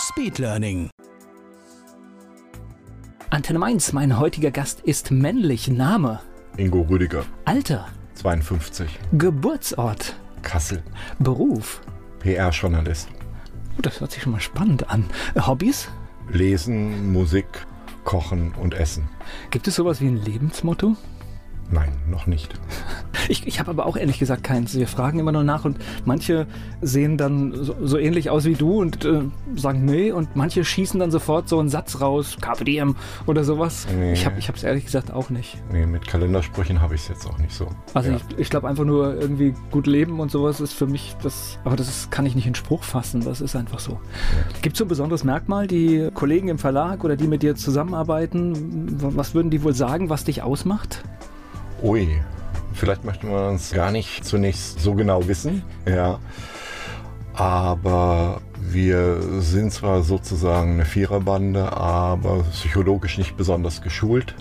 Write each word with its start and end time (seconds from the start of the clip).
Speedlearning. 0.00 0.88
Antenne 3.28 3.58
Mainz, 3.58 3.92
mein 3.92 4.18
heutiger 4.18 4.50
Gast 4.50 4.80
ist 4.80 5.10
männlich. 5.10 5.68
Name, 5.68 6.20
Ingo 6.56 6.80
Rüdiger, 6.82 7.24
Alter, 7.44 7.86
52, 8.14 8.88
Geburtsort, 9.12 10.16
Kassel, 10.42 10.82
Beruf. 11.18 11.82
PR-Journalist. 12.20 13.08
Oh, 13.78 13.82
das 13.82 14.00
hört 14.00 14.12
sich 14.12 14.22
schon 14.22 14.32
mal 14.32 14.40
spannend 14.40 14.88
an. 14.90 15.04
Äh, 15.34 15.42
Hobbys? 15.42 15.88
Lesen, 16.30 17.12
Musik, 17.12 17.46
Kochen 18.04 18.52
und 18.54 18.74
Essen. 18.74 19.08
Gibt 19.50 19.68
es 19.68 19.76
sowas 19.76 20.00
wie 20.00 20.08
ein 20.08 20.16
Lebensmotto? 20.16 20.96
Nein, 21.70 21.92
noch 22.08 22.26
nicht. 22.26 22.54
Ich, 23.28 23.46
ich 23.46 23.60
habe 23.60 23.70
aber 23.70 23.86
auch 23.86 23.96
ehrlich 23.96 24.18
gesagt 24.18 24.42
keins. 24.42 24.74
Wir 24.74 24.88
fragen 24.88 25.20
immer 25.20 25.30
nur 25.30 25.44
nach 25.44 25.64
und 25.64 25.78
manche 26.04 26.46
sehen 26.80 27.16
dann 27.16 27.52
so, 27.54 27.76
so 27.80 27.96
ähnlich 27.96 28.28
aus 28.28 28.44
wie 28.44 28.54
du 28.54 28.80
und 28.80 29.04
äh, 29.04 29.22
sagen 29.54 29.84
nee 29.84 30.10
und 30.10 30.34
manche 30.34 30.64
schießen 30.64 30.98
dann 30.98 31.12
sofort 31.12 31.48
so 31.48 31.60
einen 31.60 31.68
Satz 31.68 32.00
raus, 32.00 32.38
Carpe 32.40 32.64
Diem 32.64 32.96
oder 33.26 33.44
sowas. 33.44 33.86
Nee. 33.94 34.14
Ich 34.14 34.26
habe 34.26 34.38
ich 34.38 34.48
es 34.48 34.64
ehrlich 34.64 34.84
gesagt 34.84 35.12
auch 35.12 35.30
nicht. 35.30 35.58
Nee, 35.70 35.86
mit 35.86 36.08
Kalendersprüchen 36.08 36.80
habe 36.80 36.96
ich 36.96 37.02
es 37.02 37.08
jetzt 37.08 37.26
auch 37.26 37.38
nicht 37.38 37.52
so. 37.52 37.68
Also 37.94 38.10
ja. 38.10 38.16
ich, 38.16 38.38
ich 38.38 38.50
glaube 38.50 38.68
einfach 38.68 38.84
nur 38.84 39.14
irgendwie 39.14 39.54
gut 39.70 39.86
leben 39.86 40.18
und 40.18 40.32
sowas 40.32 40.60
ist 40.60 40.72
für 40.72 40.86
mich 40.86 41.14
das, 41.22 41.58
aber 41.64 41.76
das 41.76 41.88
ist, 41.88 42.10
kann 42.10 42.26
ich 42.26 42.34
nicht 42.34 42.46
in 42.46 42.56
Spruch 42.56 42.82
fassen, 42.82 43.20
das 43.20 43.40
ist 43.40 43.54
einfach 43.54 43.78
so. 43.78 44.00
Gibt 44.62 44.74
es 44.74 44.78
so 44.78 44.84
ein 44.84 44.88
besonderes 44.88 45.22
Merkmal, 45.22 45.68
die 45.68 46.08
Kollegen 46.14 46.48
im 46.48 46.58
Verlag 46.58 47.04
oder 47.04 47.16
die 47.16 47.28
mit 47.28 47.42
dir 47.42 47.54
zusammenarbeiten, 47.54 48.96
was 49.00 49.34
würden 49.34 49.50
die 49.50 49.62
wohl 49.62 49.74
sagen, 49.74 50.08
was 50.08 50.24
dich 50.24 50.42
ausmacht? 50.42 51.04
Ui, 51.82 52.20
vielleicht 52.74 53.04
möchte 53.04 53.26
man 53.26 53.54
es 53.54 53.72
gar 53.72 53.90
nicht 53.90 54.24
zunächst 54.24 54.80
so 54.80 54.94
genau 54.94 55.26
wissen. 55.26 55.62
Ja. 55.88 56.18
Aber 57.34 58.42
wir 58.60 59.22
sind 59.40 59.72
zwar 59.72 60.02
sozusagen 60.02 60.74
eine 60.74 60.84
Viererbande, 60.84 61.72
aber 61.72 62.42
psychologisch 62.52 63.16
nicht 63.16 63.36
besonders 63.36 63.80
geschult. 63.80 64.34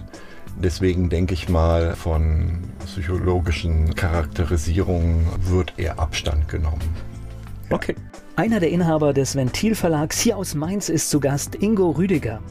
Deswegen 0.62 1.10
denke 1.10 1.34
ich 1.34 1.48
mal, 1.48 1.96
von 1.96 2.60
psychologischen 2.86 3.96
Charakterisierungen 3.96 5.26
wird 5.44 5.74
eher 5.78 6.00
Abstand 6.00 6.50
genommen. 6.50 6.82
Okay. 7.70 7.96
Einer 8.36 8.60
der 8.60 8.70
Inhaber 8.70 9.14
des 9.14 9.36
Ventilverlags 9.36 10.20
hier 10.20 10.36
aus 10.36 10.56
Mainz 10.56 10.90
ist 10.90 11.10
zu 11.10 11.20
Gast 11.20 11.56
Ingo 11.56 11.92
Rüdiger. 11.92 12.42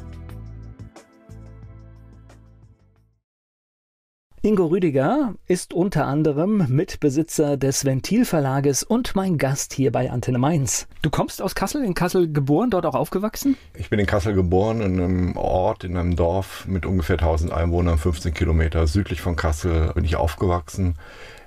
Ingo 4.49 4.65
Rüdiger 4.65 5.35
ist 5.47 5.75
unter 5.75 6.07
anderem 6.07 6.65
Mitbesitzer 6.75 7.59
des 7.59 7.85
Ventilverlages 7.85 8.83
und 8.83 9.15
mein 9.15 9.37
Gast 9.37 9.75
hier 9.75 9.93
bei 9.93 10.11
Antenne 10.11 10.39
Mainz. 10.39 10.89
Du 11.03 11.11
kommst 11.11 11.43
aus 11.43 11.55
Kassel, 11.55 11.85
in 11.85 11.93
Kassel 11.93 12.33
geboren, 12.33 12.71
dort 12.71 12.87
auch 12.87 12.95
aufgewachsen? 12.95 13.59
Ich 13.75 13.91
bin 13.91 13.99
in 13.99 14.07
Kassel 14.07 14.33
geboren, 14.33 14.81
in 14.81 14.99
einem 14.99 15.37
Ort, 15.37 15.85
in 15.85 15.99
einem 15.99 16.17
Dorf 16.17 16.67
mit 16.67 16.87
ungefähr 16.87 17.17
1000 17.17 17.53
Einwohnern, 17.53 17.99
15 17.99 18.33
Kilometer 18.33 18.87
südlich 18.87 19.21
von 19.21 19.37
Kassel 19.37 19.93
bin 19.93 20.07
ich 20.07 20.17
aufgewachsen. 20.17 20.95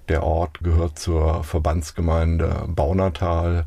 Der 0.08 0.22
Ort 0.22 0.60
gehört 0.60 1.00
zur 1.00 1.44
Verbandsgemeinde 1.44 2.66
Baunatal, 2.68 3.66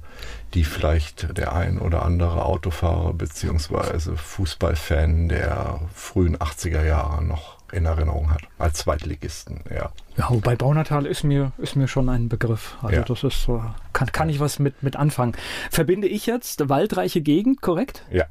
die 0.54 0.62
vielleicht 0.62 1.36
der 1.36 1.54
ein 1.54 1.80
oder 1.80 2.04
andere 2.04 2.44
Autofahrer 2.44 3.12
bzw. 3.14 4.14
Fußballfan 4.14 5.28
der 5.28 5.80
frühen 5.92 6.36
80er 6.36 6.84
Jahre 6.84 7.24
noch 7.24 7.53
in 7.72 7.86
Erinnerung 7.86 8.30
hat, 8.30 8.42
als 8.58 8.78
Zweitligisten, 8.78 9.64
ja. 9.74 9.90
Ja, 10.16 10.30
wobei 10.30 10.54
Baunatal 10.56 11.06
ist 11.06 11.24
mir, 11.24 11.52
ist 11.58 11.76
mir 11.76 11.88
schon 11.88 12.08
ein 12.08 12.28
Begriff. 12.28 12.76
Also 12.82 12.96
Ja. 12.96 13.02
das 13.02 13.24
ist 13.24 13.42
so, 13.42 13.64
kann, 13.92 14.12
kann 14.12 14.28
ich 14.28 14.38
was 14.40 14.58
mit, 14.58 14.82
mit 14.82 14.96
anfangen. 14.96 15.32
Verbinde 15.70 16.06
ich 16.06 16.26
jetzt 16.26 16.68
waldreiche 16.68 17.20
Gegend, 17.20 17.60
korrekt? 17.62 18.04
Ja, 18.10 18.24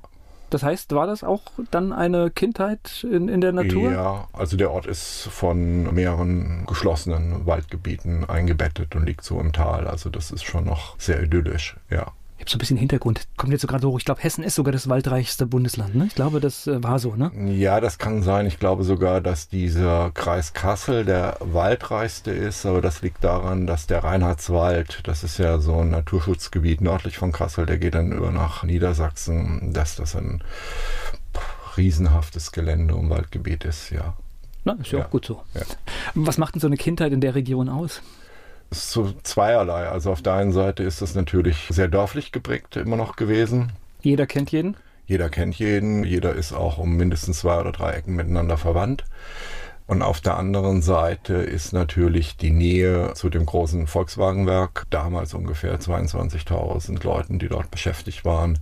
Das 0.50 0.62
heißt, 0.64 0.94
war 0.94 1.08
das 1.08 1.24
auch 1.24 1.42
dann 1.72 1.92
eine 1.92 2.30
Kindheit 2.30 3.06
in, 3.10 3.28
in 3.28 3.42
der 3.42 3.52
Natur? 3.54 3.92
Ja, 3.92 4.28
also 4.34 4.56
der 4.56 4.70
Ort 4.72 4.86
ist 4.86 5.28
von 5.32 5.94
mehreren 5.94 6.66
geschlossenen 6.68 7.46
Waldgebieten 7.48 8.30
eingebettet 8.30 8.96
und 8.96 9.06
liegt 9.06 9.24
so 9.24 9.40
im 9.40 9.52
Tal. 9.52 9.88
Also 9.88 10.10
das 10.10 10.30
ist 10.32 10.44
schon 10.44 10.66
noch 10.66 10.98
sehr 11.00 11.22
idyllisch, 11.24 11.76
ja. 11.90 12.12
Ich 12.46 12.46
habe 12.46 12.52
so 12.52 12.56
ein 12.58 12.60
bisschen 12.60 12.78
Hintergrund. 12.78 13.22
Kommt 13.38 13.54
jetzt 13.54 13.62
so 13.62 13.68
gerade 13.70 13.88
hoch. 13.88 13.98
Ich 14.00 14.04
glaube, 14.06 14.22
Hessen 14.22 14.44
ist 14.44 14.56
sogar 14.56 14.74
das 14.74 14.90
waldreichste 14.90 15.46
Bundesland. 15.46 15.96
Ne? 15.96 16.08
Ich 16.08 16.16
glaube, 16.16 16.42
das 16.42 16.68
äh, 16.68 16.84
war 16.84 17.00
so, 17.00 17.16
ne? 17.16 17.32
Ja, 17.54 17.80
das 17.80 17.98
kann 17.98 18.22
sein. 18.22 18.46
Ich 18.48 18.60
glaube 18.60 18.84
sogar, 18.84 19.22
dass 19.22 19.48
dieser 19.48 20.12
Kreis 20.12 20.52
Kassel 20.52 21.06
der 21.06 21.38
waldreichste 21.40 22.32
ist, 22.32 22.66
aber 22.66 22.82
das 22.82 23.02
liegt 23.02 23.24
daran, 23.24 23.66
dass 23.66 23.88
der 23.88 24.04
Reinhardswald, 24.04 25.00
das 25.08 25.24
ist 25.24 25.38
ja 25.38 25.60
so 25.60 25.78
ein 25.80 25.90
Naturschutzgebiet 25.92 26.82
nördlich 26.82 27.18
von 27.18 27.32
Kassel, 27.32 27.66
der 27.66 27.78
geht 27.78 27.96
dann 27.96 28.12
über 28.12 28.32
nach 28.32 28.64
Niedersachsen, 28.64 29.72
dass 29.74 29.96
das 29.96 30.14
ein 30.16 30.44
riesenhaftes 31.78 32.52
Gelände 32.52 32.96
und 32.96 33.10
Waldgebiet 33.10 33.64
ist, 33.66 33.90
ja. 33.90 34.14
Na, 34.66 34.74
ist 34.82 34.92
ja, 34.92 35.00
Ja. 35.00 35.06
auch 35.06 35.10
gut 35.10 35.26
so. 35.26 35.42
Ja. 35.54 35.62
Was 36.14 36.38
macht 36.38 36.56
denn 36.56 36.62
so 36.62 36.68
eine 36.68 36.78
Kindheit 36.78 37.12
in 37.14 37.22
der 37.22 37.36
Region 37.36 37.70
aus? 37.70 38.02
Ist 38.78 38.92
so 38.92 39.14
zweierlei. 39.24 39.88
Also 39.88 40.12
auf 40.12 40.22
der 40.22 40.34
einen 40.34 40.52
Seite 40.52 40.84
ist 40.84 41.02
es 41.02 41.16
natürlich 41.16 41.68
sehr 41.70 41.88
dörflich 41.88 42.32
geprägt 42.32 42.76
immer 42.76 42.98
noch 42.98 43.16
gewesen. 43.16 43.72
Jeder 44.02 44.26
kennt 44.26 44.52
jeden. 44.52 44.76
Jeder 45.06 45.30
kennt 45.30 45.56
jeden, 45.56 46.04
jeder 46.04 46.34
ist 46.34 46.54
auch 46.54 46.78
um 46.78 46.96
mindestens 46.96 47.40
zwei 47.40 47.60
oder 47.60 47.72
drei 47.72 47.92
Ecken 47.92 48.16
miteinander 48.16 48.58
verwandt. 48.58 49.04
Und 49.86 50.02
auf 50.02 50.22
der 50.22 50.38
anderen 50.38 50.82
Seite 50.82 51.34
ist 51.34 51.74
natürlich 51.74 52.38
die 52.38 52.52
Nähe 52.52 53.14
zu 53.14 53.30
dem 53.30 53.46
großen 53.46 53.86
Volkswagenwerk, 53.86 54.86
damals 54.90 55.34
ungefähr 55.34 55.80
22.000 55.80 57.04
Leuten, 57.04 57.38
die 57.38 57.50
dort 57.50 57.70
beschäftigt 57.70 58.26
waren, 58.26 58.60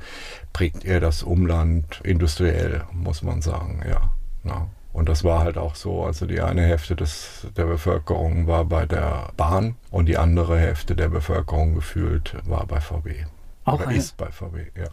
prägt 0.52 0.84
eher 0.84 1.00
das 1.00 1.24
Umland 1.24 2.02
industriell, 2.04 2.84
muss 2.92 3.22
man 3.22 3.42
sagen, 3.42 3.82
ja. 3.88 4.12
ja. 4.44 4.68
Und 4.94 5.08
das 5.08 5.24
war 5.24 5.40
halt 5.40 5.58
auch 5.58 5.76
so, 5.76 6.04
also 6.04 6.26
die 6.26 6.42
eine 6.42 6.64
Hälfte 6.64 6.96
des, 6.96 7.48
der 7.56 7.64
Bevölkerung 7.66 8.48
war 8.48 8.66
bei 8.66 8.86
der 8.86 9.30
Bahn 9.38 9.76
und 9.90 10.08
die 10.08 10.18
andere 10.18 10.60
Hälfte 10.60 10.96
der 10.96 11.08
Bevölkerung 11.10 11.76
gefühlt 11.76 12.36
war 12.46 12.66
bei 12.66 12.82
VW. 12.82 13.16
Auch 13.64 13.76
Oder 13.80 13.88
eine- 13.88 13.98
ist 13.98 14.18
bei 14.18 14.28
VW, 14.32 14.66
ja. 14.78 14.88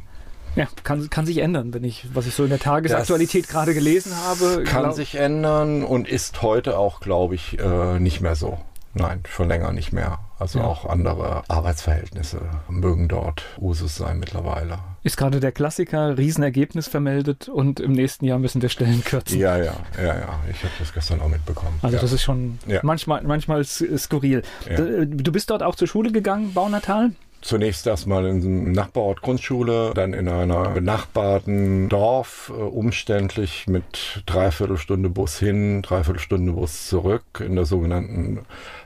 Ja, 0.56 0.66
kann, 0.82 1.08
kann 1.10 1.26
sich 1.26 1.38
ändern, 1.38 1.74
wenn 1.74 1.84
ich, 1.84 2.08
was 2.14 2.26
ich 2.26 2.34
so 2.34 2.42
in 2.44 2.50
der 2.50 2.58
Tagesaktualität 2.58 3.44
Das 3.44 3.50
gerade 3.50 3.74
gelesen 3.74 4.12
habe. 4.16 4.64
Kann 4.64 4.84
glaub- 4.84 4.94
sich 4.94 5.14
ändern 5.16 5.84
und 5.84 6.08
ist 6.08 6.42
heute 6.42 6.78
auch, 6.78 7.00
glaube 7.00 7.34
ich, 7.34 7.58
äh, 7.58 7.98
nicht 8.00 8.20
mehr 8.20 8.34
so. 8.34 8.58
Nein, 8.94 9.22
schon 9.28 9.48
länger 9.48 9.72
nicht 9.72 9.92
mehr. 9.92 10.18
Also 10.38 10.60
Ja. 10.60 10.64
auch 10.64 10.84
andere 10.86 11.42
Arbeitsverhältnisse 11.48 12.40
mögen 12.68 13.08
dort 13.08 13.44
Usus 13.58 13.96
sein 13.96 14.18
mittlerweile. 14.18 14.78
Ist 15.04 15.16
gerade 15.16 15.38
der 15.40 15.52
Klassiker, 15.52 16.18
Riesenergebnis 16.18 16.88
vermeldet 16.88 17.48
und 17.48 17.78
im 17.80 17.92
nächsten 17.92 18.24
Jahr 18.24 18.38
müssen 18.38 18.60
wir 18.62 18.68
Stellen 18.68 19.02
kürzen. 19.04 19.38
Ja, 19.38 19.56
ja, 19.56 19.74
ja, 19.96 20.04
ja. 20.06 20.40
Ich 20.50 20.58
habe 20.64 20.72
das 20.78 20.92
gestern 20.92 21.20
auch 21.20 21.28
mitbekommen. 21.28 21.78
Also 21.82 21.96
ja. 21.96 22.02
das 22.02 22.12
ist 22.12 22.22
schon 22.22 22.58
Ja. 22.66 22.80
manchmal, 22.82 23.22
manchmal 23.22 23.64
skurril. 23.64 24.42
Ja. 24.68 24.76
D- 24.76 25.06
Du 25.06 25.32
bist 25.32 25.50
dort 25.50 25.62
auch 25.62 25.76
zur 25.76 25.86
Schule 25.88 26.10
gegangen, 26.12 26.52
Baunatal? 26.52 27.12
Zunächst 27.40 27.86
erstmal 27.86 28.26
in 28.26 28.42
einem 28.42 28.72
Nachbarort 28.72 29.22
Grundschule, 29.22 29.92
dann 29.94 30.12
in 30.12 30.28
einer 30.28 30.70
benachbarten 30.70 31.88
Dorf, 31.88 32.52
äh, 32.54 32.60
umständlich 32.60 33.68
mit 33.68 34.22
Dreiviertelstunde 34.26 35.08
Bus 35.08 35.38
hin, 35.38 35.82
Dreiviertelstunde 35.82 36.52
Bus 36.52 36.88
zurück 36.88 37.22
in 37.38 37.54
der 37.54 37.64
sogenannten 37.64 38.40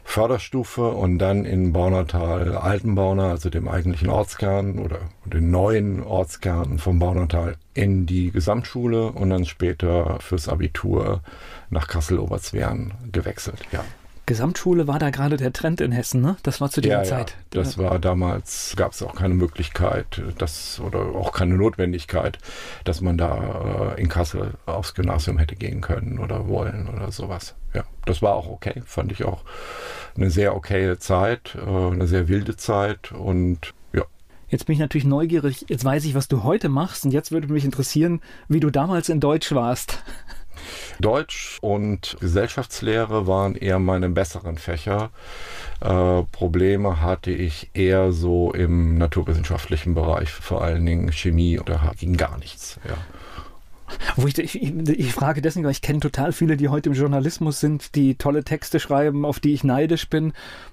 Förderstufe 0.05 0.89
und 0.89 1.19
dann 1.19 1.47
in 1.47 1.73
Baunatal 1.73 2.57
Altenbauna, 2.57 3.31
also 3.31 3.49
dem 3.49 3.69
eigentlichen 3.69 4.11
Ortskern 4.11 4.79
oder 4.79 4.99
den 5.25 5.51
neuen 5.51 6.03
Ortskern 6.03 6.79
vom 6.79 6.99
Baunatal 6.99 7.57
in 7.73 8.05
die 8.05 8.31
Gesamtschule 8.33 9.13
und 9.13 9.31
dann 9.31 9.47
später 9.47 10.19
fürs 10.21 10.49
Abitur 10.49 11.23
nach 11.71 11.89
Kassel-Oberzweren 11.89 12.93
gewechselt, 13.11 13.61
ja. 13.73 13.83
Gesamtschule 14.33 14.89
war 14.89 14.99
da 14.99 15.11
gerade 15.11 15.37
der 15.37 15.53
Trend 15.53 15.83
in 15.83 15.93
Hessen, 15.93 16.23
ne? 16.23 16.39
Das 16.43 16.63
war 16.63 16.71
zu 16.71 16.81
dieser 16.81 17.03
Ja, 17.03 17.03
Zeit. 17.03 17.33
Ja, 17.53 17.61
das 17.61 17.77
war 17.77 17.99
damals, 17.99 18.73
gab 18.79 18.93
es 18.93 19.03
auch 19.03 19.15
keine 19.15 19.35
Möglichkeit, 19.35 20.23
das 20.39 20.81
oder 20.81 21.01
auch 21.01 21.33
keine 21.33 21.55
Notwendigkeit, 21.57 22.39
dass 22.85 23.03
man 23.03 23.19
da 23.19 23.95
äh, 23.95 24.01
in 24.01 24.09
Kassel 24.09 24.55
aufs 24.65 24.95
Gymnasium 24.95 25.37
hätte 25.37 25.55
gehen 25.55 25.83
können 25.83 26.19
oder 26.19 26.49
wollen 26.49 26.89
oder 26.89 27.13
sowas. 27.13 27.55
Ja, 27.75 27.85
das 28.07 28.23
war 28.23 28.33
auch 28.33 28.49
okay, 28.49 28.83
fand 28.87 29.13
ich 29.13 29.25
auch 29.25 29.45
eine 30.17 30.31
sehr 30.31 30.57
okaye 30.57 30.99
Zeit, 30.99 31.55
äh, 31.55 31.69
eine 31.69 32.07
sehr 32.07 32.29
wilde 32.29 32.57
Zeit 32.57 33.13
und 33.13 33.75
ja. 33.93 34.05
Jetzt 34.49 34.65
bin 34.65 34.73
ich 34.73 34.81
natürlich 34.81 35.05
neugierig. 35.05 35.67
Jetzt 35.69 35.85
weiß 35.85 36.07
ich, 36.07 36.15
was 36.15 36.29
du 36.29 36.43
heute 36.43 36.71
machst. 36.71 37.05
Und 37.05 37.11
jetzt 37.11 37.33
würde 37.33 37.53
mich 37.53 37.67
interessieren, 37.67 38.23
wie 38.49 38.61
du 38.61 38.71
damals 38.71 39.11
in 39.11 39.21
Deutsch 39.21 39.53
warst. 39.53 40.03
Deutsch 41.01 41.59
und 41.61 42.17
Gesellschaftslehre 42.21 43.27
waren 43.27 43.55
eher 43.55 43.79
meine 43.79 44.09
besseren 44.09 44.59
Fächer. 44.59 45.11
Äh, 45.81 46.23
Probleme 46.33 47.01
hatte 47.01 47.31
ich 47.31 47.71
eher 47.75 48.13
so 48.13 48.53
im 48.53 48.99
naturwissenschaftlichen 48.99 49.95
Bereich, 49.95 50.31
vor 50.31 50.63
allen 50.63 50.85
Dingen 50.87 51.13
Chemie, 51.13 51.61
da 51.65 51.93
ging 51.99 52.17
gar 52.17 52.39
nichts. 52.39 52.79
Ja. 52.89 52.97
Wo 54.17 54.27
ich, 54.27 54.39
ich, 54.39 54.63
ich 54.63 55.13
frage 55.13 55.43
deswegen, 55.43 55.65
weil 55.65 55.73
ich 55.73 55.83
kenne 55.83 56.01
total 56.01 56.33
viele, 56.33 56.57
die 56.57 56.69
heute 56.69 56.89
im 56.89 56.95
Journalismus 56.95 57.61
sind, 57.61 57.95
die 57.95 58.15
tolle 58.15 58.45
Texte 58.45 58.81
schreiben, 58.81 59.25
auf 59.25 59.41
die 59.41 59.53
ich 59.53 59.65
neidisch 59.65 60.09
bin. 60.09 60.33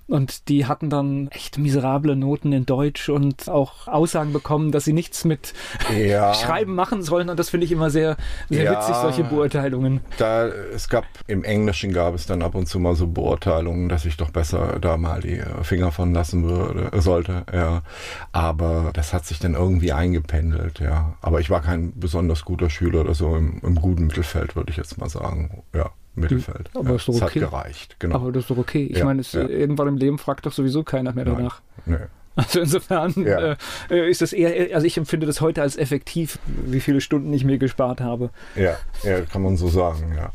Und 0.10 0.50
die 0.50 0.66
hatten 0.66 0.90
dann 0.90 1.28
echt 1.28 1.60
miserable 1.60 2.16
Noten 2.16 2.52
in 2.52 2.66
Deutsch 2.66 3.10
und 3.10 3.48
auch 3.48 3.88
Aussagen 3.88 4.34
bekommen, 4.34 4.72
dass 4.72 4.84
sie 4.84 4.94
nichts 4.94 5.24
mit 5.24 5.54
ja. 5.96 6.34
Schreiben 6.34 6.74
machen 6.74 7.04
sollen. 7.04 7.30
Und 7.30 7.40
das 7.40 7.50
finde 7.52 7.66
ich 7.66 7.72
immer 7.72 7.92
sehr, 7.92 8.18
sehr 8.50 8.64
ja, 8.64 8.72
witzig, 8.72 8.96
solche 8.96 9.24
Beurteilungen. 9.24 10.02
Da, 10.18 10.48
es 10.48 10.90
gab 10.90 11.06
im 11.28 11.44
Englischen 11.44 11.94
gab 11.94 12.16
es 12.16 12.26
dann 12.26 12.42
ab 12.42 12.56
und 12.56 12.68
zu 12.68 12.80
mal 12.80 12.96
so 12.96 13.06
Beurteilungen, 13.06 13.88
dass 13.88 14.06
ich 14.06 14.18
doch 14.18 14.32
besser 14.32 14.80
da 14.80 14.98
mal 14.98 15.22
die 15.22 15.42
Finger 15.62 15.92
von 15.92 16.14
lassen 16.14 16.44
würde, 16.44 16.90
sollte. 17.02 17.44
Ja. 17.54 17.84
Aber 18.32 18.90
das 18.94 19.14
hat 19.14 19.26
sich 19.26 19.38
dann 19.38 19.54
irgendwie 19.54 19.92
eingependelt, 19.92 20.80
ja. 20.80 21.14
Aber 21.22 21.40
ich 21.40 21.52
war 21.52 21.62
kein 21.62 21.94
besonders 22.00 22.46
guter 22.46 22.72
Schüler 22.72 23.02
oder 23.02 23.14
so 23.14 23.36
im, 23.36 23.62
im 23.62 23.76
guten 23.76 24.08
Mittelfeld, 24.08 24.56
würde 24.56 24.72
ich 24.72 24.78
jetzt 24.78 24.98
mal 24.98 25.10
sagen. 25.10 25.64
Ja. 25.74 25.92
Mittelfeld. 26.20 26.70
Aber 26.74 26.90
ja, 26.90 26.96
ist 26.96 27.08
doch 27.08 27.16
okay. 27.16 27.24
hat 27.24 27.34
gereicht, 27.34 27.96
genau. 28.00 28.16
Aber 28.16 28.32
das 28.32 28.44
ist 28.44 28.50
doch 28.50 28.58
okay. 28.58 28.86
Ich 28.86 28.98
ja, 29.00 29.06
meine, 29.06 29.22
ja. 29.22 29.48
irgendwann 29.48 29.88
im 29.88 29.98
Leben 29.98 30.18
fragt 30.18 30.46
doch 30.46 30.52
sowieso 30.52 30.84
keiner 30.84 31.14
mehr 31.14 31.26
danach. 31.26 31.62
Nein, 31.86 32.00
nee. 32.02 32.06
Also 32.36 32.62
insofern 32.62 33.14
ja. 33.18 33.58
äh, 33.90 34.10
ist 34.10 34.22
das 34.22 34.32
eher, 34.32 34.74
also 34.74 34.88
ich 34.88 34.98
empfinde 34.98 35.28
das 35.28 35.42
heute 35.42 35.62
als 35.62 35.76
effektiv, 35.76 36.40
wie 36.46 36.80
viele 36.80 37.02
Stunden 37.02 37.34
ich 37.34 37.44
mir 37.44 37.58
gespart 37.58 38.00
habe. 38.00 38.30
Ja, 38.56 38.78
ja 39.04 39.22
kann 39.22 39.42
man 39.42 39.58
so 39.58 39.68
sagen, 39.68 40.14
ja. 40.16 40.32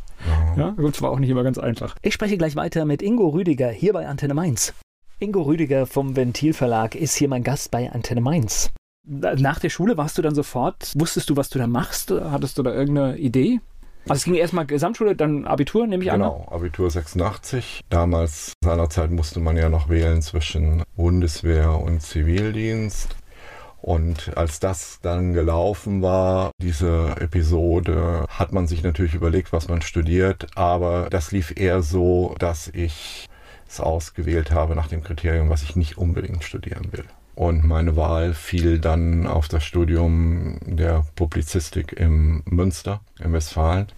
Ja, 0.57 0.71
gut, 0.71 1.01
war 1.03 1.11
auch 1.11 1.19
nicht 1.19 1.31
immer 1.31 1.43
ganz 1.43 1.59
einfach. 1.59 1.97
Ich 2.03 2.15
spreche 2.15 2.39
gleich 2.39 2.57
weiter 2.57 2.85
mit 2.85 3.03
Ingo 3.03 3.29
Rüdiger 3.29 3.69
hier 3.69 3.93
bei 3.93 4.07
Antenne 4.07 4.35
Mainz. 4.35 4.73
Ingo 5.19 5.43
Rüdiger 5.43 5.87
vom 5.87 6.17
Ventilverlag 6.17 6.95
ist 6.95 7.15
hier 7.17 7.29
mein 7.29 7.43
Gast 7.43 7.71
bei 7.71 7.91
Antenne 7.91 8.21
Mainz. 8.21 8.71
Nach 9.07 9.59
der 9.59 9.69
Schule 9.69 9.99
warst 9.99 10.17
du 10.17 10.23
dann 10.23 10.35
sofort, 10.35 10.93
wusstest 10.97 11.29
du, 11.29 11.37
was 11.37 11.51
du 11.51 11.59
da 11.59 11.67
machst? 11.67 12.11
Hattest 12.11 12.57
du 12.57 12.63
da 12.63 12.73
irgendeine 12.73 13.19
Idee? 13.19 13.61
Also 14.09 14.21
es 14.21 14.25
ging 14.25 14.35
erstmal 14.35 14.67
Gesamtschule, 14.67 15.17
dann 15.17 15.47
Abitur, 15.47 15.87
nehme 15.87 16.05
ich 16.05 16.11
genau, 16.11 16.35
an. 16.35 16.41
Genau, 16.43 16.55
Abitur 16.55 16.91
86. 16.91 17.81
Damals, 17.89 18.53
seinerzeit 18.63 19.11
musste 19.11 19.41
man 19.41 19.57
ja 19.57 19.69
noch 19.69 19.89
wählen 19.89 20.21
zwischen 20.21 20.83
Bundeswehr 20.97 21.79
und 21.79 22.01
Zivildienst. 22.01 23.17
Und 23.81 24.37
als 24.37 24.61
das 24.61 24.99
dann 25.03 25.35
gelaufen 25.35 26.01
war, 26.01 26.53
diese 26.61 27.17
Episode, 27.21 28.25
hat 28.29 28.53
man 28.53 28.67
sich 28.67 28.83
natürlich 28.83 29.15
überlegt, 29.15 29.53
was 29.53 29.69
man 29.69 29.83
studiert. 29.83 30.47
Aber 30.55 31.09
das 31.11 31.33
lief 31.33 31.53
eher 31.55 31.83
so, 31.83 32.35
dass 32.39 32.69
ich 32.69 33.27
es 33.69 33.81
ausgewählt 33.81 34.53
habe 34.53 34.75
nach 34.75 34.89
dem 34.89 35.03
Kriterium, 35.03 35.51
was 35.51 35.63
ich 35.63 35.77
nicht 35.77 35.99
unbedingt 35.99 36.45
studieren 36.45 36.93
will. 36.93 37.05
Und 37.35 37.65
meine 37.65 37.97
Wahl 37.97 38.33
fiel 38.33 38.79
dann 38.79 39.27
auf 39.27 39.49
das 39.49 39.65
Studium 39.65 40.59
der 40.65 41.05
Publizistik 41.17 41.93
im 41.93 42.43
Münster, 42.47 43.01
in 43.19 43.33
Westfalen, 43.33 43.89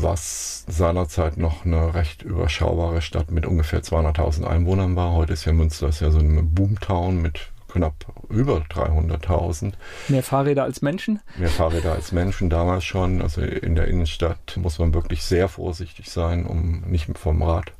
was 0.00 0.64
seinerzeit 0.66 1.36
noch 1.36 1.64
eine 1.64 1.94
recht 1.94 2.22
überschaubare 2.22 3.02
Stadt 3.02 3.30
mit 3.30 3.46
ungefähr 3.46 3.82
200.000 3.82 4.44
Einwohnern 4.44 4.96
war. 4.96 5.12
Heute 5.12 5.34
ist 5.34 5.44
ja 5.44 5.52
Münster 5.52 5.88
ist 5.88 6.00
ja 6.00 6.10
so 6.10 6.18
ein 6.18 6.54
Boomtown 6.54 7.20
mit 7.20 7.50
knapp 7.68 8.06
über 8.30 8.58
300.000. 8.58 9.72
Mehr 10.08 10.22
Fahrräder 10.22 10.62
als 10.62 10.80
Menschen? 10.80 11.20
Mehr 11.36 11.48
Fahrräder 11.48 11.92
als 11.92 12.12
Menschen 12.12 12.48
damals 12.48 12.84
schon. 12.84 13.20
Also 13.20 13.40
in 13.40 13.74
der 13.74 13.88
Innenstadt 13.88 14.56
muss 14.56 14.78
man 14.78 14.94
wirklich 14.94 15.22
sehr 15.22 15.48
vorsichtig 15.48 16.10
sein, 16.10 16.46
um 16.46 16.82
nicht 16.86 17.18
vom 17.18 17.42
Rad 17.42 17.72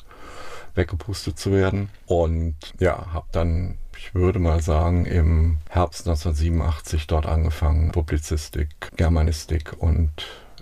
weggepustet 0.74 1.38
zu 1.38 1.52
werden. 1.52 1.88
Und 2.06 2.56
ja, 2.80 3.12
habe 3.12 3.26
dann 3.32 3.78
ich 4.06 4.14
würde 4.14 4.38
mal 4.38 4.60
sagen, 4.60 5.06
im 5.06 5.58
Herbst 5.70 6.06
1987 6.06 7.06
dort 7.06 7.26
angefangen, 7.26 7.90
Publizistik, 7.92 8.68
Germanistik 8.96 9.72
und 9.78 10.10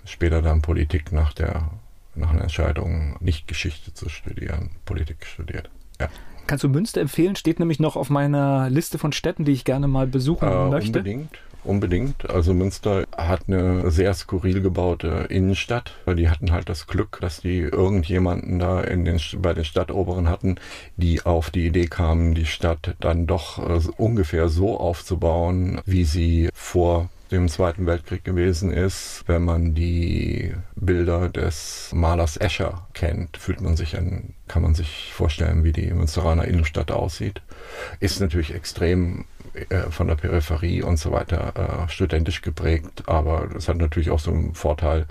später 0.05 0.41
dann 0.41 0.61
Politik 0.61 1.11
nach 1.11 1.33
der 1.33 1.69
nach 2.15 2.29
einer 2.29 2.43
Entscheidung, 2.43 3.17
nicht 3.21 3.47
Geschichte 3.47 3.93
zu 3.93 4.07
studieren, 4.07 4.69
Politik 4.85 5.25
studiert. 5.25 5.71
Ja. 5.99 6.09
Kannst 6.45 6.63
du 6.63 6.69
Münster 6.69 7.01
empfehlen? 7.01 7.35
Steht 7.35 7.59
nämlich 7.59 7.79
noch 7.79 7.95
auf 7.95 8.11
meiner 8.11 8.69
Liste 8.69 8.99
von 8.99 9.11
Städten, 9.13 9.45
die 9.45 9.51
ich 9.51 9.65
gerne 9.65 9.87
mal 9.87 10.05
besuchen 10.05 10.47
äh, 10.47 10.69
möchte. 10.69 10.99
Unbedingt. 10.99 11.39
Unbedingt. 11.63 12.29
Also 12.29 12.53
Münster 12.53 13.05
hat 13.15 13.43
eine 13.47 13.89
sehr 13.89 14.13
skurril 14.13 14.61
gebaute 14.61 15.27
Innenstadt, 15.29 15.93
die 16.07 16.29
hatten 16.29 16.51
halt 16.51 16.67
das 16.67 16.87
Glück, 16.87 17.19
dass 17.21 17.41
die 17.41 17.59
irgendjemanden 17.59 18.59
da 18.59 18.81
in 18.81 19.05
den, 19.05 19.19
bei 19.37 19.53
den 19.53 19.63
Stadtoberen 19.63 20.27
hatten, 20.27 20.55
die 20.97 21.25
auf 21.25 21.51
die 21.51 21.65
Idee 21.65 21.87
kamen, 21.87 22.35
die 22.35 22.45
Stadt 22.45 22.95
dann 22.99 23.27
doch 23.27 23.59
äh, 23.59 23.79
ungefähr 23.97 24.49
so 24.49 24.77
aufzubauen, 24.77 25.81
wie 25.85 26.03
sie 26.03 26.49
vor 26.53 27.09
dem 27.31 27.47
Zweiten 27.47 27.85
Weltkrieg 27.85 28.23
gewesen 28.23 28.71
ist. 28.71 29.23
Wenn 29.25 29.43
man 29.43 29.73
die 29.73 30.53
Bilder 30.75 31.29
des 31.29 31.91
Malers 31.93 32.37
Escher 32.37 32.87
kennt, 32.93 33.37
fühlt 33.37 33.61
man 33.61 33.75
sich 33.75 33.97
an, 33.97 34.33
kann 34.47 34.61
man 34.61 34.75
sich 34.75 35.11
vorstellen, 35.13 35.63
wie 35.63 35.71
die 35.71 35.91
Münsteraner 35.93 36.45
Innenstadt 36.45 36.91
aussieht. 36.91 37.41
Ist 37.99 38.21
natürlich 38.21 38.53
extrem 38.53 39.25
äh, 39.53 39.89
von 39.89 40.07
der 40.07 40.15
Peripherie 40.15 40.81
und 40.81 40.97
so 40.97 41.11
weiter 41.11 41.85
äh, 41.85 41.89
studentisch 41.89 42.41
geprägt, 42.41 43.03
aber 43.07 43.49
es 43.55 43.67
hat 43.67 43.77
natürlich 43.77 44.09
auch 44.09 44.19
so 44.19 44.31
einen 44.31 44.55
Vorteil, 44.55 45.05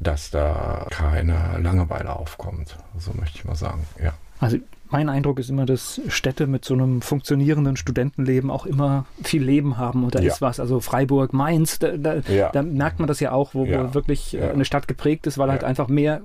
dass 0.00 0.30
da 0.30 0.86
keine 0.90 1.58
Langeweile 1.62 2.14
aufkommt, 2.14 2.76
so 2.98 3.12
möchte 3.14 3.38
ich 3.38 3.44
mal 3.44 3.54
sagen, 3.54 3.86
ja. 4.02 4.12
Also 4.40 4.58
mein 4.90 5.08
Eindruck 5.08 5.38
ist 5.38 5.50
immer, 5.50 5.66
dass 5.66 6.00
Städte 6.08 6.46
mit 6.46 6.64
so 6.64 6.74
einem 6.74 7.00
funktionierenden 7.02 7.76
Studentenleben 7.76 8.50
auch 8.50 8.66
immer 8.66 9.06
viel 9.22 9.42
Leben 9.42 9.78
haben 9.78 10.04
und 10.04 10.14
da 10.14 10.20
ja. 10.20 10.32
ist 10.32 10.40
was. 10.40 10.60
Also 10.60 10.80
Freiburg, 10.80 11.32
Mainz, 11.32 11.78
da, 11.78 11.96
da, 11.96 12.16
ja. 12.28 12.50
da, 12.50 12.62
merkt 12.62 12.98
man 12.98 13.08
das 13.08 13.18
ja 13.18 13.32
auch, 13.32 13.54
wo, 13.54 13.64
ja. 13.64 13.88
wo 13.88 13.94
wirklich 13.94 14.40
eine 14.40 14.64
Stadt 14.64 14.86
geprägt 14.86 15.26
ist, 15.26 15.38
weil 15.38 15.50
halt 15.50 15.64
einfach 15.64 15.88
mehr 15.88 16.20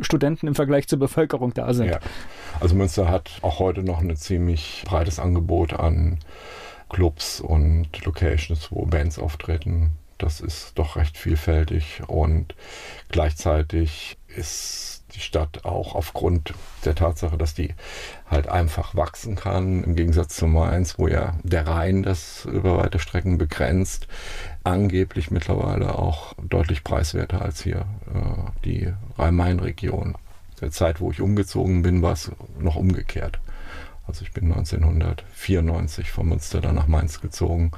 Studenten 0.00 0.46
im 0.46 0.54
Vergleich 0.54 0.88
zur 0.88 0.98
Bevölkerung 0.98 1.54
da 1.54 1.74
sind. 1.74 1.98
Also 2.60 2.74
Münster 2.74 3.08
hat 3.08 3.30
auch 3.42 3.58
heute 3.58 3.82
noch 3.82 4.00
ein 4.00 4.16
ziemlich 4.16 4.84
breites 4.86 5.18
Angebot 5.18 5.72
an 5.72 6.18
Clubs 6.94 7.40
und 7.40 7.88
Locations, 8.04 8.70
wo 8.70 8.86
Bands 8.86 9.18
auftreten. 9.18 9.90
Das 10.16 10.40
ist 10.40 10.78
doch 10.78 10.94
recht 10.94 11.18
vielfältig 11.18 12.02
und 12.06 12.54
gleichzeitig 13.08 14.16
ist 14.28 15.02
die 15.12 15.20
Stadt 15.20 15.64
auch 15.64 15.96
aufgrund 15.96 16.54
der 16.84 16.94
Tatsache, 16.94 17.36
dass 17.36 17.52
die 17.52 17.74
halt 18.30 18.48
einfach 18.48 18.94
wachsen 18.94 19.34
kann, 19.34 19.82
im 19.82 19.96
Gegensatz 19.96 20.36
zu 20.36 20.46
Mainz, 20.46 20.96
wo 20.96 21.08
ja 21.08 21.34
der 21.42 21.66
Rhein 21.66 22.04
das 22.04 22.44
über 22.44 22.78
weite 22.78 23.00
Strecken 23.00 23.38
begrenzt, 23.38 24.06
angeblich 24.62 25.32
mittlerweile 25.32 25.98
auch 25.98 26.34
deutlich 26.40 26.84
preiswerter 26.84 27.42
als 27.42 27.60
hier 27.60 27.86
äh, 28.14 28.50
die 28.64 28.92
Rhein-Main-Region. 29.18 30.14
Der 30.60 30.70
Zeit, 30.70 31.00
wo 31.00 31.10
ich 31.10 31.20
umgezogen 31.20 31.82
bin, 31.82 32.02
war 32.02 32.12
es 32.12 32.30
noch 32.60 32.76
umgekehrt. 32.76 33.40
Also 34.06 34.22
ich 34.22 34.32
bin 34.32 34.52
1994 34.52 36.10
von 36.10 36.28
Münster 36.28 36.60
dann 36.60 36.74
nach 36.74 36.86
Mainz 36.86 37.20
gezogen. 37.20 37.72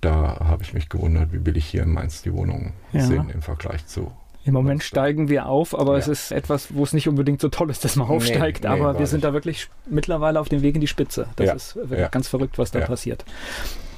Da 0.00 0.38
habe 0.40 0.62
ich 0.62 0.74
mich 0.74 0.88
gewundert, 0.88 1.32
wie 1.32 1.38
billig 1.38 1.66
hier 1.66 1.82
in 1.82 1.92
Mainz 1.92 2.22
die 2.22 2.32
Wohnungen 2.32 2.74
ja. 2.92 3.02
sind 3.02 3.30
im 3.30 3.42
Vergleich 3.42 3.86
zu 3.86 4.12
im 4.46 4.54
Moment 4.54 4.84
steigen 4.84 5.28
wir 5.28 5.46
auf, 5.46 5.76
aber 5.76 5.94
ja. 5.94 5.98
es 5.98 6.06
ist 6.06 6.30
etwas, 6.30 6.72
wo 6.72 6.84
es 6.84 6.92
nicht 6.92 7.08
unbedingt 7.08 7.40
so 7.40 7.48
toll 7.48 7.68
ist, 7.68 7.84
dass 7.84 7.96
man 7.96 8.06
aufsteigt. 8.06 8.62
Nee, 8.62 8.70
nee, 8.70 8.80
aber 8.80 8.96
wir 8.96 9.08
sind 9.08 9.24
da 9.24 9.32
wirklich 9.32 9.68
mittlerweile 9.90 10.38
auf 10.38 10.48
dem 10.48 10.62
Weg 10.62 10.76
in 10.76 10.80
die 10.80 10.86
Spitze. 10.86 11.26
Das 11.34 11.46
ja. 11.48 11.54
ist 11.54 11.74
wirklich 11.74 11.98
ja. 11.98 12.08
ganz 12.08 12.28
verrückt, 12.28 12.56
was 12.56 12.70
da 12.70 12.80
passiert. 12.80 13.24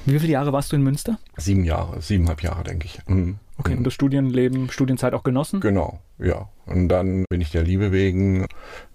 Wie 0.05 0.17
viele 0.17 0.33
Jahre 0.33 0.51
warst 0.51 0.71
du 0.71 0.75
in 0.75 0.81
Münster? 0.81 1.19
Sieben 1.37 1.65
Jahre, 1.65 2.01
siebeneinhalb 2.01 2.41
Jahre, 2.41 2.63
denke 2.63 2.85
ich. 2.85 2.99
Mhm. 3.07 3.37
Okay, 3.59 3.75
und 3.75 3.83
das 3.83 3.93
Studienleben, 3.93 4.71
Studienzeit 4.71 5.13
auch 5.13 5.23
genossen? 5.23 5.59
Genau, 5.59 5.99
ja. 6.17 6.47
Und 6.65 6.87
dann 6.87 7.25
bin 7.29 7.41
ich 7.41 7.51
der 7.51 7.63
Liebe 7.63 7.91
wegen 7.91 8.45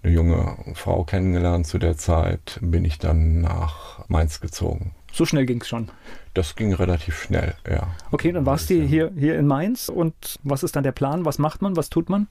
eine 0.01 0.11
junge 0.11 0.57
Frau 0.73 1.03
kennengelernt 1.03 1.67
zu 1.67 1.77
der 1.77 1.97
Zeit, 1.97 2.59
bin 2.61 2.83
ich 2.83 2.97
dann 2.97 3.41
nach 3.41 4.09
Mainz 4.09 4.41
gezogen. 4.41 4.95
So 5.15 5.25
schnell 5.25 5.45
ging 5.45 5.61
es 5.61 5.69
schon. 5.69 5.87
Das 6.33 6.57
ging 6.57 6.73
relativ 6.73 7.21
schnell, 7.21 7.55
ja. 7.65 7.87
Okay, 8.11 8.33
dann 8.33 8.45
warst 8.45 8.69
du 8.69 8.81
hier, 8.81 9.13
hier 9.17 9.39
in 9.39 9.47
Mainz 9.47 9.87
und 9.87 10.13
was 10.43 10.61
ist 10.61 10.75
dann 10.75 10.83
der 10.83 10.91
Plan? 10.91 11.23
Was 11.23 11.39
macht 11.39 11.61
man? 11.61 11.77
Was 11.77 11.89
tut 11.89 12.09
man? 12.09 12.27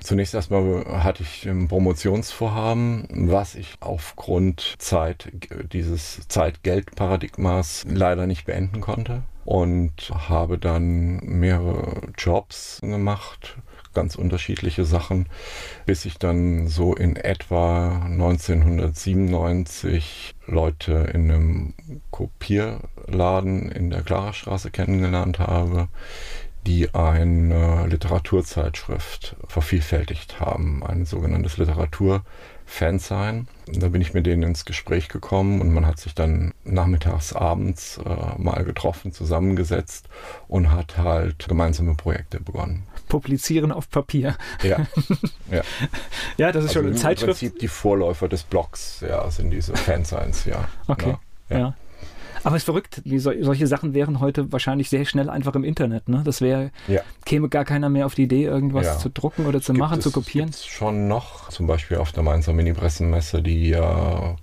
Zunächst 0.00 0.34
erstmal 0.34 0.84
hatte 1.02 1.22
ich 1.22 1.48
ein 1.48 1.66
Promotionsvorhaben, 1.66 3.30
was 3.30 3.54
ich 3.54 3.76
aufgrund 3.80 4.74
Zeit, 4.76 5.32
dieses 5.72 6.28
Zeit-Geld-Paradigmas 6.28 7.86
leider 7.88 8.26
nicht 8.26 8.44
beenden 8.44 8.82
konnte 8.82 9.22
und 9.46 10.12
habe 10.28 10.58
dann 10.58 11.20
mehrere 11.22 12.08
Jobs 12.18 12.80
gemacht, 12.82 13.56
ganz 13.96 14.14
unterschiedliche 14.14 14.84
Sachen, 14.84 15.28
bis 15.86 16.04
ich 16.04 16.18
dann 16.18 16.68
so 16.68 16.94
in 16.94 17.16
etwa 17.16 18.02
1997 18.04 20.34
Leute 20.46 21.10
in 21.14 21.30
einem 21.30 21.72
Kopierladen 22.10 23.72
in 23.72 23.88
der 23.88 24.02
Klarstraße 24.02 24.70
kennengelernt 24.70 25.38
habe, 25.38 25.88
die 26.66 26.94
eine 26.94 27.86
Literaturzeitschrift 27.86 29.36
vervielfältigt 29.48 30.40
haben, 30.40 30.84
ein 30.84 31.06
sogenanntes 31.06 31.56
Literaturfansein. 31.56 33.48
Da 33.72 33.88
bin 33.88 34.02
ich 34.02 34.12
mit 34.12 34.26
denen 34.26 34.42
ins 34.42 34.66
Gespräch 34.66 35.08
gekommen 35.08 35.62
und 35.62 35.72
man 35.72 35.86
hat 35.86 35.98
sich 35.98 36.14
dann 36.14 36.52
nachmittags, 36.64 37.32
abends 37.32 37.98
äh, 38.04 38.34
mal 38.36 38.62
getroffen, 38.64 39.12
zusammengesetzt 39.12 40.10
und 40.48 40.70
hat 40.70 40.98
halt 40.98 41.48
gemeinsame 41.48 41.94
Projekte 41.94 42.40
begonnen. 42.40 42.82
Publizieren 43.08 43.72
auf 43.72 43.90
Papier. 43.90 44.36
Ja, 44.62 44.78
ja. 45.50 45.62
ja 46.36 46.52
das 46.52 46.64
ist 46.64 46.70
also 46.70 46.80
schon 46.80 46.86
eine 46.86 46.96
Zeitschrift. 46.96 47.42
Im 47.42 47.48
Prinzip 47.48 47.58
die 47.60 47.68
Vorläufer 47.68 48.28
des 48.28 48.42
Blogs, 48.42 49.04
ja, 49.06 49.30
sind 49.30 49.50
diese 49.50 49.74
Fansigns, 49.76 50.44
ja. 50.44 50.68
Okay. 50.88 51.16
Ja. 51.48 51.58
ja. 51.58 51.74
Aber 52.46 52.54
es 52.54 52.60
ist 52.60 52.66
verrückt, 52.66 53.02
so, 53.04 53.32
solche 53.40 53.66
Sachen 53.66 53.92
wären 53.92 54.20
heute 54.20 54.52
wahrscheinlich 54.52 54.88
sehr 54.88 55.04
schnell 55.04 55.28
einfach 55.28 55.56
im 55.56 55.64
Internet. 55.64 56.08
Ne? 56.08 56.22
Das 56.24 56.40
wäre, 56.40 56.70
ja. 56.86 57.00
käme 57.24 57.48
gar 57.48 57.64
keiner 57.64 57.88
mehr 57.88 58.06
auf 58.06 58.14
die 58.14 58.22
Idee, 58.22 58.44
irgendwas 58.44 58.86
ja. 58.86 58.98
zu 58.98 59.10
drucken 59.10 59.46
oder 59.46 59.60
zu 59.60 59.72
gibt 59.72 59.80
machen, 59.80 59.98
es, 59.98 60.04
zu 60.04 60.12
kopieren. 60.12 60.50
Gibt's 60.50 60.64
schon 60.64 61.08
noch, 61.08 61.48
zum 61.48 61.66
Beispiel 61.66 61.96
auf 61.96 62.12
der 62.12 62.22
Mainzer 62.22 62.52
Mini-Pressenmesse, 62.52 63.42
die 63.42 63.70
ja 63.70 64.36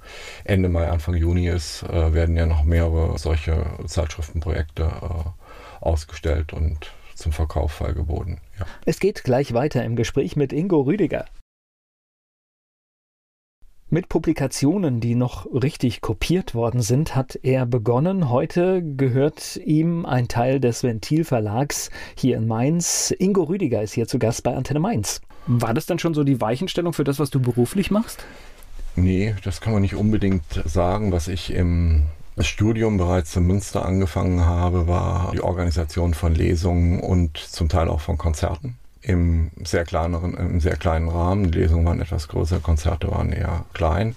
Ende 0.44 0.68
Mai, 0.68 0.90
Anfang 0.90 1.16
Juni 1.16 1.48
ist, 1.48 1.84
äh, 1.84 2.14
werden 2.14 2.36
ja 2.36 2.46
noch 2.46 2.66
mehrere 2.66 3.18
solche 3.18 3.66
Zeitschriftenprojekte 3.86 4.84
äh, 4.84 5.86
ausgestellt 5.86 6.52
und 6.52 6.92
zum 7.16 7.32
Verkauf 7.32 7.72
feilgeboten. 7.72 8.40
Ja. 8.60 8.66
Es 8.86 9.00
geht 9.00 9.24
gleich 9.24 9.54
weiter 9.54 9.84
im 9.84 9.96
Gespräch 9.96 10.36
mit 10.36 10.54
Ingo 10.54 10.82
Rüdiger. 10.82 11.26
Mit 13.94 14.10
Publikationen, 14.10 15.02
die 15.02 15.14
noch 15.14 15.46
richtig 15.54 16.02
kopiert 16.02 16.56
worden 16.56 16.82
sind, 16.82 17.16
hat 17.16 17.38
er 17.44 17.68
begonnen. 17.68 18.32
Heute 18.32 18.82
gehört 18.82 19.58
ihm 19.58 20.08
ein 20.08 20.28
Teil 20.28 20.60
des 20.60 20.82
Ventilverlags 20.82 21.92
hier 22.16 22.38
in 22.38 22.48
Mainz. 22.48 23.14
Ingo 23.16 23.44
Rüdiger 23.44 23.84
ist 23.84 23.94
hier 23.94 24.08
zu 24.08 24.18
Gast 24.18 24.42
bei 24.42 24.56
Antenne 24.56 24.80
Mainz. 24.80 25.22
War 25.46 25.76
das 25.76 25.86
dann 25.86 26.00
schon 26.00 26.16
so 26.16 26.24
die 26.24 26.42
Weichenstellung 26.42 26.94
für 26.94 27.04
das, 27.04 27.20
was 27.20 27.30
du 27.30 27.40
beruflich 27.40 27.92
machst? 27.92 28.26
Nee, 28.96 29.36
das 29.44 29.62
kann 29.62 29.74
man 29.74 29.84
nicht 29.84 29.94
unbedingt 29.94 30.44
sagen. 30.66 31.12
Was 31.12 31.28
ich 31.28 31.54
im 31.54 32.08
Studium 32.40 32.98
bereits 32.98 33.36
in 33.36 33.46
Münster 33.46 33.86
angefangen 33.86 34.46
habe, 34.46 34.88
war 34.88 35.32
die 35.34 35.42
Organisation 35.42 36.14
von 36.14 36.34
Lesungen 36.34 37.00
und 37.00 37.38
zum 37.38 37.70
Teil 37.70 37.90
auch 37.90 38.02
von 38.02 38.18
Konzerten 38.18 38.78
im 39.02 39.52
sehr 39.64 39.84
kleineren, 39.84 40.36
im 40.36 40.60
sehr 40.60 40.78
kleinen 40.78 41.10
Rahmen. 41.10 41.52
Die 41.52 41.60
Lesungen 41.60 41.86
waren 41.86 42.02
etwas 42.02 42.28
größer, 42.28 42.60
Konzerte 42.60 43.12
waren 43.12 43.32
eher 43.32 43.66
klein. 43.74 44.16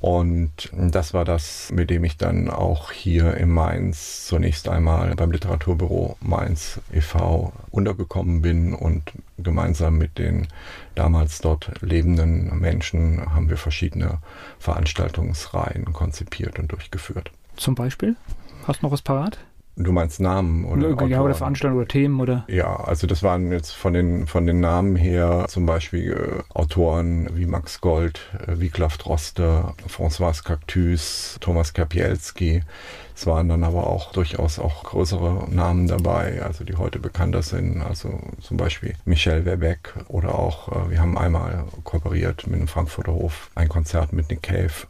Und 0.00 0.70
das 0.72 1.12
war 1.12 1.24
das, 1.24 1.70
mit 1.72 1.90
dem 1.90 2.04
ich 2.04 2.16
dann 2.16 2.48
auch 2.48 2.90
hier 2.90 3.36
in 3.36 3.50
Mainz 3.50 4.26
zunächst 4.26 4.68
einmal 4.68 5.14
beim 5.14 5.30
Literaturbüro 5.30 6.16
Mainz 6.20 6.80
e.V. 6.92 7.52
untergekommen 7.70 8.40
bin 8.40 8.72
und 8.72 9.02
gemeinsam 9.36 9.98
mit 9.98 10.16
den 10.16 10.48
damals 10.94 11.40
dort 11.40 11.70
lebenden 11.82 12.58
Menschen 12.58 13.34
haben 13.34 13.48
wir 13.48 13.56
verschiedene 13.56 14.18
Veranstaltungsreihen 14.58 15.92
konzipiert 15.92 16.58
und 16.58 16.72
durchgeführt. 16.72 17.30
Zum 17.56 17.74
Beispiel? 17.74 18.16
Hast 18.66 18.82
du 18.82 18.86
noch 18.86 18.92
was 18.92 19.02
parat? 19.02 19.38
Du 19.82 19.92
meinst 19.92 20.20
Namen 20.20 20.64
oder 20.66 21.06
Ja, 21.06 21.22
oder 21.22 21.34
Veranstaltungen 21.34 21.80
oder 21.80 21.88
Themen 21.88 22.20
oder? 22.20 22.44
Ja, 22.48 22.76
also 22.76 23.06
das 23.06 23.22
waren 23.22 23.50
jetzt 23.50 23.70
von 23.70 23.94
den, 23.94 24.26
von 24.26 24.46
den 24.46 24.60
Namen 24.60 24.94
her 24.94 25.46
zum 25.48 25.64
Beispiel 25.64 26.12
äh, 26.12 26.42
Autoren 26.54 27.28
wie 27.34 27.46
Max 27.46 27.80
Gold, 27.80 28.20
äh, 28.46 28.60
Wiglaf 28.60 28.98
Droste, 28.98 29.72
François 29.88 30.44
Cactus, 30.44 31.38
Thomas 31.40 31.72
Kapielski. 31.72 32.62
Es 33.14 33.26
waren 33.26 33.48
dann 33.48 33.64
aber 33.64 33.86
auch 33.86 34.12
durchaus 34.12 34.58
auch 34.58 34.84
größere 34.84 35.48
Namen 35.50 35.86
dabei, 35.86 36.42
also 36.42 36.64
die 36.64 36.76
heute 36.76 36.98
bekannter 36.98 37.42
sind, 37.42 37.80
also 37.80 38.20
zum 38.40 38.56
Beispiel 38.56 38.94
Michel 39.04 39.44
Webeck 39.46 39.94
oder 40.08 40.38
auch, 40.38 40.68
äh, 40.68 40.90
wir 40.90 41.00
haben 41.00 41.16
einmal 41.16 41.64
kooperiert 41.84 42.46
mit 42.46 42.60
dem 42.60 42.68
Frankfurter 42.68 43.12
Hof, 43.12 43.50
ein 43.54 43.68
Konzert 43.68 44.12
mit 44.12 44.28
Nick 44.30 44.42
Cave 44.42 44.86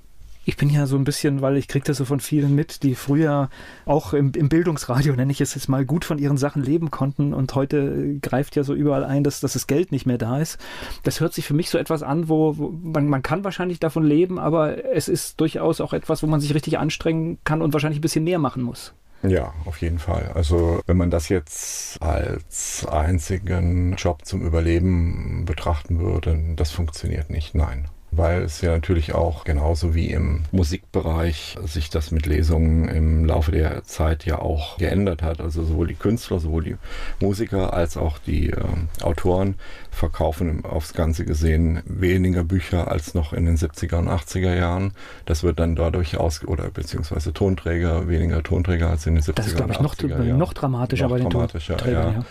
ich 0.51 0.57
bin 0.57 0.69
ja 0.69 0.87
so 0.87 0.97
ein 0.97 1.05
bisschen, 1.05 1.43
weil 1.43 1.57
ich 1.57 1.69
kriege 1.69 1.85
das 1.85 1.99
so 1.99 2.05
von 2.05 2.19
vielen 2.19 2.57
mit, 2.57 2.83
die 2.83 2.97
früher 2.97 3.51
auch 3.87 4.15
im, 4.15 4.33
im, 4.35 4.49
Bildungsradio, 4.49 5.15
nenne 5.15 5.31
ich 5.31 5.41
es 5.41 5.55
jetzt 5.55 5.69
mal, 5.69 5.85
gut 5.85 6.05
von 6.05 6.19
ihren 6.19 6.39
Sachen 6.39 6.65
leben 6.65 6.91
konnten 6.91 7.33
und 7.33 7.55
heute 7.55 8.19
greift 8.21 8.57
ja 8.57 8.65
so 8.65 8.75
überall 8.75 9.05
ein, 9.05 9.23
dass, 9.23 9.39
dass 9.39 9.53
das 9.53 9.69
Geld 9.69 9.93
nicht 9.93 10.07
mehr 10.07 10.19
da 10.19 10.41
ist. 10.41 10.59
Das 11.05 11.21
hört 11.21 11.35
sich 11.35 11.47
für 11.47 11.55
mich 11.55 11.71
so 11.71 11.79
etwas 11.79 12.03
an, 12.03 12.29
wo, 12.29 12.59
wo 12.59 12.71
man, 12.83 13.07
man 13.07 13.23
kann 13.23 13.45
wahrscheinlich 13.45 13.79
davon 13.79 14.03
leben, 14.03 14.41
aber 14.41 14.93
es 14.93 15.07
ist 15.07 15.41
durchaus 15.41 15.81
auch 15.81 15.93
etwas, 15.93 16.25
wo 16.25 16.27
man 16.27 16.41
sich 16.41 16.53
richtig 16.53 16.81
anstrengen 16.81 17.39
kann 17.45 17.63
und 17.63 17.73
wahrscheinlich 17.73 18.01
ein 18.01 18.03
bisschen 18.03 18.25
mehr 18.25 18.41
machen 18.41 18.65
muss. 18.65 18.93
Ja, 19.23 19.55
auf 19.67 19.81
jeden 19.81 20.01
Fall. 20.01 20.33
Also 20.35 20.81
wenn 20.87 20.97
man 20.97 21.11
das 21.11 21.29
jetzt 21.29 22.03
als 22.03 22.85
einzigen 22.91 23.95
Job 23.95 24.25
zum 24.25 24.43
Überleben 24.43 25.45
betrachten 25.45 26.01
würde, 26.01 26.37
das 26.57 26.73
funktioniert 26.73 27.31
nicht. 27.31 27.55
Nein 27.55 27.87
weil 28.13 28.43
es 28.43 28.61
ja 28.61 28.73
natürlich 28.73 29.15
auch 29.15 29.45
genauso 29.45 29.95
wie 29.95 30.11
im 30.11 30.43
Musikbereich 30.51 31.57
sich 31.65 31.91
das 31.91 32.11
mit 32.11 32.27
Lesungen 32.27 32.89
im 32.89 33.25
Laufe 33.25 33.53
der 33.53 33.85
Zeit 33.85 34.25
ja 34.27 34.39
auch 34.39 34.79
geändert 34.79 35.23
hat. 35.23 35.41
Also 35.41 35.65
sowohl 35.65 35.87
die 35.87 35.95
Künstler, 35.95 36.41
sowohl 36.41 36.65
die 36.65 36.77
Musiker 37.21 37.73
als 37.73 37.97
auch 37.97 38.19
die 38.19 38.51
äh, 38.51 38.63
Autoren 39.03 39.55
verkaufen 39.91 40.65
aufs 40.65 40.93
Ganze 40.93 41.25
gesehen 41.25 41.83
weniger 41.85 42.43
Bücher 42.43 42.91
als 42.91 43.15
noch 43.15 43.33
in 43.33 43.47
den 43.47 43.57
70er 43.57 43.99
und 43.99 44.09
80er 44.09 44.55
Jahren. 44.55 44.93
Das 45.27 45.43
wird 45.43 45.61
dann 45.61 45.77
dadurch 45.77 46.17
aus, 46.17 46.45
oder 46.45 46.71
beziehungsweise 46.71 47.33
Tonträger, 47.33 48.09
weniger 48.09 48.43
Tonträger 48.43 48.91
als 48.91 49.07
in 49.07 49.15
den 49.15 49.23
70er 49.23 49.35
das 49.35 49.47
ist, 49.49 49.61
und 49.61 49.71
80er 49.71 49.73
ich, 49.73 50.03
noch, 50.03 50.25
Jahren. 50.25 50.39
noch 50.39 50.53
dramatischer 50.53 51.05
noch 51.05 51.11
bei 51.11 51.19
den 51.19 51.31
dramatischer, 51.31 51.77
Tonträgern. 51.77 52.07
Ja. 52.07 52.19
ja. 52.21 52.27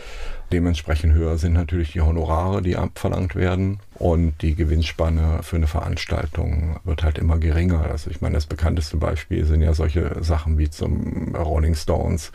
Dementsprechend 0.51 1.13
höher 1.13 1.37
sind 1.37 1.53
natürlich 1.53 1.91
die 1.91 2.01
Honorare, 2.01 2.61
die 2.61 2.75
abverlangt 2.75 3.35
werden. 3.35 3.79
Und 3.95 4.41
die 4.41 4.55
Gewinnspanne 4.55 5.43
für 5.43 5.57
eine 5.57 5.67
Veranstaltung 5.67 6.79
wird 6.83 7.03
halt 7.03 7.17
immer 7.17 7.37
geringer. 7.37 7.85
Also 7.85 8.09
ich 8.09 8.21
meine, 8.21 8.35
das 8.35 8.47
bekannteste 8.47 8.97
Beispiel 8.97 9.45
sind 9.45 9.61
ja 9.61 9.73
solche 9.73 10.23
Sachen 10.23 10.57
wie 10.57 10.69
zum 10.69 11.35
Rolling 11.35 11.75
Stones, 11.75 12.31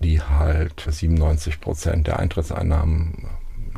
die 0.00 0.20
halt 0.20 0.86
97 0.88 1.60
Prozent 1.60 2.06
der 2.06 2.18
Eintrittseinnahmen 2.18 3.26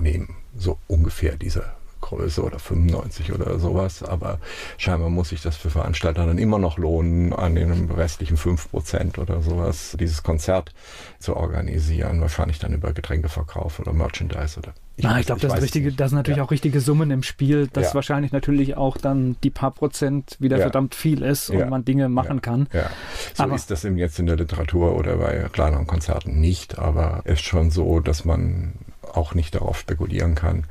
nehmen. 0.00 0.36
So 0.56 0.78
ungefähr 0.88 1.36
diese 1.36 1.64
Größe 2.08 2.42
oder 2.42 2.58
95 2.58 3.32
oder 3.32 3.58
sowas. 3.58 4.02
Aber 4.02 4.38
scheinbar 4.76 5.10
muss 5.10 5.30
sich 5.30 5.42
das 5.42 5.56
für 5.56 5.70
Veranstalter 5.70 6.26
dann 6.26 6.38
immer 6.38 6.58
noch 6.58 6.78
lohnen, 6.78 7.32
an 7.32 7.54
den 7.54 7.90
restlichen 7.90 8.36
5% 8.36 9.18
oder 9.18 9.42
sowas 9.42 9.96
dieses 9.98 10.22
Konzert 10.22 10.72
zu 11.18 11.36
organisieren. 11.36 12.20
Wahrscheinlich 12.20 12.58
dann 12.58 12.72
über 12.72 12.92
Getränkeverkauf 12.92 13.78
oder 13.80 13.92
Merchandise 13.92 14.58
oder 14.58 14.72
ich, 14.98 15.04
ich 15.04 15.26
glaube, 15.26 15.40
das, 15.40 15.52
das, 15.52 15.70
sind 15.70 16.12
natürlich 16.12 16.38
ja. 16.38 16.42
auch 16.42 16.50
richtige 16.50 16.80
Summen 16.80 17.12
im 17.12 17.22
Spiel, 17.22 17.68
dass 17.72 17.90
ja. 17.90 17.94
wahrscheinlich 17.94 18.32
natürlich 18.32 18.76
auch 18.76 18.96
dann 18.96 19.36
die 19.44 19.50
paar 19.50 19.70
Prozent 19.70 20.36
wieder 20.40 20.56
ja. 20.56 20.62
verdammt 20.62 20.96
viel 20.96 21.22
ist 21.22 21.50
und 21.50 21.70
man 21.70 21.84
Dinge 21.84 22.08
machen 22.08 22.42
kann. 22.42 22.66
So 23.34 23.44
aber 23.44 23.54
ist 23.54 23.70
das 23.70 23.84
eben 23.84 23.96
jetzt 23.96 24.18
in 24.18 24.26
der 24.26 24.34
Literatur 24.34 24.96
oder 24.96 25.18
bei 25.18 25.48
kleineren 25.52 25.86
Konzerten 25.86 26.40
nicht, 26.40 26.78
aber 26.78 27.22
es 27.24 27.34
ist 27.34 27.42
schon 27.42 27.70
so, 27.70 28.00
dass 28.00 28.24
man 28.24 28.72
auch 29.12 29.34
nicht 29.34 29.54
darauf 29.54 29.78
spekulieren 29.78 30.34
kann, 30.34 30.64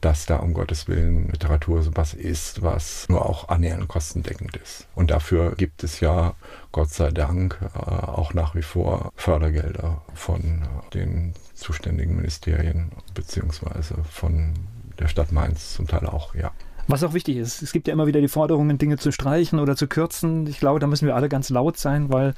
dass 0.00 0.26
da 0.26 0.36
um 0.36 0.54
Gottes 0.54 0.88
Willen 0.88 1.28
Literatur 1.28 1.82
sowas 1.82 2.14
ist, 2.14 2.62
was 2.62 3.08
nur 3.08 3.26
auch 3.26 3.48
annähernd 3.48 3.88
kostendeckend 3.88 4.56
ist. 4.56 4.86
Und 4.94 5.10
dafür 5.10 5.54
gibt 5.56 5.84
es 5.84 6.00
ja, 6.00 6.34
Gott 6.72 6.90
sei 6.90 7.10
Dank, 7.10 7.58
äh, 7.74 7.78
auch 7.78 8.34
nach 8.34 8.54
wie 8.54 8.62
vor 8.62 9.12
Fördergelder 9.16 10.02
von 10.14 10.62
den 10.94 11.34
zuständigen 11.54 12.16
Ministerien 12.16 12.90
beziehungsweise 13.14 13.94
von 14.10 14.54
der 14.98 15.08
Stadt 15.08 15.32
Mainz 15.32 15.74
zum 15.74 15.86
Teil 15.86 16.06
auch, 16.06 16.34
ja. 16.34 16.52
Was 16.88 17.04
auch 17.04 17.14
wichtig 17.14 17.36
ist, 17.36 17.62
es 17.62 17.72
gibt 17.72 17.86
ja 17.86 17.92
immer 17.92 18.08
wieder 18.08 18.20
die 18.20 18.28
Forderungen, 18.28 18.76
Dinge 18.76 18.96
zu 18.96 19.12
streichen 19.12 19.60
oder 19.60 19.76
zu 19.76 19.86
kürzen. 19.86 20.48
Ich 20.48 20.58
glaube, 20.58 20.80
da 20.80 20.88
müssen 20.88 21.06
wir 21.06 21.14
alle 21.14 21.28
ganz 21.28 21.48
laut 21.48 21.76
sein, 21.76 22.10
weil 22.10 22.34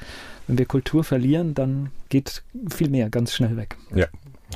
wenn 0.47 0.59
wir 0.59 0.67
Kultur 0.67 1.05
verlieren, 1.05 1.55
dann 1.55 1.91
geht 2.11 2.43
viel 2.69 2.91
mehr 2.91 3.09
ganz 3.09 3.33
schnell 3.33 3.57
weg. 3.57 3.77
Ja, 3.95 4.09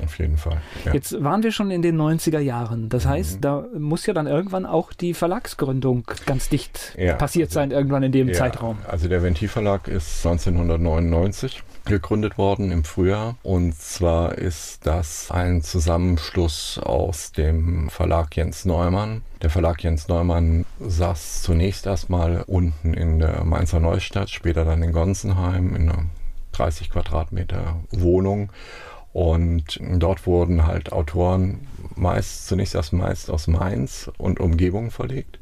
auf 0.03 0.19
jeden 0.19 0.37
Fall. 0.37 0.61
Ja. 0.85 0.95
Jetzt 0.95 1.23
waren 1.23 1.43
wir 1.43 1.53
schon 1.53 1.71
in 1.71 1.83
den 1.83 2.01
90er 2.01 2.39
Jahren. 2.39 2.89
Das 2.89 3.05
mhm. 3.05 3.11
heißt, 3.11 3.39
da 3.41 3.67
muss 3.77 4.07
ja 4.07 4.15
dann 4.15 4.27
irgendwann 4.27 4.67
auch 4.67 4.93
die 4.93 5.15
Verlagsgründung 5.15 6.05
ganz 6.27 6.49
dicht 6.49 6.95
ja, 6.99 7.15
passiert 7.15 7.49
also, 7.49 7.61
sein, 7.61 7.71
irgendwann 7.71 8.03
in 8.03 8.13
dem 8.13 8.29
ja, 8.29 8.35
Zeitraum. 8.35 8.79
Also 8.89 9.09
der 9.09 9.23
Ventilverlag 9.23 9.89
ist 9.89 10.27
1999 10.27 11.63
gegründet 11.87 12.37
worden 12.37 12.71
im 12.71 12.85
Frühjahr. 12.85 13.37
Und 13.43 13.75
zwar 13.75 14.37
ist 14.37 14.87
das 14.87 15.31
ein 15.31 15.63
Zusammenschluss 15.63 16.79
aus 16.79 17.33
dem 17.33 17.89
Verlag 17.89 18.37
Jens 18.37 18.65
Neumann. 18.65 19.23
Der 19.43 19.51
Verlag 19.51 19.83
Jens 19.83 20.09
Neumann 20.09 20.67
saß 20.81 21.43
zunächst 21.43 21.87
erstmal 21.87 22.43
unten 22.47 22.95
in 22.95 23.19
der 23.19 23.45
Mainzer 23.45 23.81
Neustadt, 23.81 24.31
später 24.31 24.65
dann 24.65 24.83
in 24.83 24.93
Gonsenheim 24.93 25.75
in 25.75 25.89
einer 25.89 26.05
30 26.53 26.91
Quadratmeter 26.91 27.77
Wohnung 27.91 28.51
Und 29.17 29.81
dort 29.81 30.27
wurden 30.27 30.67
halt 30.67 30.93
Autoren 30.93 31.67
meist, 31.95 32.49
zunächst 32.49 32.75
erst 32.75 32.93
meist 32.93 33.31
aus 33.31 33.47
Mainz 33.47 34.11
und 34.19 34.41
Umgebung 34.41 34.91
verlegt. 34.91 35.39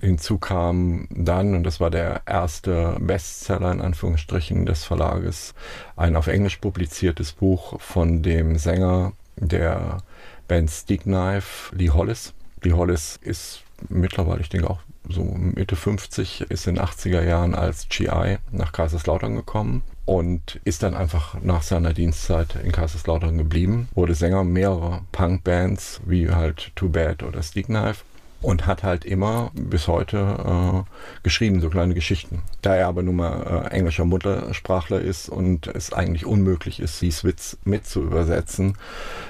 Hinzu 0.00 0.38
kam 0.38 1.08
dann, 1.10 1.56
und 1.56 1.64
das 1.64 1.80
war 1.80 1.90
der 1.90 2.22
erste 2.26 2.96
Bestseller 3.00 3.72
in 3.72 3.80
Anführungsstrichen 3.80 4.66
des 4.66 4.84
Verlages, 4.84 5.52
ein 5.96 6.14
auf 6.14 6.28
Englisch 6.28 6.58
publiziertes 6.58 7.32
Buch 7.32 7.80
von 7.80 8.22
dem 8.22 8.56
Sänger 8.56 9.14
der 9.34 9.98
Band 10.46 10.70
Knife, 10.86 11.74
Lee 11.74 11.90
Hollis. 11.90 12.34
Lee 12.62 12.72
Hollis 12.72 13.18
ist 13.20 13.64
mittlerweile, 13.88 14.40
ich 14.40 14.48
denke 14.48 14.70
auch 14.70 14.80
so 15.08 15.22
Mitte 15.22 15.76
50, 15.76 16.42
ist 16.48 16.66
in 16.66 16.76
den 16.76 16.84
80er 16.84 17.22
Jahren 17.22 17.54
als 17.54 17.88
GI 17.88 18.38
nach 18.50 18.72
Kaiserslautern 18.72 19.36
gekommen 19.36 19.82
und 20.04 20.60
ist 20.64 20.82
dann 20.82 20.94
einfach 20.94 21.40
nach 21.42 21.62
seiner 21.62 21.92
Dienstzeit 21.92 22.56
in 22.62 22.72
Kaiserslautern 22.72 23.38
geblieben, 23.38 23.88
wurde 23.94 24.14
Sänger 24.14 24.44
mehrerer 24.44 25.02
Punkbands 25.12 26.00
wie 26.04 26.30
halt 26.30 26.72
Too 26.74 26.88
Bad 26.88 27.22
oder 27.22 27.42
Stick 27.42 27.66
Knife 27.66 28.04
und 28.42 28.66
hat 28.66 28.82
halt 28.82 29.04
immer 29.04 29.50
bis 29.54 29.88
heute 29.88 30.84
äh, 30.86 31.22
geschrieben, 31.22 31.60
so 31.60 31.70
kleine 31.70 31.94
Geschichten. 31.94 32.42
Da 32.62 32.76
er 32.76 32.88
aber 32.88 33.02
nun 33.02 33.16
mal 33.16 33.66
äh, 33.70 33.74
englischer 33.74 34.04
Muttersprachler 34.04 35.00
ist 35.00 35.28
und 35.28 35.66
es 35.68 35.92
eigentlich 35.92 36.26
unmöglich 36.26 36.80
ist, 36.80 37.00
die 37.00 37.10
Switz 37.10 37.58
mit 37.64 37.86
zu 37.86 38.02
übersetzen, 38.02 38.76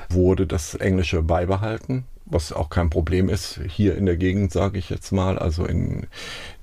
wurde 0.08 0.46
das 0.46 0.74
Englische 0.74 1.22
beibehalten 1.22 2.04
was 2.26 2.52
auch 2.52 2.68
kein 2.68 2.90
Problem 2.90 3.28
ist. 3.28 3.61
Hier 3.68 3.97
in 3.97 4.06
der 4.06 4.16
Gegend, 4.16 4.52
sage 4.52 4.78
ich 4.78 4.90
jetzt 4.90 5.12
mal, 5.12 5.38
also 5.38 5.64
in 5.64 6.06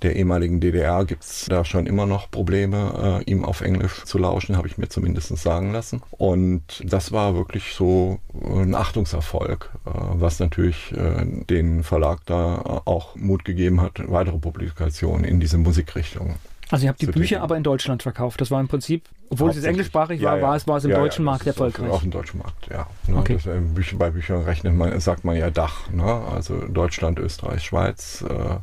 der 0.01 0.15
ehemaligen 0.15 0.59
DDR 0.59 1.05
gibt 1.05 1.23
es 1.23 1.45
da 1.49 1.63
schon 1.63 1.87
immer 1.87 2.05
noch 2.05 2.29
Probleme, 2.29 3.21
äh, 3.25 3.31
ihm 3.31 3.45
auf 3.45 3.61
Englisch 3.61 4.03
zu 4.03 4.17
lauschen, 4.17 4.57
habe 4.57 4.67
ich 4.67 4.77
mir 4.77 4.89
zumindest 4.89 5.35
sagen 5.37 5.71
lassen. 5.71 6.01
Und 6.11 6.83
das 6.83 7.11
war 7.11 7.35
wirklich 7.35 7.73
so 7.73 8.19
ein 8.43 8.75
Achtungserfolg, 8.75 9.71
äh, 9.85 9.89
was 9.93 10.39
natürlich 10.39 10.91
äh, 10.91 11.25
den 11.49 11.83
Verlag 11.83 12.19
da 12.25 12.81
auch 12.85 13.15
Mut 13.15 13.45
gegeben 13.45 13.81
hat, 13.81 14.01
weitere 14.05 14.37
Publikationen 14.37 15.23
in 15.23 15.39
diese 15.39 15.57
Musikrichtung 15.57 16.35
also 16.69 16.85
ihr 16.85 16.89
habt 16.89 17.01
die 17.01 17.07
Bücher 17.07 17.41
aber 17.41 17.57
in 17.57 17.63
Deutschland 17.63 18.03
verkauft. 18.03 18.41
Das 18.41 18.51
war 18.51 18.59
im 18.59 18.67
Prinzip, 18.67 19.03
obwohl 19.29 19.49
es 19.49 19.63
englischsprachig 19.63 20.21
ja, 20.21 20.33
war, 20.33 20.41
war 20.41 20.55
es, 20.55 20.67
war 20.67 20.77
es 20.77 20.85
im 20.85 20.91
ja, 20.91 20.97
deutschen 20.97 21.25
Markt 21.25 21.47
erfolgreich. 21.47 21.89
Auch, 21.89 21.95
auch 21.95 22.03
im 22.03 22.11
deutschen 22.11 22.39
Markt, 22.39 22.67
ja. 22.71 22.87
Ne, 23.07 23.17
okay. 23.17 23.35
das, 23.35 23.45
äh, 23.47 23.59
Bücher, 23.59 23.97
bei 23.97 24.11
Büchern 24.11 24.43
rechnet 24.43 24.73
man, 24.75 24.99
sagt 24.99 25.23
man 25.23 25.35
ja 25.35 25.49
Dach. 25.49 25.89
Ne? 25.91 26.03
Also 26.03 26.59
Deutschland, 26.67 27.19
Österreich, 27.19 27.63
Schweiz. 27.63 28.23
Äh, 28.27 28.57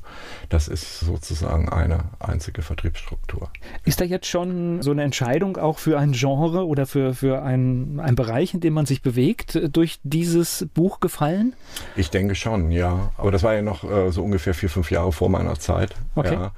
das 0.49 0.69
ist 0.69 1.00
sozusagen 1.00 1.69
eine 1.69 2.04
einzige 2.19 2.62
Vertriebsstruktur. 2.62 3.50
Ist 3.85 4.00
da 4.00 4.04
jetzt 4.04 4.26
schon 4.26 4.83
so 4.83 4.90
eine 4.90 5.02
Entscheidung 5.02 5.57
auch 5.57 5.78
für 5.78 5.99
ein 5.99 6.12
Genre 6.12 6.66
oder 6.66 6.87
für, 6.87 7.14
für 7.14 7.42
einen, 7.42 8.00
einen 8.00 8.16
Bereich, 8.16 8.54
in 8.54 8.61
dem 8.61 8.75
man 8.75 8.87
sich 8.87 9.02
bewegt, 9.02 9.57
äh, 9.57 9.69
durch 9.69 10.00
dieses 10.02 10.69
Buch 10.75 11.00
gefallen? 11.00 11.54
Ich 11.97 12.11
denke 12.11 12.35
schon, 12.35 12.71
ja. 12.71 13.12
Aber 13.16 13.30
das 13.30 13.42
war 13.42 13.54
ja 13.54 13.62
noch 13.62 13.85
äh, 13.85 14.11
so 14.11 14.23
ungefähr 14.23 14.54
vier, 14.54 14.69
fünf 14.69 14.90
Jahre 14.90 15.12
vor 15.12 15.28
meiner 15.28 15.59
Zeit. 15.59 15.95
Okay. 16.14 16.50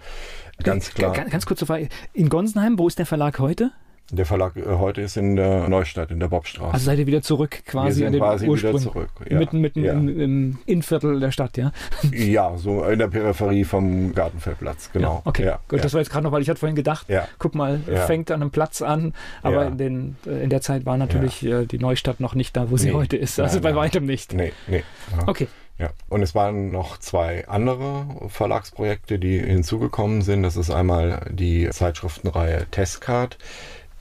Ja. 0.66 0.72
Ganz 0.72 0.94
klar. 0.94 1.12
Ganz, 1.12 1.30
ganz 1.30 1.46
kurze 1.46 1.66
Frage. 1.66 1.88
In 2.12 2.28
Gonsenheim, 2.28 2.78
wo 2.78 2.88
ist 2.88 2.98
der 2.98 3.06
Verlag 3.06 3.38
heute? 3.38 3.72
Der 4.10 4.26
Verlag 4.26 4.56
äh, 4.56 4.62
heute 4.66 5.00
ist 5.00 5.16
in 5.16 5.36
der 5.36 5.68
Neustadt, 5.68 6.10
in 6.10 6.20
der 6.20 6.28
Bobstraße. 6.28 6.74
Also 6.74 6.84
seid 6.84 6.98
ihr 6.98 7.06
wieder 7.06 7.22
zurück 7.22 7.62
quasi 7.64 8.04
an 8.04 8.12
den 8.12 8.20
quasi 8.20 8.46
Ursprung. 8.46 8.74
Wieder 8.74 8.82
zurück, 8.82 9.10
ja. 9.28 9.38
Mitten, 9.38 9.60
mitten 9.60 9.82
ja. 9.82 9.92
Im, 9.94 10.20
im, 10.20 10.58
Innenviertel 10.66 11.18
der 11.18 11.30
Stadt, 11.30 11.56
ja? 11.56 11.72
Ja, 12.12 12.56
so 12.58 12.84
in 12.84 12.98
der 12.98 13.08
Peripherie 13.08 13.64
vom 13.64 14.14
Gartenfeldplatz, 14.14 14.90
genau. 14.92 15.14
Ja, 15.14 15.22
okay, 15.24 15.52
gut, 15.66 15.82
das 15.82 15.94
war 15.94 16.00
jetzt 16.00 16.10
gerade 16.10 16.24
noch, 16.24 16.32
weil 16.32 16.42
ich 16.42 16.50
hatte 16.50 16.60
vorhin 16.60 16.76
gedacht, 16.76 17.06
guck 17.38 17.54
mal, 17.54 17.80
fängt 18.06 18.30
an 18.30 18.42
einem 18.42 18.50
Platz 18.50 18.82
an, 18.82 19.14
aber 19.42 19.66
in, 19.68 19.78
den, 19.78 20.16
äh, 20.26 20.44
in 20.44 20.50
der 20.50 20.60
Zeit 20.60 20.84
war 20.84 20.98
natürlich 20.98 21.42
äh, 21.44 21.64
die 21.64 21.78
Neustadt 21.78 22.20
noch 22.20 22.34
nicht 22.34 22.54
da, 22.54 22.70
wo 22.70 22.76
sie 22.76 22.88
nee. 22.88 22.94
heute 22.94 23.16
ist. 23.16 23.40
Also 23.40 23.56
nein, 23.56 23.62
bei 23.62 23.74
weitem 23.74 24.04
nicht. 24.04 24.34
Nee, 24.34 24.52
nee. 24.66 24.82
Okay. 25.26 25.48
Ja, 25.82 25.90
und 26.08 26.22
es 26.22 26.36
waren 26.36 26.70
noch 26.70 26.96
zwei 26.98 27.48
andere 27.48 28.06
Verlagsprojekte, 28.28 29.18
die 29.18 29.40
hinzugekommen 29.40 30.22
sind. 30.22 30.44
Das 30.44 30.56
ist 30.56 30.70
einmal 30.70 31.28
die 31.32 31.68
Zeitschriftenreihe 31.70 32.68
Testcard, 32.70 33.36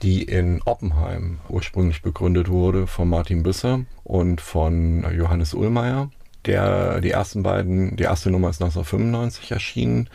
die 0.00 0.22
in 0.22 0.62
Oppenheim 0.64 1.40
ursprünglich 1.48 2.00
begründet 2.00 2.48
wurde 2.48 2.86
von 2.86 3.08
Martin 3.08 3.42
Büsser 3.42 3.80
und 4.04 4.40
von 4.40 5.04
Johannes 5.12 5.54
Ullmeier. 5.54 6.08
Der, 6.46 7.00
die 7.00 7.10
ersten 7.10 7.42
beiden, 7.42 7.96
die 7.96 8.04
erste 8.04 8.30
Nummer 8.30 8.50
ist 8.50 8.62
1995 8.62 9.50
erschienen 9.50 10.08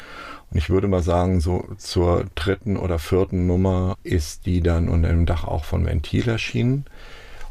und 0.50 0.58
ich 0.58 0.70
würde 0.70 0.88
mal 0.88 1.04
sagen, 1.04 1.42
so 1.42 1.68
zur 1.78 2.28
dritten 2.36 2.78
oder 2.78 2.98
vierten 2.98 3.46
Nummer 3.46 3.98
ist 4.04 4.46
die 4.46 4.62
dann 4.62 4.88
unter 4.88 5.10
dem 5.10 5.26
Dach 5.26 5.44
auch 5.44 5.66
von 5.66 5.86
Ventil 5.86 6.30
erschienen. 6.30 6.86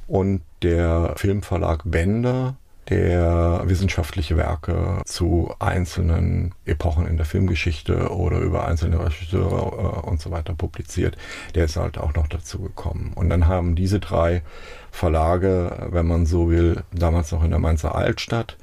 Und 0.08 0.40
der 0.62 1.12
Filmverlag 1.16 1.82
Bender 1.84 2.56
der 2.88 3.62
wissenschaftliche 3.64 4.36
Werke 4.36 5.00
zu 5.04 5.52
einzelnen 5.58 6.54
Epochen 6.64 7.06
in 7.06 7.16
der 7.16 7.26
Filmgeschichte 7.26 8.10
oder 8.10 8.38
über 8.38 8.66
einzelne 8.66 9.04
Regisseure 9.04 10.02
äh, 10.04 10.08
und 10.08 10.20
so 10.20 10.30
weiter 10.30 10.54
publiziert. 10.54 11.16
Der 11.54 11.64
ist 11.64 11.76
halt 11.76 11.98
auch 11.98 12.14
noch 12.14 12.28
dazu 12.28 12.60
gekommen. 12.60 13.12
Und 13.14 13.28
dann 13.28 13.46
haben 13.46 13.74
diese 13.74 14.00
drei 14.00 14.42
Verlage, 14.90 15.88
wenn 15.90 16.06
man 16.06 16.26
so 16.26 16.50
will, 16.50 16.82
damals 16.92 17.32
noch 17.32 17.42
in 17.42 17.50
der 17.50 17.58
Mainzer 17.58 17.94
Altstadt, 17.94 18.56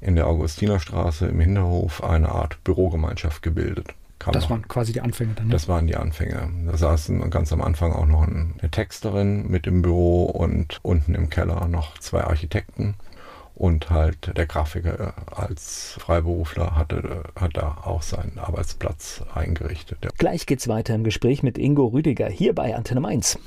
in 0.00 0.14
der 0.14 0.28
Augustinerstraße 0.28 1.26
im 1.26 1.40
Hinterhof 1.40 2.04
eine 2.04 2.30
Art 2.30 2.62
Bürogemeinschaft 2.62 3.42
gebildet. 3.42 3.94
Kam 4.18 4.32
das 4.32 4.44
noch. 4.44 4.50
waren 4.50 4.66
quasi 4.66 4.92
die 4.92 5.00
Anfänge 5.00 5.34
dann. 5.34 5.46
Ne? 5.46 5.52
Das 5.52 5.68
waren 5.68 5.86
die 5.86 5.96
Anfänge. 5.96 6.48
Da 6.66 6.76
saßen 6.76 7.30
ganz 7.30 7.52
am 7.52 7.60
Anfang 7.60 7.92
auch 7.92 8.06
noch 8.06 8.26
eine 8.26 8.70
Texterin 8.70 9.48
mit 9.48 9.66
im 9.66 9.82
Büro 9.82 10.24
und 10.24 10.80
unten 10.82 11.14
im 11.14 11.30
Keller 11.30 11.68
noch 11.68 11.98
zwei 11.98 12.24
Architekten 12.24 12.94
und 13.58 13.90
halt 13.90 14.36
der 14.36 14.46
Grafiker 14.46 15.14
als 15.34 15.96
Freiberufler 15.98 16.76
hatte, 16.76 17.24
hat 17.34 17.56
da 17.56 17.78
auch 17.84 18.02
seinen 18.02 18.38
Arbeitsplatz 18.38 19.22
eingerichtet. 19.34 19.98
Gleich 20.18 20.46
geht's 20.46 20.68
weiter 20.68 20.94
im 20.94 21.04
Gespräch 21.04 21.42
mit 21.42 21.58
Ingo 21.58 21.86
Rüdiger 21.86 22.28
hier 22.28 22.54
bei 22.54 22.74
Antenne 22.74 23.00
Mainz. 23.00 23.38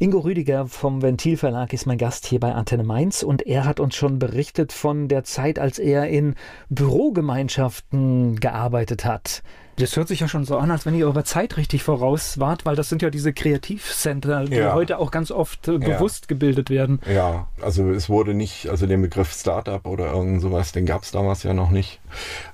Ingo 0.00 0.20
Rüdiger 0.20 0.68
vom 0.68 1.02
Ventilverlag 1.02 1.72
ist 1.72 1.86
mein 1.86 1.98
Gast 1.98 2.26
hier 2.26 2.38
bei 2.38 2.54
Antenne 2.54 2.84
Mainz 2.84 3.24
und 3.24 3.42
er 3.46 3.64
hat 3.64 3.80
uns 3.80 3.96
schon 3.96 4.20
berichtet 4.20 4.72
von 4.72 5.08
der 5.08 5.24
Zeit, 5.24 5.58
als 5.58 5.80
er 5.80 6.08
in 6.08 6.36
Bürogemeinschaften 6.68 8.38
gearbeitet 8.38 9.04
hat. 9.04 9.42
Das 9.78 9.96
hört 9.96 10.08
sich 10.08 10.20
ja 10.20 10.28
schon 10.28 10.44
so 10.44 10.58
an, 10.58 10.70
als 10.70 10.86
wenn 10.86 10.94
ihr 10.94 11.06
eurer 11.06 11.24
Zeit 11.24 11.56
richtig 11.56 11.84
voraus 11.84 12.40
wart, 12.40 12.66
weil 12.66 12.74
das 12.74 12.88
sind 12.88 13.00
ja 13.00 13.10
diese 13.10 13.32
Kreativcenter, 13.32 14.44
die 14.46 14.56
ja. 14.56 14.74
heute 14.74 14.98
auch 14.98 15.10
ganz 15.12 15.30
oft 15.30 15.68
äh, 15.68 15.78
bewusst 15.78 16.24
ja. 16.24 16.28
gebildet 16.28 16.68
werden. 16.68 17.00
Ja, 17.08 17.46
also 17.62 17.90
es 17.90 18.08
wurde 18.08 18.34
nicht, 18.34 18.68
also 18.68 18.86
den 18.86 19.00
Begriff 19.02 19.32
Startup 19.32 19.86
oder 19.86 20.12
irgend 20.12 20.42
sowas, 20.42 20.72
den 20.72 20.84
gab 20.84 21.04
es 21.04 21.12
damals 21.12 21.44
ja 21.44 21.54
noch 21.54 21.70
nicht. 21.70 22.00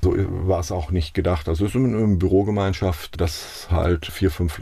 So 0.02 0.14
war 0.46 0.60
es 0.60 0.70
auch 0.70 0.90
nicht 0.90 1.14
gedacht. 1.14 1.48
Also 1.48 1.64
es 1.64 1.74
ist 1.74 1.80
eine 1.80 2.16
Bürogemeinschaft, 2.16 3.20
dass 3.20 3.68
halt 3.70 4.06
vier, 4.06 4.30
fünf 4.30 4.60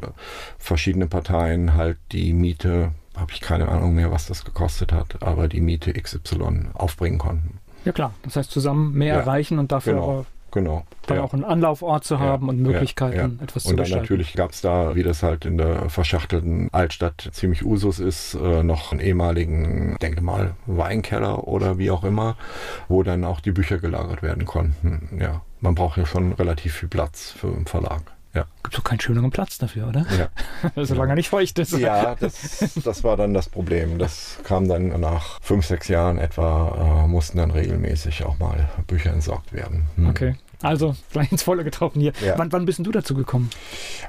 verschiedene 0.59 1.09
Parteien 1.09 1.75
halt 1.75 1.99
die 2.13 2.33
Miete, 2.33 2.93
habe 3.17 3.33
ich 3.33 3.41
keine 3.41 3.69
Ahnung 3.69 3.95
mehr, 3.95 4.13
was 4.13 4.27
das 4.27 4.45
gekostet 4.45 4.93
hat, 4.93 5.21
aber 5.21 5.49
die 5.49 5.61
Miete 5.61 5.93
XY 5.93 6.71
aufbringen 6.75 7.19
konnten. 7.19 7.59
Ja 7.85 7.91
klar, 7.91 8.15
das 8.23 8.37
heißt 8.37 8.51
zusammen 8.53 8.95
mehr 8.95 9.15
ja, 9.15 9.21
erreichen 9.21 9.59
und 9.59 9.73
dafür 9.73 9.95
genau 9.95 10.27
genau. 10.53 10.85
Dann 11.07 11.17
ja. 11.17 11.23
auch 11.25 11.33
einen 11.33 11.45
Anlaufort 11.45 12.05
zu 12.05 12.21
haben 12.21 12.47
ja, 12.47 12.51
und 12.51 12.63
Möglichkeiten, 12.63 13.39
ja, 13.39 13.45
etwas 13.45 13.65
zu 13.65 13.71
Und 13.71 13.77
dann 13.77 13.85
gestalten. 13.85 14.05
natürlich 14.05 14.35
gab 14.35 14.53
es 14.53 14.61
da, 14.61 14.95
wie 14.95 15.03
das 15.03 15.23
halt 15.23 15.45
in 15.45 15.59
der 15.59 15.89
verschachtelten 15.91 16.69
Altstadt 16.73 17.31
ziemlich 17.33 17.65
Usus 17.65 17.99
ist, 17.99 18.35
äh, 18.35 18.63
noch 18.63 18.93
einen 18.93 19.01
ehemaligen, 19.01 19.97
denke 20.01 20.21
mal, 20.21 20.55
Weinkeller 20.67 21.49
oder 21.49 21.79
wie 21.79 21.91
auch 21.91 22.05
immer, 22.05 22.37
wo 22.89 23.03
dann 23.03 23.25
auch 23.25 23.41
die 23.41 23.53
Bücher 23.53 23.79
gelagert 23.79 24.23
werden 24.23 24.45
konnten. 24.45 25.19
Ja, 25.21 25.43
man 25.61 25.75
braucht 25.75 25.99
ja 25.99 26.07
schon 26.07 26.33
relativ 26.33 26.75
viel 26.75 26.89
Platz 26.89 27.33
für 27.33 27.49
einen 27.49 27.67
Verlag. 27.67 28.03
Ja. 28.35 28.47
Gibt 28.63 28.79
doch 28.79 28.85
keinen 28.85 29.01
schöneren 29.01 29.31
Platz 29.31 29.59
dafür, 29.59 29.89
oder? 29.89 30.07
Ja. 30.19 30.29
Solange 30.85 31.09
ja. 31.09 31.13
er 31.13 31.17
nicht 31.17 31.29
feucht 31.29 31.59
ist. 31.59 31.73
Ja, 31.73 32.15
das, 32.15 32.73
das 32.83 33.05
war 33.05 33.17
dann 33.17 33.35
das 33.35 33.49
Problem. 33.49 33.99
Das 33.99 34.39
kam 34.45 34.69
dann 34.69 35.01
nach 35.01 35.39
fünf, 35.43 35.67
sechs 35.67 35.89
Jahren 35.89 36.19
etwa, 36.19 37.05
äh, 37.05 37.09
mussten 37.09 37.39
dann 37.39 37.51
regelmäßig 37.51 38.25
auch 38.25 38.39
mal 38.39 38.71
Bücher 38.87 39.13
entsorgt 39.13 39.53
werden. 39.53 39.87
Hm. 39.97 40.09
Okay. 40.09 40.37
Also 40.63 40.95
gleich 41.11 41.31
ins 41.33 41.43
Volle 41.43 41.65
getroffen 41.65 42.01
hier. 42.01 42.13
Ja. 42.25 42.39
Wann, 42.39 42.53
wann 42.53 42.65
bist 42.65 42.79
denn 42.79 42.85
du 42.85 42.93
dazu 42.93 43.15
gekommen? 43.15 43.51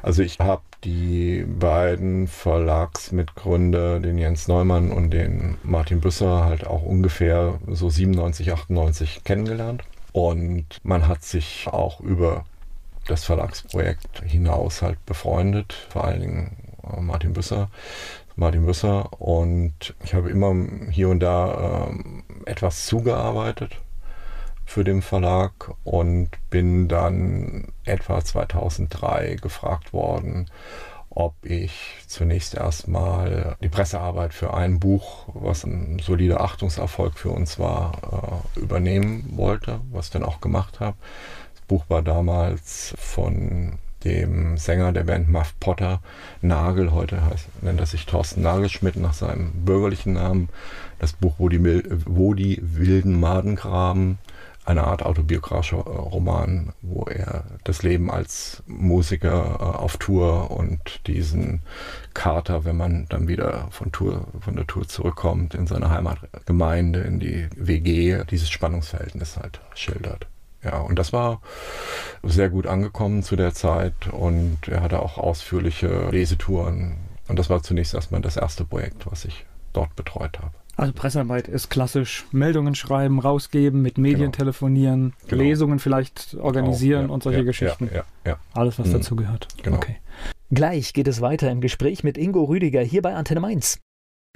Also 0.03 0.21
ich 0.21 0.39
habe 0.39 0.61
die 0.83 1.45
beiden 1.47 2.27
Verlagsmitgründer, 2.27 3.99
den 3.99 4.17
Jens 4.17 4.47
Neumann 4.47 4.91
und 4.91 5.09
den 5.09 5.57
Martin 5.63 5.99
Büsser, 5.99 6.45
halt 6.45 6.67
auch 6.67 6.83
ungefähr 6.83 7.59
so 7.67 7.89
97, 7.89 8.53
98 8.53 9.23
kennengelernt. 9.23 9.83
Und 10.11 10.65
man 10.83 11.07
hat 11.07 11.23
sich 11.23 11.67
auch 11.67 11.99
über 11.99 12.45
das 13.07 13.23
Verlagsprojekt 13.23 14.23
hinaus 14.23 14.81
halt 14.81 15.03
befreundet, 15.05 15.73
vor 15.89 16.05
allen 16.05 16.21
Dingen 16.21 16.57
äh, 16.83 17.01
Martin 17.01 17.33
Büsser. 17.33 17.69
Martin 18.35 18.65
Büsser 18.65 19.21
und 19.21 19.93
ich 20.03 20.13
habe 20.15 20.29
immer 20.29 20.55
hier 20.89 21.09
und 21.09 21.19
da 21.19 21.89
äh, 21.89 22.49
etwas 22.49 22.85
zugearbeitet 22.87 23.77
für 24.65 24.83
den 24.83 25.01
Verlag 25.01 25.71
und 25.83 26.29
bin 26.49 26.87
dann 26.87 27.67
etwa 27.85 28.23
2003 28.23 29.37
gefragt 29.41 29.93
worden, 29.93 30.49
ob 31.15 31.35
ich 31.43 31.97
zunächst 32.07 32.55
erstmal 32.55 33.55
die 33.61 33.69
Pressearbeit 33.69 34.33
für 34.33 34.53
ein 34.55 34.79
Buch, 34.79 35.27
was 35.33 35.63
ein 35.63 35.99
solider 35.99 36.41
Achtungserfolg 36.41 37.19
für 37.19 37.29
uns 37.29 37.59
war, 37.59 38.43
äh, 38.57 38.59
übernehmen 38.59 39.33
wollte, 39.35 39.81
was 39.91 40.07
ich 40.07 40.11
dann 40.13 40.23
auch 40.23 40.41
gemacht 40.41 40.79
habe. 40.79 40.97
Buch 41.73 41.85
war 41.89 42.03
damals 42.03 42.93
von 42.99 43.79
dem 44.03 44.57
Sänger 44.57 44.91
der 44.91 45.05
Band 45.05 45.27
Muff 45.27 45.55
Potter, 45.59 46.01
Nagel, 46.39 46.91
heute 46.91 47.25
heißt, 47.25 47.47
nennt 47.63 47.79
er 47.79 47.87
sich 47.87 48.05
Thorsten 48.05 48.43
Nagelschmidt 48.43 48.95
nach 48.95 49.15
seinem 49.15 49.65
bürgerlichen 49.65 50.13
Namen. 50.13 50.49
Das 50.99 51.13
Buch, 51.13 51.33
wo 51.39 51.49
die, 51.49 51.83
wo 52.05 52.35
die 52.35 52.59
wilden 52.61 53.19
Maden 53.19 53.55
graben, 53.55 54.19
eine 54.65 54.83
Art 54.83 55.01
autobiografischer 55.01 55.77
Roman, 55.77 56.73
wo 56.83 57.05
er 57.05 57.45
das 57.63 57.81
Leben 57.81 58.11
als 58.11 58.61
Musiker 58.67 59.57
äh, 59.59 59.63
auf 59.63 59.97
Tour 59.97 60.51
und 60.51 61.07
diesen 61.07 61.61
Kater, 62.13 62.65
wenn 62.65 62.77
man 62.77 63.07
dann 63.09 63.27
wieder 63.27 63.67
von, 63.71 63.91
Tour, 63.91 64.27
von 64.41 64.55
der 64.55 64.67
Tour 64.67 64.87
zurückkommt, 64.87 65.55
in 65.55 65.65
seine 65.65 65.89
Heimatgemeinde, 65.89 66.99
in 66.99 67.19
die 67.19 67.47
WG, 67.55 68.23
dieses 68.29 68.51
Spannungsverhältnis 68.51 69.37
halt 69.37 69.59
schildert. 69.73 70.27
Ja, 70.63 70.79
und 70.79 70.97
das 70.97 71.13
war 71.13 71.41
sehr 72.23 72.49
gut 72.49 72.67
angekommen 72.67 73.23
zu 73.23 73.35
der 73.35 73.53
Zeit 73.53 74.07
und 74.11 74.67
er 74.67 74.81
hatte 74.81 75.01
auch 75.01 75.17
ausführliche 75.17 76.09
Lesetouren. 76.09 76.95
Und 77.27 77.39
das 77.39 77.49
war 77.49 77.63
zunächst 77.63 77.93
erstmal 77.93 78.21
das 78.21 78.37
erste 78.37 78.65
Projekt, 78.65 79.05
was 79.09 79.25
ich 79.25 79.45
dort 79.73 79.95
betreut 79.95 80.39
habe. 80.39 80.51
Also 80.75 80.91
Pressearbeit 80.93 81.47
ist 81.47 81.69
klassisch 81.69 82.25
Meldungen 82.31 82.73
schreiben, 82.73 83.19
rausgeben, 83.19 83.81
mit 83.81 83.97
Medien 83.99 84.31
genau. 84.31 84.37
telefonieren, 84.37 85.13
genau. 85.27 85.43
Lesungen 85.43 85.79
vielleicht 85.79 86.35
organisieren 86.39 87.05
Auch, 87.05 87.09
ja, 87.09 87.13
und 87.13 87.23
solche 87.23 87.39
ja, 87.39 87.45
Geschichten. 87.45 87.89
Ja, 88.25 88.37
Alles, 88.53 88.79
was 88.79 88.87
mhm. 88.87 88.93
dazu 88.93 89.15
gehört. 89.15 89.47
Genau. 89.61 89.77
Okay. 89.77 89.97
Gleich 90.49 90.93
geht 90.93 91.07
es 91.07 91.21
weiter 91.21 91.51
im 91.51 91.61
Gespräch 91.61 92.03
mit 92.03 92.17
Ingo 92.17 92.43
Rüdiger 92.43 92.81
hier 92.81 93.01
bei 93.01 93.13
Antenne 93.13 93.39
Mainz. 93.39 93.79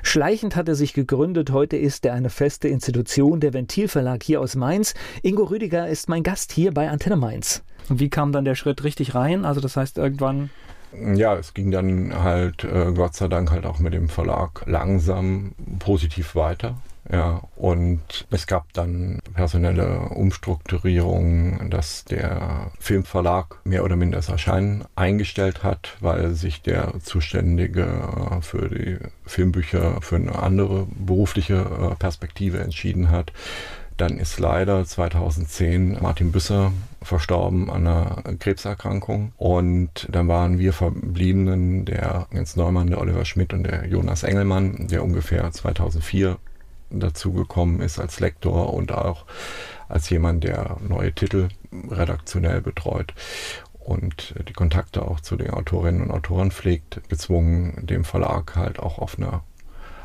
Schleichend 0.04 0.56
hat 0.56 0.70
er 0.70 0.76
sich 0.76 0.94
gegründet, 0.94 1.52
heute 1.52 1.76
ist 1.76 2.06
er 2.06 2.14
eine 2.14 2.30
feste 2.30 2.68
Institution, 2.68 3.40
der 3.40 3.54
Ventilverlag 3.54 4.24
hier 4.24 4.40
aus 4.40 4.56
Mainz. 4.56 4.94
Ingo 5.22 5.44
Rüdiger 5.44 5.88
ist 5.88 6.08
mein 6.08 6.24
Gast 6.24 6.52
hier 6.52 6.74
bei 6.74 6.90
Antenne 6.90 7.18
Mainz. 7.18 7.64
Und 7.90 8.00
wie 8.00 8.10
kam 8.10 8.32
dann 8.32 8.46
der 8.46 8.56
Schritt 8.56 8.84
richtig 8.84 9.16
rein? 9.16 9.44
Also 9.44 9.60
das 9.60 9.76
heißt 9.76 9.98
irgendwann 9.98 10.50
ja, 10.94 11.36
es 11.36 11.54
ging 11.54 11.70
dann 11.70 12.24
halt 12.24 12.64
äh, 12.64 12.94
Gott 12.94 13.14
sei 13.14 13.28
Dank 13.28 13.52
halt 13.52 13.66
auch 13.66 13.80
mit 13.80 13.94
dem 13.94 14.08
Verlag 14.08 14.64
langsam 14.66 15.52
positiv 15.80 16.34
weiter. 16.36 16.78
Ja, 17.10 17.42
und 17.56 18.28
es 18.32 18.48
gab 18.48 18.74
dann 18.74 19.20
personelle 19.34 20.00
Umstrukturierungen, 20.10 21.70
dass 21.70 22.04
der 22.04 22.72
Filmverlag 22.80 23.60
mehr 23.64 23.86
oder 23.86 23.96
minder 23.96 24.18
das 24.18 24.28
Erscheinen 24.28 24.84
eingestellt 24.96 25.64
hat, 25.64 25.96
weil 26.02 26.34
sich 26.34 26.62
der 26.62 27.00
Zuständige 27.02 27.84
äh, 27.84 28.42
für 28.42 28.68
die 28.68 28.98
Filmbücher 29.26 30.02
für 30.02 30.18
eine 30.18 30.38
andere 30.38 30.86
berufliche 30.90 31.56
äh, 31.56 31.96
Perspektive 31.96 32.60
entschieden 32.60 33.10
hat. 33.10 33.32
Dann 33.96 34.20
ist 34.20 34.40
leider 34.40 34.86
2010 34.86 36.00
Martin 36.02 36.32
Büsser 36.32 36.72
verstorben 37.02 37.70
an 37.72 37.88
einer 37.88 38.24
Krebserkrankung. 38.38 39.32
Und 39.38 40.08
dann 40.12 40.28
waren 40.28 40.60
wir 40.60 40.74
Verbliebenen, 40.74 41.86
der 41.86 42.28
Jens 42.32 42.56
Neumann, 42.56 42.88
der 42.88 43.00
Oliver 43.02 43.26
Schmidt 43.26 43.54
und 43.54 43.64
der 43.64 43.88
Jonas 43.88 44.22
Engelmann, 44.24 44.88
der 44.88 45.04
ungefähr 45.04 45.52
2004 45.52 46.38
dazugekommen 46.90 47.82
ist 47.82 48.00
als 48.00 48.20
Lektor 48.20 48.74
und 48.74 48.92
auch 48.92 49.26
als 49.90 50.10
jemand, 50.10 50.44
der 50.44 50.78
neue 50.82 51.14
Titel 51.14 51.50
redaktionell 51.72 52.62
betreut 52.62 53.14
und 53.80 54.36
die 54.48 54.54
Kontakte 54.54 55.04
auch 55.04 55.20
zu 55.20 55.38
den 55.38 55.52
Autorinnen 55.52 56.02
und 56.02 56.12
Autoren 56.12 56.52
pflegt, 56.52 57.02
gezwungen, 57.10 57.86
dem 57.86 58.04
Verlag 58.04 58.56
halt 58.56 58.80
auch 58.80 59.00
auf, 59.00 59.18
eine 59.18 59.42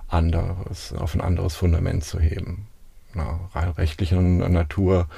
anderes, 0.08 0.92
auf 0.92 1.14
ein 1.14 1.20
anderes 1.20 1.56
Fundament 1.56 2.04
zu 2.04 2.20
heben 2.20 2.68
einer 3.14 3.40
rein 3.54 3.70
rechtlichen 3.70 4.38
Natur. 4.38 5.08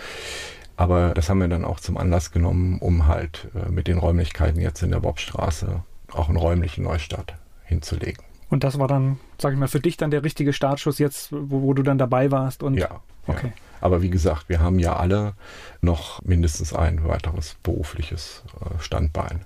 Aber 0.76 1.14
das 1.14 1.28
haben 1.30 1.40
wir 1.40 1.48
dann 1.48 1.64
auch 1.64 1.80
zum 1.80 1.96
Anlass 1.96 2.32
genommen, 2.32 2.78
um 2.80 3.06
halt 3.06 3.48
äh, 3.54 3.70
mit 3.70 3.86
den 3.86 3.98
Räumlichkeiten 3.98 4.60
jetzt 4.60 4.82
in 4.82 4.90
der 4.90 5.00
Bobstraße 5.00 5.82
auch 6.12 6.28
einen 6.28 6.36
räumlichen 6.36 6.84
Neustart 6.84 7.34
hinzulegen. 7.64 8.24
Und 8.50 8.64
das 8.64 8.78
war 8.78 8.88
dann, 8.88 9.18
sag 9.38 9.52
ich 9.52 9.58
mal, 9.58 9.68
für 9.68 9.80
dich 9.80 9.96
dann 9.96 10.10
der 10.10 10.24
richtige 10.24 10.52
Startschuss 10.52 10.98
jetzt, 10.98 11.32
wo, 11.32 11.62
wo 11.62 11.74
du 11.74 11.82
dann 11.82 11.98
dabei 11.98 12.30
warst? 12.30 12.62
Und 12.62 12.74
ja, 12.74 13.00
okay. 13.26 13.48
Ja. 13.48 13.52
Aber 13.80 14.00
wie 14.00 14.10
gesagt, 14.10 14.48
wir 14.48 14.60
haben 14.60 14.78
ja 14.78 14.96
alle 14.96 15.34
noch 15.82 16.22
mindestens 16.22 16.72
ein 16.72 17.06
weiteres 17.06 17.56
berufliches 17.62 18.42
äh, 18.60 18.82
Standbein. 18.82 19.44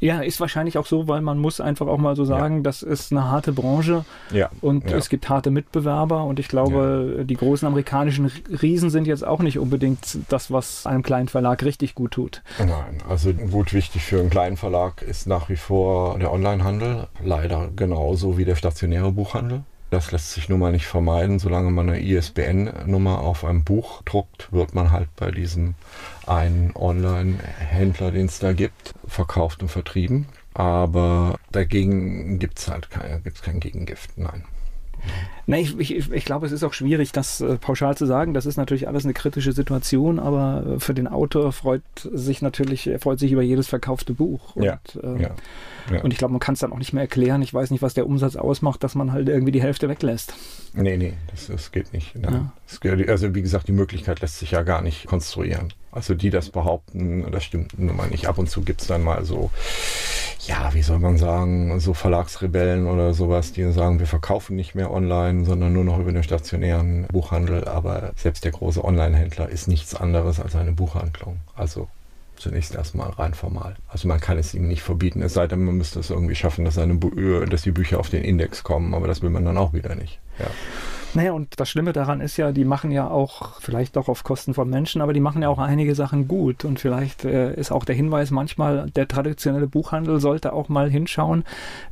Ja, 0.00 0.20
ist 0.20 0.40
wahrscheinlich 0.40 0.78
auch 0.78 0.86
so, 0.86 1.08
weil 1.08 1.20
man 1.20 1.38
muss 1.38 1.60
einfach 1.60 1.86
auch 1.86 1.98
mal 1.98 2.16
so 2.16 2.24
sagen, 2.24 2.56
ja. 2.56 2.62
das 2.62 2.82
ist 2.82 3.12
eine 3.12 3.30
harte 3.30 3.52
Branche 3.52 4.04
ja. 4.32 4.50
und 4.60 4.90
ja. 4.90 4.96
es 4.96 5.08
gibt 5.08 5.28
harte 5.28 5.50
Mitbewerber 5.50 6.24
und 6.24 6.38
ich 6.38 6.48
glaube, 6.48 7.24
die 7.24 7.36
großen 7.36 7.66
amerikanischen 7.66 8.30
Riesen 8.62 8.90
sind 8.90 9.06
jetzt 9.06 9.26
auch 9.26 9.40
nicht 9.40 9.58
unbedingt 9.58 10.18
das, 10.28 10.50
was 10.50 10.86
einem 10.86 11.02
kleinen 11.02 11.28
Verlag 11.28 11.62
richtig 11.64 11.94
gut 11.94 12.12
tut. 12.12 12.42
Nein, 12.58 13.02
also 13.08 13.32
gut 13.32 13.72
wichtig 13.72 14.02
für 14.02 14.20
einen 14.20 14.30
kleinen 14.30 14.56
Verlag 14.56 15.02
ist 15.02 15.26
nach 15.26 15.48
wie 15.48 15.56
vor 15.56 16.18
der 16.18 16.32
Onlinehandel, 16.32 17.08
leider 17.22 17.68
genauso 17.74 18.38
wie 18.38 18.44
der 18.44 18.56
stationäre 18.56 19.12
Buchhandel. 19.12 19.62
Das 19.90 20.12
lässt 20.12 20.32
sich 20.32 20.48
nun 20.48 20.60
mal 20.60 20.70
nicht 20.70 20.86
vermeiden. 20.86 21.40
Solange 21.40 21.70
man 21.72 21.88
eine 21.88 22.00
ISBN-Nummer 22.00 23.20
auf 23.20 23.44
einem 23.44 23.64
Buch 23.64 24.02
druckt, 24.02 24.52
wird 24.52 24.72
man 24.72 24.92
halt 24.92 25.08
bei 25.16 25.32
diesem 25.32 25.74
einen 26.26 26.72
Online-Händler, 26.74 28.10
den 28.10 28.26
es 28.26 28.38
da 28.38 28.52
gibt, 28.52 28.94
verkauft 29.06 29.62
und 29.62 29.68
vertrieben. 29.68 30.26
Aber 30.54 31.36
dagegen 31.52 32.38
gibt 32.38 32.58
es 32.58 32.68
halt 32.68 32.90
kein, 32.90 33.22
gibt's 33.22 33.42
kein 33.42 33.60
Gegengift. 33.60 34.16
Nein. 34.16 34.44
Nee, 35.46 35.62
ich, 35.62 35.78
ich, 35.78 36.12
ich 36.12 36.24
glaube, 36.24 36.46
es 36.46 36.52
ist 36.52 36.62
auch 36.62 36.72
schwierig, 36.72 37.12
das 37.12 37.40
äh, 37.40 37.56
pauschal 37.56 37.96
zu 37.96 38.06
sagen. 38.06 38.34
Das 38.34 38.46
ist 38.46 38.56
natürlich 38.56 38.86
alles 38.86 39.04
eine 39.04 39.14
kritische 39.14 39.52
Situation, 39.52 40.18
aber 40.18 40.64
äh, 40.76 40.80
für 40.80 40.94
den 40.94 41.08
Autor 41.08 41.52
freut 41.52 41.82
sich 42.12 42.40
natürlich, 42.40 42.86
er 42.86 43.00
freut 43.00 43.18
sich 43.18 43.32
über 43.32 43.42
jedes 43.42 43.66
verkaufte 43.66 44.14
Buch. 44.14 44.54
Und, 44.54 44.64
ja, 44.64 44.80
äh, 45.02 45.22
ja, 45.22 45.30
ja. 45.92 46.02
und 46.02 46.12
ich 46.12 46.18
glaube, 46.18 46.32
man 46.32 46.40
kann 46.40 46.54
es 46.54 46.60
dann 46.60 46.72
auch 46.72 46.78
nicht 46.78 46.92
mehr 46.92 47.02
erklären. 47.02 47.42
Ich 47.42 47.52
weiß 47.52 47.70
nicht, 47.70 47.82
was 47.82 47.94
der 47.94 48.06
Umsatz 48.06 48.36
ausmacht, 48.36 48.84
dass 48.84 48.94
man 48.94 49.12
halt 49.12 49.28
irgendwie 49.28 49.52
die 49.52 49.62
Hälfte 49.62 49.88
weglässt. 49.88 50.34
Nee, 50.72 50.96
nee, 50.96 51.14
das, 51.32 51.48
das 51.48 51.72
geht 51.72 51.92
nicht. 51.92 52.14
Ja. 52.14 52.52
Das, 52.68 53.08
also 53.08 53.34
wie 53.34 53.42
gesagt, 53.42 53.66
die 53.66 53.72
Möglichkeit 53.72 54.20
lässt 54.20 54.38
sich 54.38 54.52
ja 54.52 54.62
gar 54.62 54.82
nicht 54.82 55.06
konstruieren. 55.06 55.72
Also 55.92 56.14
die 56.14 56.30
das 56.30 56.50
behaupten, 56.50 57.26
das 57.32 57.42
stimmt 57.42 57.76
nun 57.76 57.96
mal 57.96 58.08
nicht. 58.08 58.28
Ab 58.28 58.38
und 58.38 58.48
zu 58.48 58.62
gibt 58.62 58.82
es 58.82 58.86
dann 58.86 59.02
mal 59.02 59.24
so, 59.24 59.50
ja, 60.50 60.74
wie 60.74 60.82
soll 60.82 60.98
man 60.98 61.16
sagen, 61.16 61.78
so 61.78 61.94
Verlagsrebellen 61.94 62.88
oder 62.88 63.14
sowas, 63.14 63.52
die 63.52 63.70
sagen, 63.70 64.00
wir 64.00 64.08
verkaufen 64.08 64.56
nicht 64.56 64.74
mehr 64.74 64.90
online, 64.90 65.44
sondern 65.44 65.72
nur 65.72 65.84
noch 65.84 66.00
über 66.00 66.10
den 66.10 66.24
stationären 66.24 67.06
Buchhandel. 67.06 67.68
Aber 67.68 68.10
selbst 68.16 68.44
der 68.44 68.50
große 68.50 68.84
Online-Händler 68.84 69.48
ist 69.48 69.68
nichts 69.68 69.94
anderes 69.94 70.40
als 70.40 70.56
eine 70.56 70.72
Buchhandlung. 70.72 71.38
Also 71.54 71.86
zunächst 72.34 72.74
erstmal 72.74 73.10
rein 73.10 73.32
formal. 73.34 73.76
Also 73.86 74.08
man 74.08 74.18
kann 74.18 74.38
es 74.38 74.52
ihm 74.52 74.66
nicht 74.66 74.82
verbieten, 74.82 75.22
es 75.22 75.34
sei 75.34 75.46
denn, 75.46 75.64
man 75.64 75.76
müsste 75.76 76.00
es 76.00 76.10
irgendwie 76.10 76.34
schaffen, 76.34 76.64
dass, 76.64 76.74
seine, 76.74 76.98
dass 77.48 77.62
die 77.62 77.70
Bücher 77.70 78.00
auf 78.00 78.10
den 78.10 78.24
Index 78.24 78.64
kommen, 78.64 78.92
aber 78.94 79.06
das 79.06 79.22
will 79.22 79.30
man 79.30 79.44
dann 79.44 79.56
auch 79.56 79.72
wieder 79.72 79.94
nicht. 79.94 80.18
Ja. 80.40 80.46
Naja, 81.14 81.32
und 81.32 81.58
das 81.58 81.68
Schlimme 81.68 81.92
daran 81.92 82.20
ist 82.20 82.36
ja, 82.36 82.52
die 82.52 82.64
machen 82.64 82.90
ja 82.90 83.08
auch, 83.08 83.60
vielleicht 83.60 83.96
doch 83.96 84.08
auf 84.08 84.22
Kosten 84.22 84.54
von 84.54 84.70
Menschen, 84.70 85.00
aber 85.02 85.12
die 85.12 85.20
machen 85.20 85.42
ja 85.42 85.48
auch 85.48 85.58
einige 85.58 85.94
Sachen 85.94 86.28
gut. 86.28 86.64
Und 86.64 86.78
vielleicht 86.78 87.24
äh, 87.24 87.54
ist 87.54 87.72
auch 87.72 87.84
der 87.84 87.94
Hinweis 87.94 88.30
manchmal, 88.30 88.90
der 88.90 89.08
traditionelle 89.08 89.66
Buchhandel 89.66 90.20
sollte 90.20 90.52
auch 90.52 90.68
mal 90.68 90.88
hinschauen, 90.88 91.44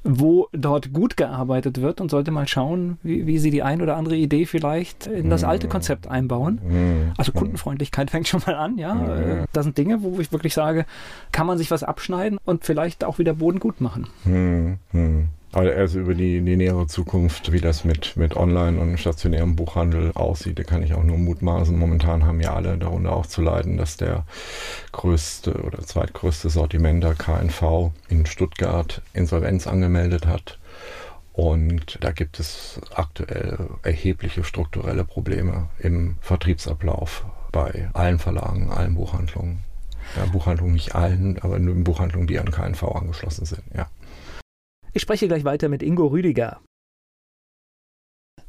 wo 0.05 0.49
dort 0.53 0.93
gut 0.93 1.17
gearbeitet 1.17 1.81
wird 1.81 2.01
und 2.01 2.11
sollte 2.11 2.31
mal 2.31 2.47
schauen, 2.47 2.99
wie, 3.03 3.27
wie 3.27 3.39
sie 3.39 3.51
die 3.51 3.63
ein 3.63 3.83
oder 3.83 3.97
andere 3.97 4.17
Idee 4.17 4.47
vielleicht 4.47 5.07
in 5.07 5.31
das 5.31 5.43
alte 5.43 5.67
mhm. 5.67 5.73
Konzept 5.73 6.07
einbauen. 6.07 6.61
Mhm. 6.63 7.13
Also 7.17 7.33
Kundenfreundlichkeit 7.33 8.11
fängt 8.13 8.29
schon 8.29 8.43
mal 8.47 8.55
an, 8.55 8.79
ja. 8.79 9.47
Das 9.53 9.65
sind 9.65 9.77
Dinge, 9.77 10.03
wo 10.03 10.21
ich 10.21 10.33
wirklich 10.33 10.55
sage, 10.55 10.87
kann 11.33 11.47
man 11.47 11.59
sich 11.59 11.71
was 11.71 11.83
abschneiden 11.83 12.39
und 12.45 12.65
vielleicht 12.65 13.05
auch 13.05 13.19
wieder 13.19 13.35
Boden 13.35 13.59
gut 13.59 13.81
machen. 13.81 14.07
Also 15.53 16.01
über 16.01 16.15
die, 16.15 16.43
die 16.43 16.57
nähere 16.57 16.87
Zukunft, 16.87 17.53
wie 17.53 17.61
das 17.61 17.85
mit, 17.85 18.17
mit 18.17 18.37
Online- 18.37 18.79
und 18.79 18.99
stationärem 18.99 19.57
Buchhandel 19.57 20.13
aussieht, 20.13 20.59
da 20.59 20.63
kann 20.63 20.83
ich 20.83 20.93
auch 20.93 21.03
nur 21.03 21.17
mutmaßen. 21.17 21.77
Momentan 21.77 22.27
haben 22.27 22.41
ja 22.41 22.53
alle 22.53 22.77
darunter 22.77 23.13
auch 23.13 23.25
zu 23.25 23.41
leiden, 23.41 23.79
dass 23.79 23.97
der 23.97 24.25
größte 24.93 25.55
oder 25.63 25.81
zweitgrößte 25.81 26.51
Sortimenter 26.51 27.15
KNV 27.15 27.93
in 28.09 28.27
Stuttgart 28.27 29.01
Insolvenz 29.15 29.67
angemeldet 29.67 30.27
hat. 30.27 30.59
Und 31.33 31.99
da 32.03 32.11
gibt 32.11 32.41
es 32.41 32.81
aktuell 32.93 33.59
erhebliche 33.83 34.45
strukturelle 34.45 35.05
Probleme 35.05 35.69
im 35.79 36.17
Vertriebsablauf 36.21 37.25
bei 37.53 37.89
allen 37.95 38.19
Verlagen, 38.19 38.71
allen 38.71 38.97
Buchhandlungen. 38.97 39.61
Ja, 40.17 40.27
Buchhandlungen 40.27 40.75
nicht 40.75 40.95
allen, 40.95 41.39
aber 41.39 41.59
nur 41.59 41.75
Buchhandlungen, 41.77 42.27
die 42.27 42.39
an 42.39 42.51
KNV 42.51 42.83
angeschlossen 42.83 43.47
sind, 43.47 43.63
ja. 43.75 43.87
Ich 44.93 45.03
spreche 45.03 45.29
gleich 45.29 45.45
weiter 45.45 45.69
mit 45.69 45.83
Ingo 45.83 46.07
Rüdiger. 46.07 46.61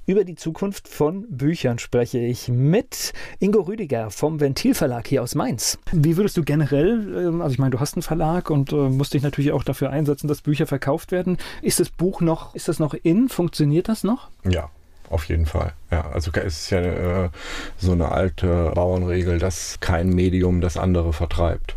Über 0.06 0.24
die 0.24 0.36
Zukunft 0.36 0.88
von 0.88 1.28
Büchern 1.30 1.78
spreche 1.78 2.18
ich 2.18 2.48
mit 2.48 3.14
Ingo 3.40 3.62
Rüdiger 3.62 4.10
vom 4.10 4.40
Ventilverlag 4.40 5.06
hier 5.06 5.22
aus 5.22 5.36
Mainz. 5.36 5.78
Wie 5.92 6.18
würdest 6.18 6.36
du 6.36 6.44
generell, 6.44 7.28
ähm, 7.28 7.42
also 7.42 7.54
ich 7.54 7.60
meine, 7.60 7.72
du 7.72 7.80
hast 7.80 7.94
einen 7.94 8.02
Verlag 8.02 8.50
und 8.50 8.72
äh, 8.72 8.90
musst 8.90 9.14
dich 9.14 9.22
natürlich 9.22 9.52
auch 9.52 9.64
dafür 9.64 9.92
einsetzen, 9.92 10.28
dass 10.28 10.42
Bücher 10.42 10.66
verkauft 10.66 11.12
werden. 11.12 11.38
Ist 11.62 11.80
das 11.80 11.90
Buch 11.90 12.22
noch, 12.22 12.56
ist 12.56 12.68
das 12.68 12.80
noch 12.80 12.96
in? 12.96 13.30
Funktioniert 13.30 13.88
das 13.88 14.04
noch? 14.04 14.30
Ja, 14.50 14.72
auf 15.12 15.26
jeden 15.26 15.46
Fall. 15.46 15.74
Ja, 15.92 16.10
also 16.10 16.32
es 16.34 16.64
ist 16.64 16.70
ja 16.72 16.80
äh, 16.80 17.30
so 17.78 17.92
eine 17.92 18.12
alte 18.12 18.72
Bauernregel, 18.74 19.38
dass 19.38 19.80
kein 19.80 20.10
Medium 20.10 20.60
das 20.60 20.76
andere 20.78 21.14
vertreibt. 21.14 21.76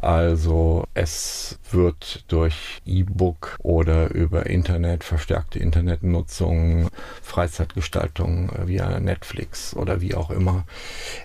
Also 0.00 0.84
es 0.94 1.58
wird 1.72 2.24
durch 2.28 2.80
E-Book 2.86 3.56
oder 3.60 4.10
über 4.14 4.46
Internet, 4.46 5.02
verstärkte 5.02 5.58
Internetnutzung, 5.58 6.88
Freizeitgestaltung 7.20 8.50
äh, 8.50 8.68
via 8.68 9.00
Netflix 9.00 9.74
oder 9.74 10.00
wie 10.00 10.14
auch 10.14 10.30
immer, 10.30 10.64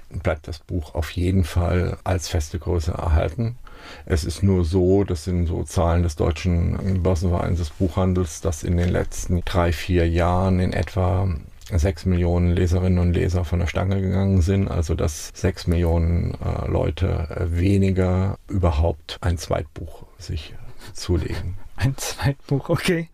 bleibt 0.10 0.48
das 0.48 0.60
Buch 0.60 0.96
auf 0.96 1.12
jeden 1.12 1.44
Fall 1.44 1.98
als 2.04 2.30
feste 2.30 2.58
Größe 2.58 2.92
erhalten. 2.92 3.58
Es 4.06 4.24
ist 4.24 4.42
nur 4.42 4.66
so, 4.66 5.04
das 5.04 5.26
sind 5.26 5.46
so 5.48 5.64
Zahlen 5.64 6.04
des 6.04 6.16
deutschen 6.16 7.04
Börsenvereins 7.04 7.60
des 7.60 7.70
Buchhandels, 7.70 8.42
dass 8.42 8.64
in 8.64 8.78
den 8.78 8.90
letzten 8.90 9.42
drei, 9.42 9.72
vier 9.72 10.10
Jahren 10.10 10.60
in 10.60 10.74
etwa 10.74 11.28
sechs 11.72 12.06
Millionen 12.06 12.52
Leserinnen 12.52 13.00
und 13.00 13.14
Leser 13.14 13.46
von 13.46 13.60
der 13.60 13.68
Stange 13.68 14.02
gegangen 14.02 14.42
sind, 14.42 14.68
also 14.68 14.96
dass 14.96 15.32
sechs 15.34 15.68
Millionen 15.68 16.34
äh, 16.34 16.68
Leute 16.68 17.28
äh, 17.30 17.58
weniger 17.60 18.38
überhaupt 18.48 19.18
ein 19.22 19.38
Zweitbuch 19.38 20.04
sich 20.18 20.56
zulegen. 20.94 21.56
Ein 21.76 21.98
Zweitbuch, 21.98 22.70
okay. 22.70 23.10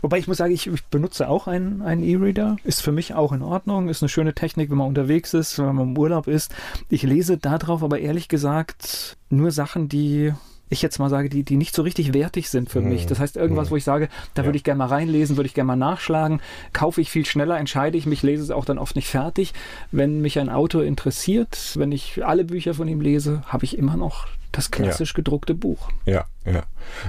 Wobei 0.00 0.18
ich 0.18 0.28
muss 0.28 0.36
sagen, 0.36 0.52
ich, 0.52 0.68
ich 0.68 0.84
benutze 0.84 1.28
auch 1.28 1.48
einen, 1.48 1.82
einen 1.82 2.04
E-Reader. 2.04 2.56
Ist 2.62 2.82
für 2.82 2.92
mich 2.92 3.14
auch 3.14 3.32
in 3.32 3.42
Ordnung. 3.42 3.88
Ist 3.88 4.00
eine 4.00 4.08
schöne 4.08 4.32
Technik, 4.32 4.70
wenn 4.70 4.78
man 4.78 4.86
unterwegs 4.86 5.34
ist, 5.34 5.58
wenn 5.58 5.74
man 5.74 5.88
im 5.88 5.98
Urlaub 5.98 6.28
ist. 6.28 6.54
Ich 6.88 7.02
lese 7.02 7.36
darauf 7.36 7.82
aber 7.82 7.98
ehrlich 7.98 8.28
gesagt 8.28 9.16
nur 9.28 9.50
Sachen, 9.50 9.88
die 9.88 10.32
ich 10.68 10.82
jetzt 10.82 10.98
mal 10.98 11.08
sage, 11.08 11.28
die, 11.28 11.44
die 11.44 11.56
nicht 11.56 11.74
so 11.74 11.82
richtig 11.82 12.12
wertig 12.12 12.48
sind 12.48 12.70
für 12.70 12.80
mhm. 12.80 12.90
mich. 12.90 13.06
Das 13.06 13.20
heißt, 13.20 13.36
irgendwas, 13.36 13.68
mhm. 13.68 13.72
wo 13.72 13.76
ich 13.76 13.84
sage, 13.84 14.08
da 14.34 14.42
ja. 14.42 14.46
würde 14.46 14.56
ich 14.56 14.64
gerne 14.64 14.78
mal 14.78 14.86
reinlesen, 14.86 15.36
würde 15.36 15.46
ich 15.46 15.54
gerne 15.54 15.68
mal 15.68 15.76
nachschlagen, 15.76 16.40
kaufe 16.72 17.00
ich 17.00 17.10
viel 17.10 17.26
schneller, 17.26 17.58
entscheide 17.58 17.96
ich 17.96 18.06
mich, 18.06 18.22
lese 18.22 18.42
es 18.42 18.50
auch 18.50 18.64
dann 18.64 18.78
oft 18.78 18.96
nicht 18.96 19.08
fertig. 19.08 19.54
Wenn 19.92 20.20
mich 20.20 20.38
ein 20.38 20.48
Autor 20.48 20.84
interessiert, 20.84 21.74
wenn 21.76 21.92
ich 21.92 22.24
alle 22.24 22.44
Bücher 22.44 22.74
von 22.74 22.88
ihm 22.88 23.00
lese, 23.00 23.42
habe 23.46 23.64
ich 23.64 23.78
immer 23.78 23.96
noch 23.96 24.26
das 24.52 24.70
klassisch 24.70 25.10
ja. 25.10 25.16
gedruckte 25.16 25.54
Buch. 25.54 25.90
Ja, 26.06 26.24
ja. 26.44 26.62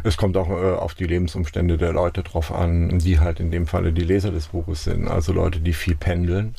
Es 0.03 0.17
kommt 0.17 0.35
auch 0.37 0.49
äh, 0.49 0.75
auf 0.75 0.95
die 0.95 1.05
Lebensumstände 1.05 1.77
der 1.77 1.93
Leute 1.93 2.23
drauf 2.23 2.51
an, 2.51 2.99
die 2.99 3.19
halt 3.19 3.39
in 3.39 3.51
dem 3.51 3.67
Falle 3.67 3.93
die 3.93 4.03
Leser 4.03 4.31
des 4.31 4.47
Buches 4.47 4.83
sind. 4.83 5.07
Also 5.07 5.33
Leute, 5.33 5.59
die 5.59 5.73
viel 5.73 5.95
pendeln 5.95 6.55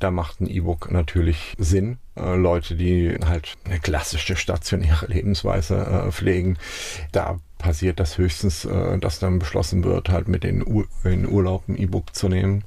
da 0.00 0.10
macht 0.10 0.40
ein 0.40 0.48
E-Book 0.48 0.90
natürlich 0.90 1.54
Sinn. 1.58 1.98
Äh, 2.16 2.34
Leute, 2.34 2.74
die 2.74 3.16
halt 3.24 3.56
eine 3.64 3.78
klassische 3.78 4.36
stationäre 4.36 5.06
Lebensweise 5.06 5.76
äh, 5.76 6.10
pflegen, 6.10 6.58
da 7.12 7.38
passiert 7.58 8.00
das 8.00 8.18
höchstens, 8.18 8.64
äh, 8.64 8.98
dass 8.98 9.18
dann 9.18 9.38
beschlossen 9.38 9.84
wird, 9.84 10.08
halt 10.08 10.26
mit 10.26 10.42
den 10.42 10.66
Ur 10.66 10.86
in 11.04 11.28
Urlaub 11.28 11.68
ein 11.68 11.76
E-Book 11.76 12.14
zu 12.14 12.28
nehmen 12.28 12.64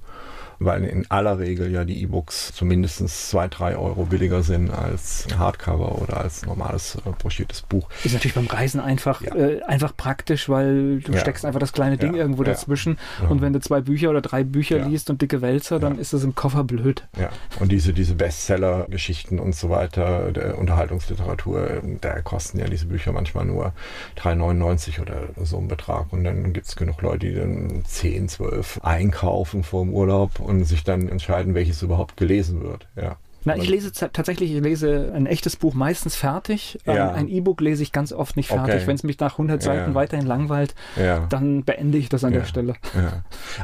weil 0.60 0.84
in 0.84 1.10
aller 1.10 1.40
Regel 1.40 1.72
ja 1.72 1.84
die 1.84 2.02
E-Books 2.02 2.54
zumindest 2.54 3.08
zwei, 3.08 3.48
drei 3.48 3.76
Euro 3.76 4.06
billiger 4.06 4.44
sind 4.44 4.70
als 4.72 5.28
Hardcover 5.38 6.02
oder 6.02 6.18
als 6.18 6.46
normales 6.46 6.96
äh, 7.06 7.10
broschiertes 7.18 7.62
Buch. 7.62 7.90
Ist 8.04 8.14
natürlich 8.14 8.36
beim 8.36 8.48
Reisen 8.48 8.80
einfach, 8.80 9.22
ja. 9.22 9.36
äh, 9.36 9.62
einfach 9.64 9.96
praktisch, 9.96 10.50
weil 10.50 11.00
du 11.00 11.12
ja. 11.12 11.20
steckst 11.20 11.46
einfach 11.46 11.60
das 11.60 11.74
kleine 11.74 11.98
Ding 11.98 12.16
ja. 12.16 12.22
irgendwo 12.22 12.44
dazwischen 12.44 12.98
und 13.30 13.42
wenn 13.42 13.54
du 13.54 13.60
zwei 13.60 13.82
Bücher 13.82 14.10
oder 14.10 14.22
drei 14.22 14.44
Bücher 14.44 14.80
liest 14.80 15.10
und 15.10 15.22
dicke 15.22 15.42
Wälzer, 15.42 15.80
dann 15.80 16.00
ist 16.00 16.14
das 16.14 16.24
im 16.24 16.36
Koffer 16.36 16.64
blöd. 16.64 17.08
Ja, 17.18 17.30
und 17.60 17.72
diese, 17.72 17.94
diese 17.94 18.16
Bestseller-Geschichten 18.16 19.40
und 19.40 19.56
so 19.56 19.70
weiter, 19.70 20.32
der 20.32 20.58
Unterhaltungsliteratur, 20.58 21.82
da 22.02 22.22
kosten 22.22 22.60
ja 22.60 22.68
diese 22.68 22.86
Bücher 22.86 23.12
manchmal 23.12 23.46
nur 23.46 23.74
3,99 24.18 25.02
oder 25.02 25.30
so 25.44 25.58
ein 25.58 25.68
Betrag 25.68 26.12
und 26.12 26.24
dann 26.24 26.54
gibt 26.54 26.68
es 26.68 26.76
genug 26.76 27.02
Leute, 27.02 27.28
die 27.28 27.36
dann 27.36 27.84
10, 27.86 28.30
12 28.30 28.80
einkaufen 28.84 29.64
vor 29.64 29.84
dem 29.84 29.94
Urlaub 29.94 30.40
und 30.44 30.64
sich 30.66 30.84
dann 30.84 31.10
entscheiden, 31.10 31.56
welches 31.56 31.82
überhaupt 31.82 32.18
gelesen 32.18 32.64
wird. 32.64 32.88
Ja. 32.96 33.18
Na, 33.46 33.58
ich 33.58 33.68
lese 33.68 33.92
tatsächlich, 33.92 34.54
ich 34.54 34.62
lese 34.62 35.12
ein 35.14 35.26
echtes 35.26 35.58
Buch 35.58 35.74
meistens 35.74 36.16
fertig. 36.16 36.80
Ja. 36.86 37.12
Ein 37.12 37.28
E-Book 37.28 37.60
lese 37.60 37.84
ich 37.84 37.92
ganz 37.92 38.14
oft 38.14 38.38
nicht 38.38 38.48
fertig. 38.48 38.76
Okay. 38.76 38.88
Wenn 38.88 38.96
es 38.96 39.04
mich 39.04 39.20
nach 39.20 39.34
100 39.34 39.62
ja. 39.62 39.74
Seiten 39.74 39.96
weiterhin 39.96 40.26
langweilt, 40.26 40.76
ja. 40.96 41.26
dann 41.28 41.64
beende 41.64 41.98
ich 41.98 42.10
das 42.10 42.24
an 42.24 42.34
der 42.34 42.46
Stelle. 42.46 42.76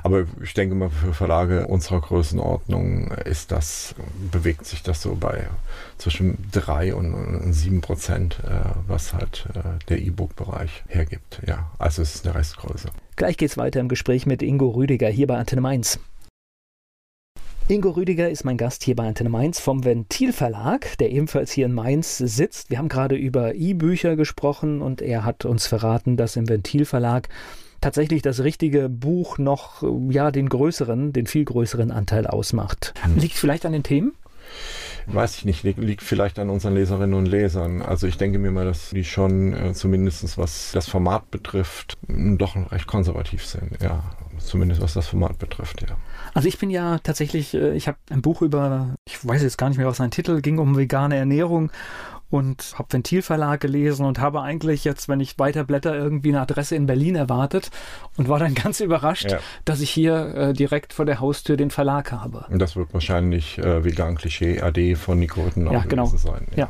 Aber 0.03 0.25
ich 0.43 0.53
denke 0.53 0.75
mal, 0.75 0.89
für 0.89 1.13
Verlage 1.13 1.67
unserer 1.67 2.01
Größenordnung 2.01 3.11
ist 3.25 3.51
das, 3.51 3.95
bewegt 4.31 4.65
sich 4.65 4.83
das 4.83 5.01
so 5.01 5.15
bei 5.15 5.47
zwischen 5.97 6.37
3 6.51 6.95
und 6.95 7.53
7 7.53 7.81
Prozent, 7.81 8.39
äh, 8.43 8.69
was 8.87 9.13
halt 9.13 9.47
äh, 9.53 9.59
der 9.87 9.99
E-Book-Bereich 9.99 10.83
hergibt. 10.87 11.41
Ja, 11.45 11.71
also 11.77 12.01
es 12.01 12.15
ist 12.15 12.25
eine 12.25 12.35
Restgröße. 12.35 12.89
Gleich 13.15 13.37
geht 13.37 13.51
es 13.51 13.57
weiter 13.57 13.79
im 13.79 13.89
Gespräch 13.89 14.25
mit 14.25 14.41
Ingo 14.41 14.69
Rüdiger 14.69 15.07
hier 15.07 15.27
bei 15.27 15.37
Antenne 15.37 15.61
Mainz. 15.61 15.99
Ingo 17.71 17.91
Rüdiger 17.91 18.31
ist 18.31 18.45
mein 18.45 18.57
Gast 18.57 18.81
hier 18.81 18.95
bei 18.95 19.07
Antenne 19.07 19.29
Mainz 19.29 19.59
vom 19.59 19.85
Ventil 19.85 20.33
Verlag, 20.33 20.97
der 20.97 21.11
ebenfalls 21.11 21.51
hier 21.51 21.67
in 21.67 21.73
Mainz 21.73 22.17
sitzt. 22.17 22.71
Wir 22.71 22.79
haben 22.79 22.89
gerade 22.89 23.15
über 23.15 23.53
E-Bücher 23.53 24.15
gesprochen 24.15 24.81
und 24.81 25.03
er 25.03 25.23
hat 25.23 25.45
uns 25.45 25.67
verraten, 25.67 26.17
dass 26.17 26.35
im 26.35 26.49
Ventil 26.49 26.85
Verlag 26.85 27.29
tatsächlich 27.79 28.23
das 28.23 28.39
richtige 28.43 28.89
Buch 28.89 29.37
noch 29.37 29.83
ja 30.09 30.31
den 30.31 30.49
größeren, 30.49 31.13
den 31.13 31.27
viel 31.27 31.45
größeren 31.45 31.91
Anteil 31.91 32.25
ausmacht. 32.25 32.95
Hm. 33.03 33.17
Liegt 33.17 33.35
vielleicht 33.35 33.67
an 33.67 33.73
den 33.73 33.83
Themen? 33.83 34.13
weiß 35.05 35.37
ich 35.37 35.45
nicht, 35.45 35.63
liegt 35.63 36.01
vielleicht 36.01 36.39
an 36.39 36.49
unseren 36.49 36.73
Leserinnen 36.73 37.13
und 37.13 37.27
Lesern. 37.27 37.83
Also 37.83 38.07
ich 38.07 38.17
denke 38.17 38.39
mir 38.39 38.51
mal, 38.51 38.65
dass 38.65 38.89
die 38.89 39.03
schon 39.03 39.53
äh, 39.53 39.73
zumindest 39.73 40.37
was 40.39 40.71
das 40.73 40.87
Format 40.87 41.29
betrifft, 41.29 41.97
doch 42.07 42.55
recht 42.71 42.87
konservativ 42.87 43.45
sind, 43.45 43.81
ja. 43.81 44.03
Zumindest 44.39 44.81
was 44.81 44.93
das 44.93 45.07
Format 45.07 45.37
betrifft, 45.37 45.81
ja. 45.81 45.95
Also 46.33 46.47
ich 46.47 46.57
bin 46.57 46.69
ja 46.69 46.99
tatsächlich, 46.99 47.53
äh, 47.53 47.73
ich 47.75 47.87
habe 47.87 47.97
ein 48.09 48.21
Buch 48.21 48.41
über, 48.41 48.95
ich 49.05 49.25
weiß 49.25 49.41
jetzt 49.41 49.57
gar 49.57 49.69
nicht 49.69 49.77
mehr, 49.77 49.87
was 49.87 49.97
sein 49.97 50.11
Titel 50.11 50.41
ging, 50.41 50.57
um 50.57 50.77
vegane 50.77 51.15
Ernährung 51.15 51.71
und 52.29 52.75
habe 52.77 52.93
Ventilverlag 52.93 53.59
gelesen 53.59 54.05
und 54.05 54.19
habe 54.19 54.41
eigentlich 54.41 54.83
jetzt, 54.83 55.09
wenn 55.09 55.19
ich 55.19 55.39
weiter 55.39 55.63
blätter, 55.63 55.95
irgendwie 55.95 56.29
eine 56.29 56.41
Adresse 56.41 56.75
in 56.75 56.85
Berlin 56.85 57.15
erwartet 57.15 57.71
und 58.17 58.29
war 58.29 58.39
dann 58.39 58.53
ganz 58.63 58.79
überrascht, 58.79 59.31
ja. 59.31 59.39
dass 59.65 59.81
ich 59.81 59.89
hier 59.89 60.35
äh, 60.35 60.53
direkt 60.53 60.93
vor 60.93 61.05
der 61.05 61.19
Haustür 61.19 61.57
den 61.57 61.71
Verlag 61.71 62.11
habe. 62.11 62.45
Und 62.49 62.59
das 62.59 62.75
wird 62.75 62.93
wahrscheinlich 62.93 63.57
äh, 63.57 63.83
Vegan 63.83 64.15
Klischee 64.15 64.61
AD 64.61 64.95
von 64.95 65.19
Nico 65.19 65.41
Rittenau 65.41 65.73
ja, 65.73 65.83
genau. 65.87 66.05
sein. 66.05 66.45
Ja. 66.51 66.57
ja. 66.57 66.65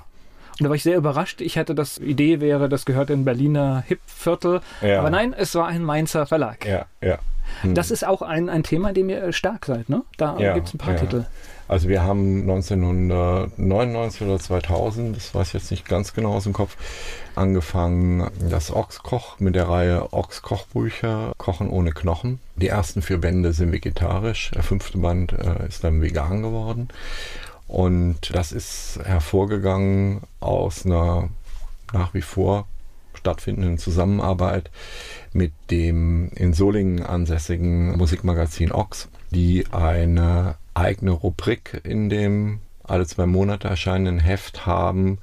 Und 0.59 0.65
da 0.65 0.69
war 0.69 0.75
ich 0.75 0.83
sehr 0.83 0.97
überrascht. 0.97 1.39
Ich 1.39 1.55
hätte 1.55 1.73
das 1.73 1.97
Idee 1.99 2.41
wäre, 2.41 2.67
das 2.67 2.85
gehört 2.85 3.09
in 3.09 3.23
Berliner 3.23 3.83
Hip-Viertel. 3.87 4.59
Ja. 4.81 4.99
Aber 4.99 5.09
nein, 5.09 5.33
es 5.33 5.55
war 5.55 5.67
ein 5.67 5.83
Mainzer 5.83 6.25
Verlag. 6.25 6.65
Ja, 6.65 6.85
ja. 7.01 7.19
Hm. 7.61 7.75
Das 7.75 7.91
ist 7.91 8.05
auch 8.05 8.21
ein, 8.21 8.49
ein 8.49 8.63
Thema, 8.63 8.93
dem 8.93 9.09
ihr 9.09 9.31
stark 9.33 9.65
seid, 9.65 9.89
ne? 9.89 10.03
Da 10.17 10.37
ja, 10.39 10.53
gibt 10.53 10.67
es 10.67 10.73
ein 10.73 10.77
paar 10.77 10.93
ja. 10.93 10.99
Titel. 10.99 11.25
Also 11.69 11.87
wir 11.87 12.01
haben 12.01 12.41
1999 12.41 14.23
oder 14.23 14.39
2000, 14.39 15.15
das 15.15 15.35
weiß 15.35 15.49
ich 15.49 15.53
jetzt 15.53 15.69
nicht 15.69 15.87
ganz 15.87 16.15
genau 16.15 16.33
aus 16.33 16.45
dem 16.45 16.53
Kopf, 16.53 16.75
angefangen, 17.35 18.27
das 18.49 18.73
Ochskoch 18.73 19.39
mit 19.39 19.53
der 19.53 19.69
Reihe 19.69 20.11
Ochs-Kochbücher, 20.11 21.33
Kochen 21.37 21.69
ohne 21.69 21.91
Knochen. 21.91 22.39
Die 22.55 22.69
ersten 22.69 23.03
vier 23.03 23.19
Bände 23.19 23.53
sind 23.53 23.71
vegetarisch, 23.71 24.49
der 24.55 24.63
fünfte 24.63 24.97
Band 24.97 25.33
äh, 25.33 25.67
ist 25.67 25.83
dann 25.83 26.01
vegan 26.01 26.41
geworden. 26.41 26.89
Und 27.67 28.33
das 28.33 28.51
ist 28.51 28.99
hervorgegangen 29.03 30.21
aus 30.39 30.87
einer 30.87 31.29
nach 31.93 32.15
wie 32.15 32.23
vor 32.23 32.67
stattfindenden 33.19 33.77
Zusammenarbeit 33.77 34.71
mit 35.33 35.53
dem 35.69 36.29
in 36.35 36.53
Solingen 36.53 37.03
ansässigen 37.03 37.97
Musikmagazin 37.97 38.71
Ox, 38.71 39.09
die 39.31 39.65
eine 39.71 40.55
eigene 40.73 41.11
Rubrik 41.11 41.81
in 41.83 42.09
dem 42.09 42.59
alle 42.83 43.05
zwei 43.05 43.25
Monate 43.25 43.67
erscheinenden 43.67 44.19
Heft 44.19 44.65
haben 44.65 45.19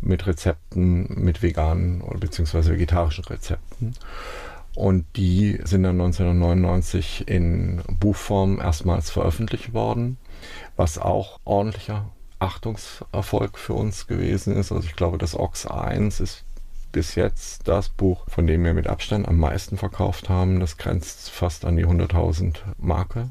mit 0.00 0.26
Rezepten, 0.26 1.08
mit 1.22 1.42
veganen 1.42 2.02
oder 2.02 2.18
beziehungsweise 2.18 2.72
vegetarischen 2.72 3.24
Rezepten. 3.24 3.94
Und 4.74 5.06
die 5.16 5.58
sind 5.64 5.82
dann 5.82 6.00
1999 6.00 7.26
in 7.26 7.82
Buchform 7.98 8.60
erstmals 8.60 9.10
veröffentlicht 9.10 9.72
worden, 9.72 10.18
was 10.76 10.98
auch 10.98 11.40
ordentlicher 11.44 12.10
Achtungserfolg 12.38 13.58
für 13.58 13.74
uns 13.74 14.06
gewesen 14.06 14.54
ist. 14.54 14.70
Also 14.70 14.86
ich 14.86 14.94
glaube, 14.94 15.18
das 15.18 15.36
Ox 15.36 15.66
1 15.66 16.20
ist 16.20 16.44
bis 16.98 17.14
jetzt 17.14 17.68
das 17.68 17.90
Buch, 17.90 18.24
von 18.26 18.48
dem 18.48 18.64
wir 18.64 18.74
mit 18.74 18.88
Abstand 18.88 19.28
am 19.28 19.38
meisten 19.38 19.76
verkauft 19.76 20.28
haben. 20.28 20.58
Das 20.58 20.78
grenzt 20.78 21.30
fast 21.30 21.64
an 21.64 21.76
die 21.76 21.86
100.000 21.86 22.56
Marke. 22.76 23.28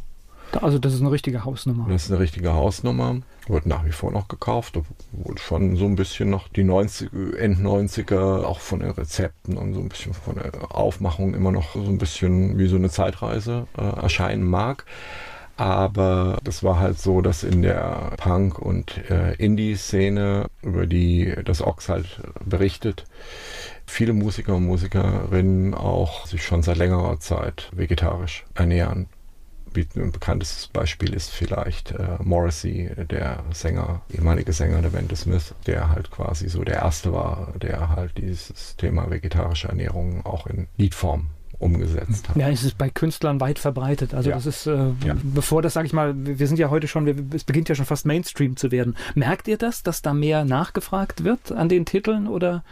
Also 0.61 0.79
das 0.79 0.93
ist 0.93 1.01
eine 1.01 1.11
richtige 1.11 1.43
Hausnummer. 1.43 1.85
Das 1.89 2.05
ist 2.05 2.11
eine 2.11 2.21
richtige 2.21 2.53
Hausnummer. 2.53 3.17
Wird 3.49 3.65
nach 3.65 3.83
wie 3.83 3.91
vor 3.91 4.13
noch 4.13 4.29
gekauft, 4.29 4.77
obwohl 4.77 5.37
schon 5.37 5.75
so 5.75 5.83
ein 5.83 5.97
bisschen 5.97 6.29
noch 6.29 6.47
die 6.47 6.63
90, 6.63 7.09
End 7.37 7.59
90er, 7.59 8.45
auch 8.45 8.61
von 8.61 8.79
den 8.79 8.91
Rezepten 8.91 9.57
und 9.57 9.73
so 9.73 9.81
ein 9.81 9.89
bisschen 9.89 10.13
von 10.13 10.35
der 10.35 10.73
Aufmachung 10.73 11.33
immer 11.33 11.51
noch 11.51 11.73
so 11.73 11.81
ein 11.81 11.97
bisschen 11.97 12.57
wie 12.57 12.67
so 12.67 12.77
eine 12.77 12.89
Zeitreise 12.89 13.67
äh, 13.77 13.81
erscheinen 13.81 14.45
mag. 14.45 14.85
Aber 15.57 16.37
das 16.43 16.63
war 16.63 16.79
halt 16.79 16.99
so, 16.99 17.21
dass 17.21 17.43
in 17.43 17.63
der 17.63 18.13
Punk- 18.17 18.59
und 18.59 19.09
äh, 19.09 19.33
Indie-Szene, 19.35 20.45
über 20.61 20.85
die 20.85 21.33
das 21.43 21.63
Ox 21.63 21.89
halt 21.89 22.21
berichtet, 22.45 23.05
viele 23.87 24.13
Musiker 24.13 24.55
und 24.55 24.65
Musikerinnen 24.65 25.73
auch 25.73 26.27
sich 26.27 26.43
schon 26.43 26.61
seit 26.61 26.77
längerer 26.77 27.19
Zeit 27.19 27.71
vegetarisch 27.73 28.45
ernähren. 28.53 29.07
Ein 29.95 30.11
bekanntes 30.11 30.69
Beispiel 30.73 31.13
ist 31.13 31.29
vielleicht 31.29 31.91
äh, 31.91 32.17
Morrissey, 32.19 32.89
der 33.09 33.43
Sänger, 33.51 34.01
ehemalige 34.11 34.53
Sänger 34.53 34.81
der 34.81 34.89
Band 34.89 35.15
Smith, 35.15 35.53
der 35.65 35.89
halt 35.89 36.09
quasi 36.09 36.49
so 36.49 36.63
der 36.63 36.77
erste 36.77 37.13
war, 37.13 37.53
der 37.61 37.89
halt 37.89 38.17
dieses 38.17 38.75
Thema 38.75 39.09
vegetarische 39.09 39.67
Ernährung 39.67 40.25
auch 40.25 40.47
in 40.47 40.67
Liedform 40.77 41.29
umgesetzt 41.59 42.29
hat. 42.29 42.35
Ja, 42.35 42.49
es 42.49 42.63
ist 42.63 42.77
bei 42.77 42.89
Künstlern 42.89 43.39
weit 43.39 43.59
verbreitet. 43.59 44.13
Also 44.13 44.29
ja. 44.29 44.35
das 44.35 44.45
ist, 44.45 44.67
äh, 44.67 44.77
ja. 45.05 45.15
bevor 45.23 45.61
das, 45.61 45.73
sage 45.73 45.87
ich 45.87 45.93
mal, 45.93 46.13
wir 46.15 46.47
sind 46.47 46.59
ja 46.59 46.69
heute 46.69 46.87
schon, 46.87 47.05
wir, 47.05 47.15
es 47.33 47.43
beginnt 47.43 47.69
ja 47.69 47.75
schon 47.75 47.85
fast 47.85 48.05
Mainstream 48.05 48.57
zu 48.57 48.71
werden. 48.71 48.95
Merkt 49.15 49.47
ihr 49.47 49.57
das, 49.57 49.83
dass 49.83 50.01
da 50.01 50.13
mehr 50.13 50.45
nachgefragt 50.45 51.23
wird 51.23 51.51
an 51.51 51.69
den 51.69 51.85
Titeln 51.85 52.27
oder 52.27 52.63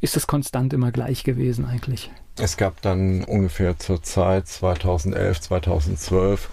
ist 0.00 0.16
es 0.16 0.26
konstant 0.26 0.72
immer 0.72 0.92
gleich 0.92 1.24
gewesen 1.24 1.64
eigentlich? 1.64 2.10
Es 2.40 2.56
gab 2.56 2.80
dann 2.82 3.24
ungefähr 3.24 3.78
zur 3.78 4.02
Zeit 4.02 4.46
2011, 4.46 5.40
2012 5.40 6.50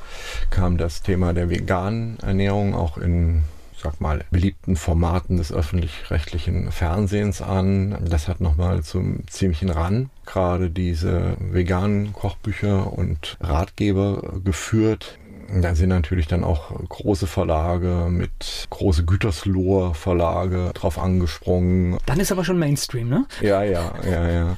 kam 0.49 0.77
das 0.77 1.03
Thema 1.03 1.33
der 1.33 1.51
veganen 1.51 2.17
Ernährung 2.21 2.73
auch 2.73 2.97
in 2.97 3.43
sag 3.81 4.01
mal, 4.01 4.23
beliebten 4.31 4.75
Formaten 4.75 5.37
des 5.37 5.51
öffentlich-rechtlichen 5.51 6.71
Fernsehens 6.71 7.41
an. 7.41 7.97
Das 8.09 8.27
hat 8.27 8.41
nochmal 8.41 8.83
zum 8.83 9.27
ziemlichen 9.27 9.69
Ran 9.69 10.09
gerade 10.25 10.69
diese 10.69 11.37
veganen 11.39 12.13
Kochbücher 12.13 12.91
und 12.91 13.37
Ratgeber 13.39 14.21
geführt. 14.43 15.17
Da 15.53 15.75
sind 15.75 15.89
natürlich 15.89 16.27
dann 16.27 16.43
auch 16.43 16.71
große 16.89 17.27
Verlage 17.27 18.07
mit 18.09 18.67
große 18.71 19.05
Gütersloher 19.05 19.93
Verlage 19.93 20.71
drauf 20.73 20.97
angesprungen. 20.97 21.97
Dann 22.07 22.19
ist 22.19 22.31
aber 22.31 22.43
schon 22.43 22.57
Mainstream, 22.57 23.09
ne? 23.09 23.25
Ja, 23.41 23.61
ja, 23.61 23.93
ja, 24.09 24.27
ja. 24.27 24.57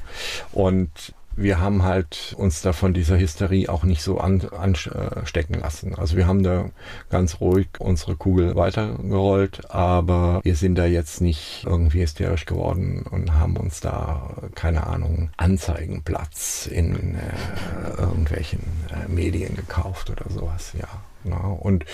Und 0.52 0.90
wir 1.38 1.60
haben 1.60 1.84
halt 1.84 2.34
uns 2.36 2.62
da 2.62 2.72
von 2.72 2.92
dieser 2.92 3.18
Hysterie 3.18 3.68
auch 3.68 3.84
nicht 3.84 4.02
so 4.02 4.18
anstecken 4.18 5.54
an, 5.54 5.60
lassen. 5.60 5.94
Also 5.94 6.16
wir 6.16 6.26
haben 6.26 6.42
da 6.42 6.70
ganz 7.10 7.40
ruhig 7.40 7.68
unsere 7.78 8.16
Kugel 8.16 8.56
weitergerollt, 8.56 9.70
aber 9.70 10.40
wir 10.42 10.56
sind 10.56 10.74
da 10.74 10.86
jetzt 10.86 11.20
nicht 11.20 11.64
irgendwie 11.64 12.02
hysterisch 12.02 12.44
geworden 12.44 13.04
und 13.08 13.34
haben 13.34 13.56
uns 13.56 13.80
da, 13.80 14.34
keine 14.54 14.86
Ahnung, 14.86 15.30
Anzeigenplatz 15.36 16.66
in 16.66 17.14
äh, 17.14 18.00
irgendwelchen 18.00 18.60
äh, 18.90 19.08
Medien 19.08 19.54
gekauft 19.54 20.10
oder 20.10 20.28
sowas, 20.28 20.72
ja. 20.78 20.88
Ja, 21.24 21.36
und 21.36 21.84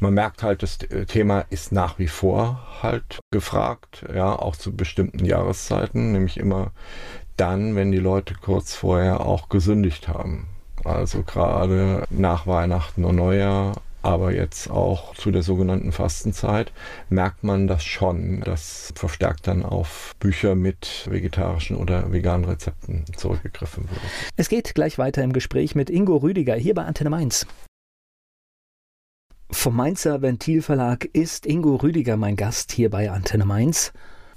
man 0.00 0.12
merkt 0.12 0.42
halt, 0.42 0.62
das 0.62 0.76
Thema 1.08 1.46
ist 1.48 1.72
nach 1.72 1.98
wie 1.98 2.06
vor 2.06 2.82
halt 2.82 3.18
gefragt, 3.30 4.04
ja, 4.14 4.36
auch 4.36 4.56
zu 4.56 4.76
bestimmten 4.76 5.24
Jahreszeiten, 5.24 6.12
nämlich 6.12 6.36
immer 6.36 6.70
dann, 7.36 7.76
wenn 7.76 7.92
die 7.92 7.98
Leute 7.98 8.34
kurz 8.34 8.74
vorher 8.74 9.20
auch 9.20 9.48
gesündigt 9.48 10.08
haben. 10.08 10.48
Also 10.84 11.22
gerade 11.22 12.04
nach 12.10 12.46
Weihnachten 12.46 13.04
und 13.04 13.16
Neujahr, 13.16 13.74
aber 14.02 14.34
jetzt 14.34 14.70
auch 14.70 15.14
zu 15.14 15.30
der 15.30 15.42
sogenannten 15.42 15.90
Fastenzeit, 15.90 16.72
merkt 17.08 17.42
man 17.42 17.66
das 17.66 17.82
schon, 17.84 18.42
dass 18.42 18.92
verstärkt 18.94 19.46
dann 19.46 19.64
auf 19.64 20.14
Bücher 20.20 20.54
mit 20.54 21.08
vegetarischen 21.08 21.76
oder 21.76 22.12
veganen 22.12 22.44
Rezepten 22.44 23.04
zurückgegriffen 23.16 23.88
wird. 23.88 24.00
Es 24.36 24.50
geht 24.50 24.74
gleich 24.74 24.98
weiter 24.98 25.22
im 25.22 25.32
Gespräch 25.32 25.74
mit 25.74 25.88
Ingo 25.88 26.16
Rüdiger 26.16 26.54
hier 26.54 26.74
bei 26.74 26.84
Antenne 26.84 27.10
Mainz. 27.10 27.46
Vom 29.50 29.76
Mainzer 29.76 30.20
Ventilverlag 30.20 31.08
ist 31.12 31.46
Ingo 31.46 31.76
Rüdiger 31.76 32.16
mein 32.16 32.36
Gast 32.36 32.72
hier 32.72 32.90
bei 32.90 33.10
Antenne 33.10 33.46
Mainz. 33.46 33.92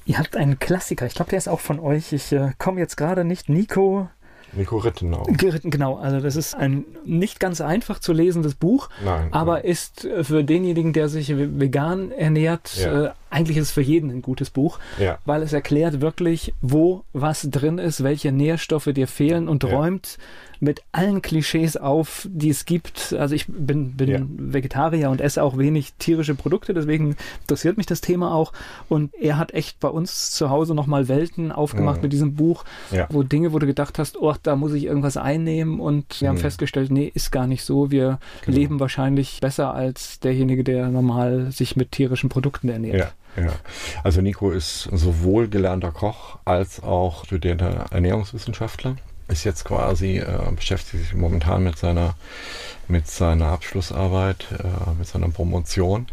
Ihr 0.08 0.20
habt 0.20 0.38
einen 0.38 0.58
Klassiker, 0.58 1.06
ich 1.06 1.16
glaube, 1.16 1.32
der 1.32 1.38
ist 1.38 1.50
auch 1.50 1.60
von 1.60 1.82
euch. 1.82 2.14
Ich 2.14 2.32
äh, 2.32 2.52
komme 2.58 2.80
jetzt 2.80 2.96
gerade 2.96 3.26
nicht. 3.26 3.50
Nico. 3.50 4.08
Nico 4.54 4.78
Rittenau. 4.78 5.24
Geritten, 5.28 5.70
genau. 5.70 5.98
Also 5.98 6.22
das 6.22 6.38
ist 6.38 6.56
ein 6.56 6.86
nicht 7.04 7.42
ganz 7.42 7.60
einfach 7.60 8.00
zu 8.00 8.14
lesendes 8.14 8.56
Buch, 8.56 8.88
nein, 9.04 9.28
aber 9.32 9.56
nein. 9.56 9.66
ist 9.66 10.06
äh, 10.06 10.24
für 10.24 10.46
denjenigen, 10.46 10.94
der 10.94 11.10
sich 11.10 11.36
vegan 11.36 12.12
ernährt, 12.12 12.78
ja. 12.78 13.08
äh, 13.08 13.12
eigentlich 13.30 13.58
ist 13.58 13.66
es 13.66 13.72
für 13.72 13.82
jeden 13.82 14.10
ein 14.10 14.22
gutes 14.22 14.50
Buch, 14.50 14.80
ja. 14.98 15.18
weil 15.26 15.42
es 15.42 15.52
erklärt 15.52 16.00
wirklich, 16.00 16.54
wo 16.62 17.04
was 17.12 17.50
drin 17.52 17.78
ist, 17.78 18.02
welche 18.02 18.32
Nährstoffe 18.32 18.90
dir 18.94 19.10
fehlen 19.10 19.50
und 19.50 19.66
ja. 19.66 19.76
räumt 19.76 20.18
mit 20.62 20.82
allen 20.92 21.22
Klischees 21.22 21.78
auf, 21.78 22.28
die 22.30 22.50
es 22.50 22.66
gibt. 22.66 23.14
Also 23.18 23.36
ich 23.36 23.46
bin, 23.48 23.94
bin 23.96 24.10
ja. 24.10 24.20
Vegetarier 24.28 25.10
und 25.10 25.22
esse 25.22 25.44
auch 25.44 25.58
wenig 25.58 25.94
tierische 25.94 26.36
Produkte, 26.36 26.74
deswegen 26.74 27.16
interessiert 27.42 27.78
mich 27.78 27.86
das 27.86 28.02
Thema 28.02 28.34
auch. 28.34 28.54
Und 28.90 29.14
er 29.16 29.38
hat 29.38 29.54
echt 29.54 29.80
bei 29.80 29.88
uns 29.88 30.32
zu 30.32 30.50
Hause 30.50 30.74
nochmal 30.74 31.08
Welten 31.08 31.52
aufgemacht 31.52 31.98
mhm. 31.98 32.04
mit 32.04 32.14
diesem 32.14 32.36
Buch, 32.36 32.66
ja. 32.92 33.08
wo 33.10 33.24
Dinge, 33.24 33.54
wo 33.54 33.60
du 33.60 33.66
gedacht 33.66 34.00
hast, 34.00 34.18
oh, 34.18 34.36
da 34.42 34.56
muss 34.56 34.74
ich 34.74 34.86
irgendwas 34.86 35.18
einnehmen 35.18 35.80
und 35.80 36.22
wir 36.22 36.30
mhm. 36.30 36.36
haben 36.36 36.42
festgestellt, 36.42 36.92
nee, 36.92 37.12
ist 37.14 37.32
gar 37.32 37.48
nicht 37.48 37.64
so. 37.64 37.92
Wir 37.92 38.20
genau. 38.46 38.58
leben 38.58 38.80
wahrscheinlich 38.80 39.40
besser 39.42 39.74
als 39.74 40.20
derjenige, 40.20 40.64
der 40.64 40.90
normal 40.90 41.52
sich 41.52 41.76
mit 41.76 41.92
tierischen 41.92 42.30
Produkten 42.30 42.70
ernährt. 42.70 43.00
Ja. 43.00 43.12
Ja, 43.36 43.54
also 44.04 44.22
Nico 44.22 44.50
ist 44.50 44.90
sowohl 44.92 45.48
gelernter 45.48 45.92
Koch 45.92 46.40
als 46.44 46.82
auch 46.82 47.26
studierter 47.26 47.86
Ernährungswissenschaftler 47.92 48.96
ist 49.28 49.44
jetzt 49.44 49.66
quasi, 49.66 50.18
äh, 50.18 50.52
beschäftigt 50.56 51.04
sich 51.04 51.14
momentan 51.14 51.64
mit 51.64 51.78
seiner, 51.78 52.16
mit 52.88 53.08
seiner 53.08 53.48
Abschlussarbeit, 53.48 54.48
äh, 54.52 54.94
mit 54.98 55.08
seiner 55.08 55.30
Promotion 55.30 56.08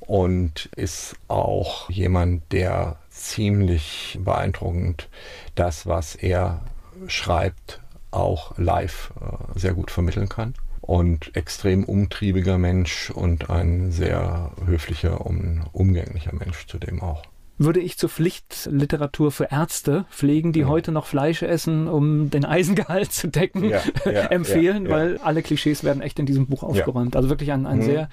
und 0.00 0.66
ist 0.76 1.16
auch 1.28 1.90
jemand, 1.90 2.52
der 2.52 2.96
ziemlich 3.10 4.18
beeindruckend 4.22 5.08
das, 5.54 5.86
was 5.86 6.14
er 6.14 6.62
schreibt, 7.06 7.80
auch 8.10 8.56
live 8.56 9.12
äh, 9.20 9.58
sehr 9.58 9.74
gut 9.74 9.90
vermitteln 9.90 10.28
kann. 10.28 10.54
Und 10.80 11.36
extrem 11.36 11.84
umtriebiger 11.84 12.56
Mensch 12.56 13.10
und 13.10 13.50
ein 13.50 13.92
sehr 13.92 14.52
höflicher 14.64 15.20
und 15.26 15.66
umgänglicher 15.72 16.34
Mensch 16.34 16.66
zudem 16.66 17.02
auch 17.02 17.24
würde 17.58 17.80
ich 17.80 17.98
zur 17.98 18.08
Pflichtliteratur 18.08 19.32
für 19.32 19.50
Ärzte 19.50 20.06
pflegen, 20.10 20.52
die 20.52 20.60
ja. 20.60 20.68
heute 20.68 20.92
noch 20.92 21.06
Fleisch 21.06 21.42
essen, 21.42 21.88
um 21.88 22.30
den 22.30 22.44
Eisengehalt 22.44 23.12
zu 23.12 23.28
decken, 23.28 23.64
ja, 23.64 23.82
ja, 24.04 24.26
empfehlen, 24.26 24.88
weil 24.88 25.18
alle 25.18 25.42
Klischees 25.42 25.84
werden 25.84 26.00
echt 26.00 26.18
in 26.18 26.26
diesem 26.26 26.46
Buch 26.46 26.62
aufgeräumt. 26.62 27.16
Also 27.16 27.28
wirklich 27.28 27.52
ein, 27.52 27.66
ein 27.66 27.78
mhm. 27.78 27.82
sehr, 27.82 28.08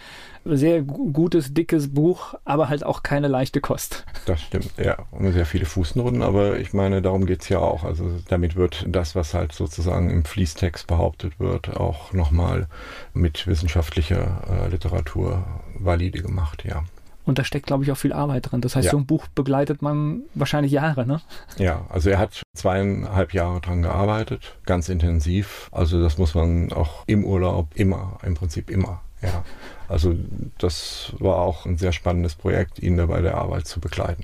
sehr 0.45 0.81
gutes, 0.81 1.53
dickes 1.53 1.93
Buch, 1.93 2.33
aber 2.43 2.69
halt 2.69 2.83
auch 2.83 3.03
keine 3.03 3.27
leichte 3.27 3.61
Kost. 3.61 4.05
Das 4.25 4.41
stimmt, 4.41 4.71
ja. 4.77 4.97
Und 5.11 5.31
sehr 5.31 5.45
viele 5.45 5.65
Fußnoten, 5.65 6.23
aber 6.23 6.59
ich 6.59 6.73
meine, 6.73 7.01
darum 7.01 7.25
geht 7.25 7.43
es 7.43 7.49
ja 7.49 7.59
auch. 7.59 7.83
Also 7.83 8.09
damit 8.27 8.55
wird 8.55 8.85
das, 8.87 9.15
was 9.15 9.33
halt 9.33 9.51
sozusagen 9.51 10.09
im 10.09 10.25
Fließtext 10.25 10.87
behauptet 10.87 11.39
wird, 11.39 11.77
auch 11.77 12.13
nochmal 12.13 12.67
mit 13.13 13.45
wissenschaftlicher 13.45 14.41
äh, 14.49 14.69
Literatur 14.69 15.43
valide 15.77 16.21
gemacht, 16.21 16.63
ja. 16.65 16.83
Und 17.25 17.39
da 17.39 17.43
steckt, 17.43 17.65
glaube 17.65 17.83
ich, 17.83 17.91
auch 17.91 17.97
viel 17.97 18.13
Arbeit 18.13 18.51
drin. 18.51 18.61
Das 18.61 18.75
heißt, 18.75 18.85
ja. 18.85 18.91
so 18.91 18.97
ein 18.97 19.05
Buch 19.05 19.27
begleitet 19.27 19.81
man 19.81 20.21
wahrscheinlich 20.35 20.71
Jahre, 20.71 21.05
ne? 21.05 21.21
Ja, 21.57 21.85
also 21.89 22.09
er 22.09 22.19
hat 22.19 22.43
zweieinhalb 22.55 23.33
Jahre 23.33 23.61
dran 23.61 23.81
gearbeitet, 23.81 24.55
ganz 24.65 24.89
intensiv. 24.89 25.69
Also 25.71 26.01
das 26.01 26.17
muss 26.17 26.35
man 26.35 26.71
auch 26.71 27.03
im 27.07 27.25
Urlaub 27.25 27.69
immer, 27.75 28.19
im 28.23 28.35
Prinzip 28.35 28.69
immer, 28.69 29.01
ja. 29.21 29.43
Also 29.87 30.15
das 30.57 31.13
war 31.19 31.37
auch 31.37 31.65
ein 31.65 31.77
sehr 31.77 31.91
spannendes 31.91 32.35
Projekt, 32.35 32.79
ihn 32.79 32.97
dabei 32.97 33.21
der 33.21 33.35
Arbeit 33.35 33.67
zu 33.67 33.79
begleiten. 33.79 34.23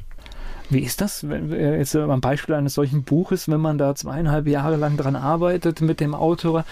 Wie 0.70 0.80
ist 0.80 1.02
das, 1.02 1.28
wenn 1.28 1.52
jetzt 1.52 1.96
am 1.98 2.22
Beispiel 2.22 2.56
eines 2.56 2.76
solchen 2.76 3.04
Buches, 3.04 3.50
wenn 3.50 3.60
man 3.60 3.78
da 3.78 3.94
zweieinhalb 3.94 4.48
Jahre 4.48 4.78
lang 4.78 4.96
dran 4.96 5.18
arbeitet 5.18 5.82
mit 5.82 6.00
dem 6.00 6.16
Autor? 6.16 6.64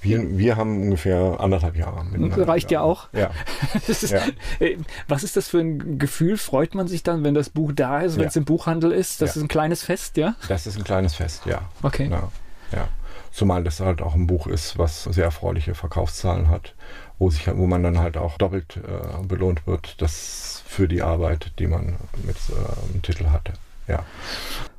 Wir, 0.00 0.38
wir 0.38 0.56
haben 0.56 0.82
ungefähr 0.82 1.38
anderthalb 1.40 1.76
Jahre. 1.76 2.06
Reicht 2.46 2.70
ja 2.70 2.82
auch. 2.82 3.08
Ja. 3.12 3.30
ist, 3.88 4.10
ja. 4.10 4.22
Äh, 4.60 4.76
was 5.08 5.24
ist 5.24 5.36
das 5.36 5.48
für 5.48 5.58
ein 5.58 5.98
Gefühl? 5.98 6.36
Freut 6.36 6.74
man 6.74 6.86
sich 6.86 7.02
dann, 7.02 7.24
wenn 7.24 7.34
das 7.34 7.50
Buch 7.50 7.72
da 7.74 8.00
ist, 8.00 8.14
wenn 8.14 8.22
ja. 8.22 8.28
es 8.28 8.36
im 8.36 8.44
Buchhandel 8.44 8.92
ist? 8.92 9.20
Das 9.20 9.34
ja. 9.34 9.36
ist 9.36 9.42
ein 9.42 9.48
kleines 9.48 9.82
Fest, 9.82 10.16
ja? 10.16 10.36
Das 10.48 10.66
ist 10.66 10.76
ein 10.76 10.84
kleines 10.84 11.14
Fest, 11.14 11.46
ja. 11.46 11.62
Okay. 11.82 12.04
Genau. 12.04 12.30
Ja. 12.70 12.88
Zumal 13.32 13.64
das 13.64 13.80
halt 13.80 14.00
auch 14.00 14.14
ein 14.14 14.26
Buch 14.26 14.46
ist, 14.46 14.78
was 14.78 15.04
sehr 15.04 15.24
erfreuliche 15.24 15.74
Verkaufszahlen 15.74 16.48
hat, 16.48 16.74
wo, 17.18 17.30
sich, 17.30 17.46
wo 17.48 17.66
man 17.66 17.82
dann 17.82 17.98
halt 17.98 18.16
auch 18.16 18.38
doppelt 18.38 18.76
äh, 18.76 19.26
belohnt 19.26 19.66
wird, 19.66 20.00
das 20.00 20.62
für 20.66 20.88
die 20.88 21.02
Arbeit, 21.02 21.52
die 21.58 21.66
man 21.66 21.96
mit 22.24 22.36
äh, 22.36 22.92
dem 22.92 23.02
Titel 23.02 23.26
hatte. 23.26 23.52
Ja. 23.88 24.04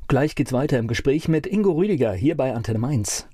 Gleich 0.08 0.34
geht's 0.34 0.52
weiter 0.52 0.78
im 0.78 0.88
Gespräch 0.88 1.28
mit 1.28 1.46
Ingo 1.46 1.72
Rüdiger 1.72 2.12
hier 2.12 2.36
bei 2.36 2.54
Antenne 2.54 2.78
Mainz. 2.78 3.26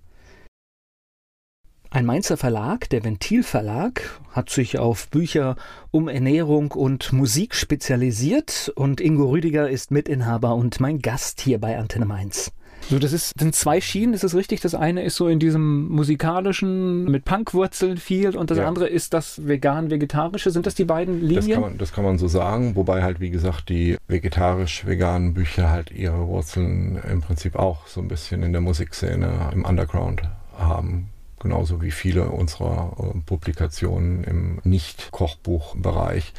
Ein 1.90 2.04
Mainzer 2.04 2.36
Verlag, 2.36 2.90
der 2.90 3.04
Ventilverlag, 3.04 4.20
hat 4.32 4.50
sich 4.50 4.78
auf 4.78 5.08
Bücher 5.08 5.56
um 5.90 6.08
Ernährung 6.08 6.72
und 6.72 7.12
Musik 7.12 7.54
spezialisiert 7.54 8.72
und 8.74 9.00
Ingo 9.00 9.30
Rüdiger 9.30 9.70
ist 9.70 9.90
Mitinhaber 9.90 10.54
und 10.56 10.80
mein 10.80 10.98
Gast 10.98 11.40
hier 11.40 11.58
bei 11.58 11.78
Antenne 11.78 12.04
Mainz. 12.04 12.52
So, 12.88 12.98
das 12.98 13.12
ist, 13.12 13.38
sind 13.38 13.54
zwei 13.54 13.80
Schienen, 13.80 14.14
ist 14.14 14.24
es 14.24 14.34
richtig? 14.34 14.60
Das 14.60 14.74
eine 14.74 15.02
ist 15.02 15.16
so 15.16 15.28
in 15.28 15.38
diesem 15.38 15.88
musikalischen, 15.88 17.04
mit 17.04 17.24
Punkwurzeln 17.24 17.96
viel 17.96 18.36
und 18.36 18.50
das 18.50 18.58
ja. 18.58 18.68
andere 18.68 18.86
ist 18.88 19.14
das 19.14 19.46
vegan-vegetarische. 19.46 20.50
Sind 20.50 20.66
das 20.66 20.74
die 20.74 20.84
beiden 20.84 21.20
Linien? 21.20 21.46
Das 21.46 21.48
kann, 21.48 21.60
man, 21.60 21.78
das 21.78 21.92
kann 21.92 22.04
man 22.04 22.18
so 22.18 22.28
sagen, 22.28 22.76
wobei 22.76 23.02
halt, 23.02 23.18
wie 23.18 23.30
gesagt, 23.30 23.70
die 23.70 23.96
vegetarisch-veganen 24.06 25.34
Bücher 25.34 25.70
halt 25.70 25.90
ihre 25.90 26.26
Wurzeln 26.28 27.00
im 27.10 27.22
Prinzip 27.22 27.56
auch 27.56 27.86
so 27.86 28.00
ein 28.00 28.08
bisschen 28.08 28.42
in 28.42 28.52
der 28.52 28.60
Musikszene 28.60 29.50
im 29.52 29.64
Underground 29.64 30.22
haben 30.56 31.08
genauso 31.40 31.82
wie 31.82 31.90
viele 31.90 32.28
unserer 32.30 32.92
äh, 32.98 33.18
Publikationen 33.24 34.24
im 34.24 34.60
Nicht-Kochbuchbereich, 34.64 36.32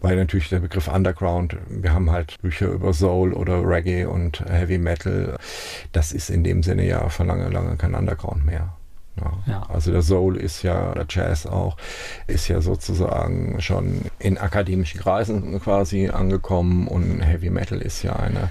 weil 0.00 0.16
natürlich 0.16 0.48
der 0.48 0.60
Begriff 0.60 0.88
Underground, 0.88 1.56
wir 1.68 1.92
haben 1.92 2.10
halt 2.10 2.40
Bücher 2.42 2.68
über 2.68 2.92
Soul 2.92 3.32
oder 3.32 3.62
Reggae 3.62 4.06
und 4.06 4.40
Heavy 4.40 4.78
Metal, 4.78 5.36
das 5.92 6.12
ist 6.12 6.30
in 6.30 6.44
dem 6.44 6.62
Sinne 6.62 6.86
ja 6.86 7.08
für 7.08 7.24
lange, 7.24 7.48
lange 7.48 7.76
kein 7.76 7.94
Underground 7.94 8.44
mehr. 8.44 8.74
Ja. 9.16 9.32
Ja. 9.46 9.62
Also 9.68 9.90
der 9.90 10.02
Soul 10.02 10.36
ist 10.36 10.62
ja, 10.62 10.92
der 10.94 11.06
Jazz 11.08 11.46
auch, 11.46 11.76
ist 12.26 12.48
ja 12.48 12.60
sozusagen 12.60 13.60
schon 13.60 14.02
in 14.18 14.38
akademischen 14.38 15.00
Kreisen 15.00 15.60
quasi 15.60 16.08
angekommen 16.08 16.88
und 16.88 17.20
Heavy 17.20 17.50
Metal 17.50 17.80
ist 17.80 18.02
ja 18.02 18.14
eine 18.14 18.50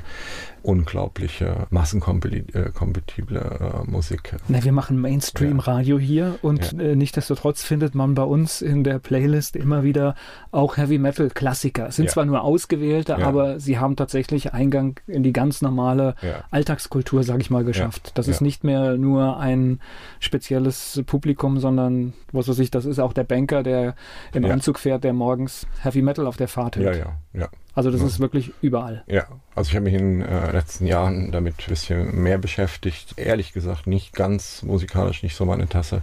unglaubliche, 0.64 1.68
massenkompatible 1.70 3.84
äh, 3.86 3.89
Musik. 3.89 4.36
Na, 4.47 4.64
wir 4.64 4.72
machen 4.72 4.99
Mainstream-Radio 4.99 5.97
ja. 5.97 6.05
hier 6.05 6.39
und 6.41 6.74
ja. 6.74 6.80
äh, 6.80 6.95
nichtsdestotrotz 6.95 7.64
findet 7.64 7.95
man 7.95 8.16
bei 8.16 8.24
uns 8.24 8.62
in 8.62 8.84
der 8.84 8.99
Playlist 8.99 9.55
immer 9.55 9.84
wieder 9.84 10.16
auch 10.51 10.78
Heavy-Metal-Klassiker. 10.78 11.91
Sind 11.91 12.05
ja. 12.05 12.12
zwar 12.12 12.26
nur 12.26 12.43
ausgewählte, 12.43 13.18
aber 13.18 13.60
sie 13.60 13.78
haben 13.78 13.95
tatsächlich 13.95 14.53
Eingang 14.53 14.99
in 15.07 15.24
die 15.24 15.34
ganz 15.34 15.62
normale 15.62 16.16
Alltagskultur, 16.51 17.24
sage 17.24 17.41
ich 17.41 17.49
mal, 17.49 17.64
geschafft. 17.64 18.12
Das 18.16 18.28
ist 18.28 18.41
nicht 18.41 18.64
mehr 18.64 18.97
nur 18.97 19.38
ein 19.38 19.80
spezielles 20.20 21.01
Publikum, 21.05 21.60
sondern, 21.60 22.14
was 22.32 22.47
weiß 22.47 22.60
ich, 22.60 22.72
das 22.72 22.86
ist 22.86 22.99
auch 22.99 23.14
der 23.14 23.24
Banker, 23.24 23.64
der 23.64 23.95
im 24.34 24.45
Anzug 24.45 24.80
fährt, 24.80 25.03
der 25.03 25.14
morgens 25.14 25.68
Heavy-Metal 25.82 26.28
auf 26.28 26.38
der 26.38 26.47
Fahrt 26.47 26.78
hört. 26.78 26.95
Ja, 26.95 27.18
ja, 27.34 27.41
ja. 27.41 27.49
Also 27.76 27.91
das 27.91 28.01
ja. 28.01 28.07
ist 28.07 28.20
wirklich 28.20 28.51
überall. 28.61 29.03
Ja, 29.07 29.26
also 29.55 29.70
ich 29.70 29.76
habe 29.76 29.86
mich 29.86 29.93
in 29.93 30.20
den 30.20 30.22
äh, 30.22 30.51
letzten 30.51 30.86
Jahren 30.86 31.32
damit 31.32 31.55
ein 31.59 31.70
bisschen 31.70 32.22
mehr 32.22 32.38
beschäftigt. 32.38 33.13
Ehrlich 33.17 33.53
gesagt 33.53 33.88
nicht 33.88 34.13
ganz 34.13 34.63
musikalisch, 34.63 35.24
nicht 35.24 35.36
so 35.36 35.45
meine 35.45 35.67
Tasse 35.70 36.01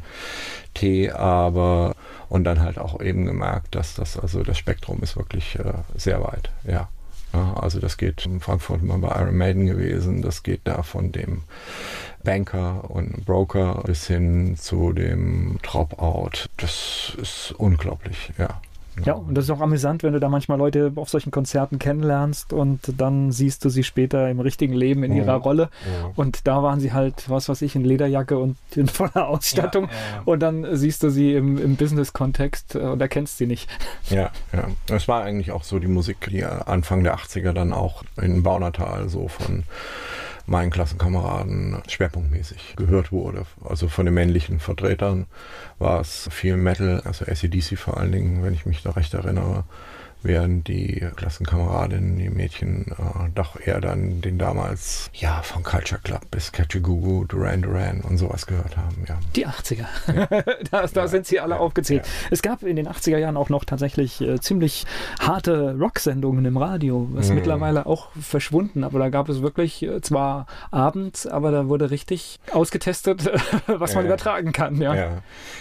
Tee, 0.74 1.10
aber 1.10 1.94
und 2.28 2.44
dann 2.44 2.60
halt 2.60 2.78
auch 2.78 3.00
eben 3.00 3.24
gemerkt, 3.24 3.74
dass 3.74 3.94
das, 3.94 4.18
also 4.18 4.42
das 4.42 4.58
Spektrum 4.58 5.02
ist 5.02 5.16
wirklich 5.16 5.58
äh, 5.58 5.72
sehr 5.96 6.22
weit, 6.22 6.50
ja. 6.64 6.88
ja. 7.32 7.54
Also 7.54 7.80
das 7.80 7.96
geht 7.96 8.26
in 8.26 8.40
Frankfurt 8.40 8.82
mal 8.82 8.98
bei 8.98 9.08
Iron 9.20 9.36
Maiden 9.36 9.66
gewesen, 9.66 10.22
das 10.22 10.42
geht 10.42 10.60
da 10.64 10.82
von 10.82 11.12
dem 11.12 11.42
Banker 12.22 12.90
und 12.90 13.24
Broker 13.24 13.82
bis 13.86 14.06
hin 14.06 14.56
zu 14.56 14.92
dem 14.92 15.58
Dropout. 15.62 16.48
Das 16.56 17.16
ist 17.20 17.54
unglaublich, 17.56 18.32
ja. 18.38 18.60
Ja, 19.04 19.14
und 19.14 19.34
das 19.34 19.44
ist 19.44 19.50
auch 19.50 19.60
amüsant, 19.60 20.02
wenn 20.02 20.12
du 20.14 20.20
da 20.20 20.28
manchmal 20.28 20.58
Leute 20.58 20.92
auf 20.96 21.10
solchen 21.10 21.30
Konzerten 21.30 21.78
kennenlernst 21.78 22.52
und 22.52 22.80
dann 22.96 23.30
siehst 23.30 23.64
du 23.64 23.68
sie 23.68 23.84
später 23.84 24.30
im 24.30 24.40
richtigen 24.40 24.72
Leben 24.72 25.02
in 25.02 25.14
ihrer 25.14 25.34
Rolle. 25.34 25.68
Ja. 25.84 26.10
Und 26.16 26.46
da 26.46 26.62
waren 26.62 26.80
sie 26.80 26.92
halt, 26.92 27.28
was 27.28 27.48
weiß 27.48 27.62
ich, 27.62 27.76
in 27.76 27.84
Lederjacke 27.84 28.38
und 28.38 28.56
in 28.74 28.88
voller 28.88 29.28
Ausstattung. 29.28 29.84
Ja, 29.84 29.90
ja, 29.90 30.22
und 30.24 30.40
dann 30.40 30.76
siehst 30.76 31.02
du 31.02 31.10
sie 31.10 31.34
im, 31.34 31.58
im 31.58 31.76
Business-Kontext 31.76 32.74
äh, 32.74 32.78
und 32.78 33.00
erkennst 33.00 33.38
sie 33.38 33.46
nicht. 33.46 33.68
Ja, 34.08 34.30
ja. 34.52 34.68
Es 34.94 35.08
war 35.08 35.24
eigentlich 35.24 35.50
auch 35.50 35.64
so 35.64 35.80
die 35.80 35.88
Musik, 35.88 36.28
die 36.30 36.44
Anfang 36.44 37.02
der 37.02 37.16
80er 37.16 37.52
dann 37.52 37.72
auch 37.72 38.04
in 38.20 38.42
Baunatal 38.44 39.08
so 39.08 39.26
von 39.26 39.64
meinen 40.46 40.70
Klassenkameraden 40.70 41.82
schwerpunktmäßig 41.88 42.74
gehört 42.76 43.12
wurde. 43.12 43.46
Also 43.64 43.88
von 43.88 44.06
den 44.06 44.14
männlichen 44.14 44.60
Vertretern 44.60 45.26
war 45.78 46.00
es 46.00 46.28
viel 46.30 46.56
Metal, 46.56 47.02
also 47.04 47.24
ACDC 47.24 47.76
vor 47.78 47.96
allen 47.98 48.12
Dingen, 48.12 48.42
wenn 48.42 48.54
ich 48.54 48.66
mich 48.66 48.82
da 48.82 48.90
recht 48.90 49.14
erinnere 49.14 49.64
während 50.26 50.68
die 50.68 51.06
Klassenkameradinnen, 51.16 52.18
die 52.18 52.28
Mädchen, 52.28 52.86
äh, 52.98 53.30
doch 53.34 53.58
eher 53.60 53.80
dann 53.80 54.20
den 54.20 54.38
damals, 54.38 55.10
ja, 55.14 55.42
von 55.42 55.62
Culture 55.62 56.00
Club 56.02 56.22
bis 56.30 56.52
Gugu, 56.52 57.24
Duran 57.24 57.62
Duran 57.62 58.00
und 58.00 58.18
sowas 58.18 58.46
gehört 58.46 58.76
haben, 58.76 59.04
ja. 59.08 59.18
Die 59.34 59.46
80er. 59.46 59.86
Ja. 60.14 60.26
da, 60.70 60.86
da 60.86 61.00
ja. 61.00 61.08
sind 61.08 61.26
sie 61.26 61.40
alle 61.40 61.54
ja. 61.54 61.60
aufgezählt. 61.60 62.06
Es 62.30 62.42
gab 62.42 62.62
in 62.62 62.76
den 62.76 62.88
80er 62.88 63.18
Jahren 63.18 63.36
auch 63.36 63.48
noch 63.48 63.64
tatsächlich 63.64 64.20
äh, 64.20 64.40
ziemlich 64.40 64.84
harte 65.20 65.76
Rocksendungen 65.78 66.44
im 66.44 66.56
Radio, 66.56 67.08
was 67.12 67.28
mhm. 67.28 67.36
mittlerweile 67.36 67.86
auch 67.86 68.08
verschwunden, 68.20 68.84
aber 68.84 68.98
da 68.98 69.08
gab 69.08 69.28
es 69.28 69.42
wirklich 69.42 69.82
äh, 69.82 70.00
zwar 70.00 70.46
abends, 70.70 71.26
aber 71.26 71.50
da 71.50 71.68
wurde 71.68 71.90
richtig 71.90 72.40
ausgetestet, 72.52 73.30
was 73.66 73.94
man 73.94 74.06
übertragen 74.06 74.52
kann, 74.52 74.80
ja. 74.80 74.94
ja. 74.94 75.08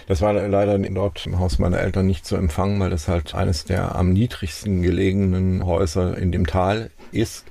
Das 0.08 0.22
war 0.22 0.34
leider 0.34 0.78
dort 0.80 1.26
im 1.26 1.40
Haus 1.40 1.60
meiner 1.60 1.80
Eltern 1.80 2.06
nicht 2.08 2.26
zu 2.26 2.36
empfangen, 2.36 2.80
weil 2.80 2.90
das 2.90 3.08
halt 3.08 3.36
eines 3.36 3.66
der 3.66 3.96
am 3.96 4.14
niedrigsten 4.14 4.45
südlichsten 4.46 4.82
gelegenen 4.82 5.66
Häuser 5.66 6.18
in 6.18 6.32
dem 6.32 6.46
Tal 6.46 6.92
ist. 7.12 7.46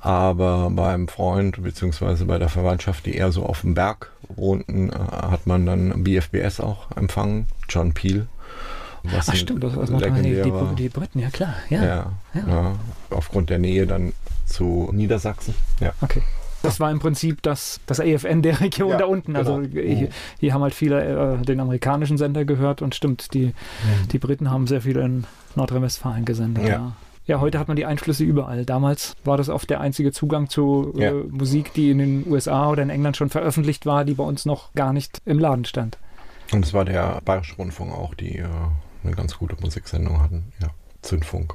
Aber 0.00 0.70
beim 0.70 1.08
Freund 1.08 1.62
bzw. 1.62 2.24
bei 2.24 2.38
der 2.38 2.48
Verwandtschaft, 2.48 3.06
die 3.06 3.14
eher 3.14 3.32
so 3.32 3.44
auf 3.44 3.62
dem 3.62 3.74
Berg 3.74 4.10
wohnten, 4.28 4.90
äh, 4.90 4.94
hat 4.94 5.46
man 5.46 5.64
dann 5.64 6.04
BFBS 6.04 6.60
auch 6.60 6.90
empfangen, 6.96 7.46
John 7.68 7.92
Peel. 7.92 8.26
Was 9.02 9.28
Ach 9.28 9.34
stimmt, 9.34 9.62
das 9.62 9.76
war 9.76 10.00
die, 10.00 10.42
die, 10.42 10.74
die 10.78 10.88
Briten, 10.88 11.18
ja 11.18 11.28
klar. 11.28 11.54
Ja, 11.68 11.84
ja, 11.84 12.12
ja. 12.34 12.48
ja, 12.48 12.74
aufgrund 13.10 13.50
der 13.50 13.58
Nähe 13.58 13.86
dann 13.86 14.14
zu 14.46 14.88
Niedersachsen. 14.92 15.54
Ja. 15.80 15.92
Okay. 16.00 16.22
Das 16.62 16.80
war 16.80 16.90
im 16.90 16.98
Prinzip 16.98 17.42
das, 17.42 17.80
das 17.84 18.00
AFN 18.00 18.40
der 18.40 18.60
Region 18.60 18.92
ja, 18.92 18.96
da 18.96 19.04
unten. 19.04 19.36
Also 19.36 19.56
genau. 19.56 19.68
hier, 19.74 20.08
hier, 20.40 20.54
haben 20.54 20.62
halt 20.62 20.74
viele 20.74 21.36
äh, 21.38 21.44
den 21.44 21.60
amerikanischen 21.60 22.16
Sender 22.16 22.46
gehört 22.46 22.80
und 22.80 22.94
stimmt, 22.94 23.34
die, 23.34 23.48
mhm. 23.48 24.08
die 24.10 24.18
Briten 24.18 24.50
haben 24.50 24.66
sehr 24.66 24.80
viel 24.80 24.96
in 24.96 25.24
Nordrhein-Westfalen 25.56 26.24
gesendet. 26.24 26.64
Ja. 26.64 26.72
ja. 26.72 26.92
Ja, 27.26 27.40
heute 27.40 27.58
hat 27.58 27.68
man 27.68 27.76
die 27.78 27.86
Einflüsse 27.86 28.22
überall. 28.22 28.66
Damals 28.66 29.16
war 29.24 29.38
das 29.38 29.48
oft 29.48 29.70
der 29.70 29.80
einzige 29.80 30.12
Zugang 30.12 30.50
zu 30.50 30.92
äh, 30.98 31.10
Musik, 31.10 31.72
die 31.72 31.90
in 31.90 31.96
den 31.96 32.30
USA 32.30 32.68
oder 32.68 32.82
in 32.82 32.90
England 32.90 33.16
schon 33.16 33.30
veröffentlicht 33.30 33.86
war, 33.86 34.04
die 34.04 34.12
bei 34.12 34.24
uns 34.24 34.44
noch 34.44 34.74
gar 34.74 34.92
nicht 34.92 35.22
im 35.24 35.38
Laden 35.38 35.64
stand. 35.64 35.96
Und 36.52 36.66
es 36.66 36.74
war 36.74 36.84
der 36.84 37.22
Bayerische 37.24 37.56
Rundfunk 37.56 37.94
auch, 37.94 38.14
die 38.14 38.40
äh, 38.40 38.46
eine 39.02 39.12
ganz 39.14 39.38
gute 39.38 39.56
Musiksendung 39.58 40.20
hatten. 40.20 40.52
Ja, 40.60 40.68
Zündfunk. 41.00 41.54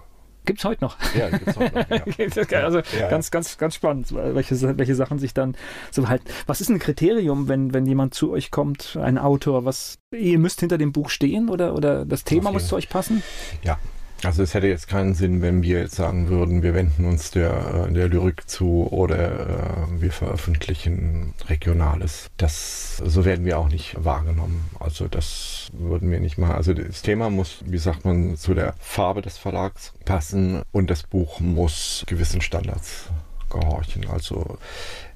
Gibt 0.50 0.62
es 0.62 0.66
heute 0.66 0.84
noch. 0.84 0.98
Ja, 1.14 1.30
gibt's 1.30 1.58
heute 1.58 1.78
noch. 1.78 2.50
Ja. 2.50 2.60
also 2.64 2.80
ja, 3.00 3.08
ganz, 3.08 3.30
ganz, 3.30 3.60
ganz 3.60 3.76
spannend, 3.76 4.12
welche, 4.12 4.78
welche 4.80 4.96
Sachen 4.96 5.20
sich 5.20 5.36
dann 5.36 5.56
so 5.92 6.10
halten. 6.10 6.26
Was 6.48 6.60
ist 6.60 6.70
ein 6.70 6.80
Kriterium, 6.80 7.48
wenn, 7.48 7.72
wenn 7.72 7.86
jemand 7.86 8.16
zu 8.16 8.32
euch 8.32 8.50
kommt, 8.50 8.98
ein 9.00 9.20
Autor, 9.20 9.66
was 9.66 10.00
ihr 10.12 10.40
müsst 10.40 10.62
hinter 10.62 10.80
dem 10.80 10.92
Buch 10.92 11.12
stehen 11.12 11.50
oder, 11.50 11.76
oder 11.76 12.04
das 12.04 12.24
Thema 12.24 12.52
muss 12.52 12.68
zu 12.68 12.76
euch 12.76 12.90
passen? 12.90 13.22
Ja, 13.62 13.78
also 14.24 14.44
es 14.44 14.54
hätte 14.54 14.68
jetzt 14.68 14.88
keinen 14.88 15.14
Sinn, 15.14 15.42
wenn 15.42 15.64
wir 15.64 15.80
jetzt 15.80 15.96
sagen 15.96 16.28
würden, 16.28 16.62
wir 16.62 16.74
wenden 16.74 17.06
uns 17.06 17.32
der, 17.32 17.88
äh, 17.88 17.94
der 17.94 18.10
Lyrik 18.10 18.50
zu 18.50 18.88
oder 18.92 19.88
äh, 19.88 20.02
wir 20.02 20.12
veröffentlichen 20.12 21.34
Regionales. 21.48 22.30
Das, 22.38 22.98
so 22.98 23.24
werden 23.24 23.46
wir 23.46 23.58
auch 23.58 23.70
nicht 23.70 23.96
wahrgenommen. 24.04 24.70
Also 24.80 25.08
das 25.08 25.70
würden 25.74 26.12
wir 26.12 26.20
nicht 26.20 26.38
machen. 26.38 26.56
Also 26.56 26.74
das 26.74 27.02
Thema 27.02 27.30
muss, 27.30 27.60
wie 27.66 27.78
sagt 27.78 28.04
man, 28.04 28.36
zu 28.36 28.54
der 28.54 28.76
Farbe 28.80 29.22
des 29.22 29.38
Verlags 29.38 29.94
passen 30.06 30.64
und 30.72 30.90
das 30.90 31.04
Buch 31.04 31.40
muss 31.40 32.04
gewissen 32.08 32.42
Standards 32.42 33.10
gehorchen. 33.50 34.08
Also 34.10 34.58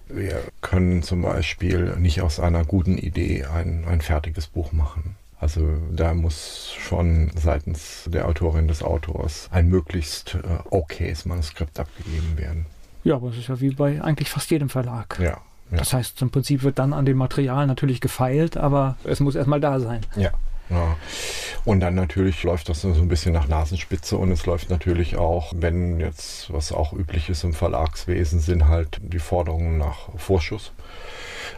wir 0.08 0.43
können 0.62 1.04
zum 1.04 1.22
Beispiel 1.22 1.95
nicht 1.97 2.22
aus 2.22 2.39
einer 2.39 2.64
guten 2.66 2.97
Idee 2.97 3.45
ein, 3.45 3.86
ein 3.86 4.01
fertiges 4.01 4.47
Buch 4.47 4.72
machen. 4.72 5.16
Also 5.43 5.67
da 5.91 6.13
muss 6.13 6.73
schon 6.79 7.29
seitens 7.35 8.05
der 8.07 8.29
Autorin 8.29 8.69
des 8.69 8.81
Autors 8.81 9.49
ein 9.51 9.67
möglichst 9.67 10.35
äh, 10.35 10.39
okayes 10.69 11.25
Manuskript 11.25 11.77
abgegeben 11.81 12.37
werden. 12.37 12.65
Ja, 13.03 13.15
aber 13.15 13.27
es 13.27 13.37
ist 13.37 13.49
ja 13.49 13.59
wie 13.59 13.71
bei 13.71 14.01
eigentlich 14.01 14.29
fast 14.29 14.49
jedem 14.51 14.69
Verlag. 14.69 15.19
Ja. 15.19 15.25
ja. 15.25 15.41
Das 15.71 15.91
heißt, 15.91 16.21
im 16.21 16.29
Prinzip 16.29 16.63
wird 16.63 16.79
dann 16.79 16.93
an 16.93 17.05
dem 17.05 17.17
Material 17.17 17.67
natürlich 17.67 17.99
gefeilt, 17.99 18.55
aber 18.55 18.95
es 19.03 19.19
muss 19.19 19.35
erstmal 19.35 19.59
da 19.59 19.81
sein. 19.81 19.99
Ja. 20.15 20.31
Ja. 20.69 20.95
Und 21.65 21.81
dann 21.81 21.95
natürlich 21.95 22.41
läuft 22.43 22.69
das 22.69 22.79
so 22.79 22.87
ein 22.93 23.09
bisschen 23.09 23.33
nach 23.33 23.49
Nasenspitze 23.49 24.17
und 24.17 24.31
es 24.31 24.45
läuft 24.45 24.69
natürlich 24.69 25.17
auch, 25.17 25.51
wenn 25.53 25.99
jetzt, 25.99 26.53
was 26.53 26.71
auch 26.71 26.93
üblich 26.93 27.27
ist 27.29 27.43
im 27.43 27.53
Verlagswesen, 27.53 28.39
sind 28.39 28.69
halt 28.69 29.01
die 29.03 29.19
Forderungen 29.19 29.77
nach 29.77 30.07
Vorschuss, 30.15 30.71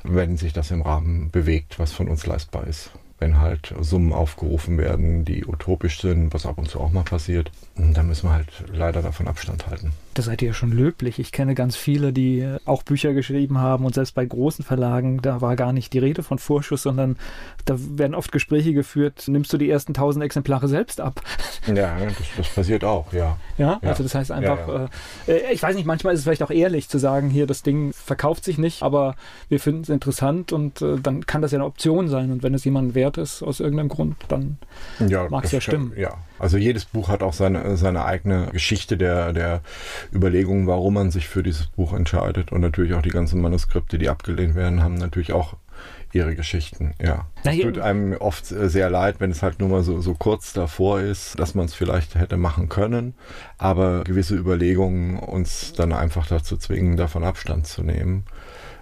wenn 0.01 0.37
sich 0.37 0.53
das 0.53 0.71
im 0.71 0.81
Rahmen 0.81 1.29
bewegt, 1.29 1.77
was 1.77 1.91
von 1.91 2.07
uns 2.07 2.25
leistbar 2.25 2.65
ist. 2.65 2.89
Wenn 3.19 3.39
halt 3.39 3.73
Summen 3.79 4.13
aufgerufen 4.13 4.77
werden, 4.77 5.25
die 5.25 5.45
utopisch 5.45 6.01
sind, 6.01 6.33
was 6.33 6.45
ab 6.45 6.57
und 6.57 6.69
zu 6.69 6.79
auch 6.79 6.91
mal 6.91 7.03
passiert, 7.03 7.51
dann 7.77 8.07
müssen 8.07 8.29
wir 8.29 8.33
halt 8.33 8.47
leider 8.71 9.01
davon 9.01 9.27
Abstand 9.27 9.67
halten. 9.67 9.91
Da 10.13 10.21
seid 10.21 10.41
ihr 10.41 10.49
ja 10.49 10.53
schon 10.53 10.71
löblich. 10.71 11.19
Ich 11.19 11.33
kenne 11.33 11.55
ganz 11.55 11.75
viele, 11.75 12.13
die 12.13 12.47
auch 12.63 12.83
Bücher 12.83 13.13
geschrieben 13.13 13.57
haben 13.57 13.85
und 13.85 13.93
selbst 13.93 14.15
bei 14.15 14.25
großen 14.25 14.63
Verlagen, 14.63 15.21
da 15.21 15.41
war 15.41 15.57
gar 15.57 15.73
nicht 15.73 15.91
die 15.91 15.99
Rede 15.99 16.23
von 16.23 16.39
Vorschuss, 16.39 16.83
sondern 16.83 17.17
da 17.65 17.75
werden 17.77 18.15
oft 18.15 18.31
Gespräche 18.31 18.71
geführt, 18.71 19.25
nimmst 19.27 19.51
du 19.51 19.57
die 19.57 19.69
ersten 19.69 19.93
tausend 19.93 20.23
Exemplare 20.23 20.67
selbst 20.67 21.01
ab? 21.01 21.21
Ja, 21.65 21.97
das, 21.97 22.13
das 22.37 22.49
passiert 22.49 22.83
auch, 22.83 23.11
ja. 23.11 23.37
Ja, 23.57 23.79
also 23.81 24.03
das 24.03 24.13
heißt 24.13 24.31
einfach, 24.31 24.67
ja, 24.67 24.89
ja. 25.25 25.33
Äh, 25.33 25.51
ich 25.51 25.63
weiß 25.63 25.75
nicht, 25.75 25.87
manchmal 25.87 26.13
ist 26.13 26.19
es 26.19 26.23
vielleicht 26.23 26.43
auch 26.43 26.51
ehrlich 26.51 26.89
zu 26.89 26.99
sagen, 26.99 27.31
hier, 27.31 27.47
das 27.47 27.63
Ding 27.63 27.91
verkauft 27.91 28.43
sich 28.45 28.59
nicht, 28.59 28.83
aber 28.83 29.15
wir 29.49 29.59
finden 29.59 29.81
es 29.81 29.89
interessant 29.89 30.53
und 30.53 30.83
äh, 30.83 30.99
dann 31.01 31.25
kann 31.25 31.41
das 31.41 31.51
ja 31.53 31.57
eine 31.57 31.65
Option 31.65 32.07
sein. 32.07 32.31
Und 32.31 32.43
wenn 32.43 32.53
es 32.53 32.65
jemand 32.65 32.93
wert 32.93 33.17
ist, 33.17 33.41
aus 33.41 33.61
irgendeinem 33.61 33.89
Grund, 33.89 34.15
dann 34.27 34.59
mag 35.31 35.45
es 35.45 35.53
ja 35.53 35.59
stimmen. 35.59 35.91
Ja, 35.97 36.19
also 36.39 36.57
jedes 36.57 36.85
Buch 36.85 37.09
hat 37.09 37.23
auch 37.23 37.33
seine, 37.33 37.77
seine 37.77 38.05
eigene 38.05 38.47
Geschichte 38.51 38.97
der, 38.97 39.33
der 39.33 39.61
Überlegungen, 40.13 40.67
warum 40.67 40.95
man 40.95 41.11
sich 41.11 41.27
für 41.27 41.43
dieses 41.43 41.67
Buch 41.67 41.93
entscheidet. 41.93 42.51
Und 42.51 42.61
natürlich 42.61 42.93
auch 42.93 43.01
die 43.01 43.09
ganzen 43.09 43.41
Manuskripte, 43.41 43.97
die 43.97 44.09
abgelehnt 44.09 44.55
werden, 44.55 44.83
haben 44.83 44.95
natürlich 44.95 45.33
auch 45.33 45.55
ihre 46.15 46.35
Geschichten, 46.35 46.93
ja. 47.01 47.25
Es 47.43 47.59
tut 47.59 47.77
einem 47.77 48.13
oft 48.13 48.45
sehr 48.45 48.89
leid, 48.89 49.19
wenn 49.19 49.31
es 49.31 49.43
halt 49.43 49.59
nur 49.59 49.67
mal 49.67 49.83
so, 49.83 49.99
so 49.99 50.13
kurz 50.13 50.53
davor 50.53 51.01
ist, 51.01 51.37
dass 51.37 51.55
man 51.55 51.65
es 51.65 51.73
vielleicht 51.73 52.15
hätte 52.15 52.37
machen 52.37 52.69
können, 52.69 53.15
aber 53.57 54.05
gewisse 54.05 54.35
Überlegungen 54.35 55.19
uns 55.19 55.73
dann 55.73 55.91
einfach 55.91 56.25
dazu 56.27 56.55
zwingen, 56.55 56.95
davon 56.95 57.25
Abstand 57.25 57.67
zu 57.67 57.83
nehmen, 57.83 58.23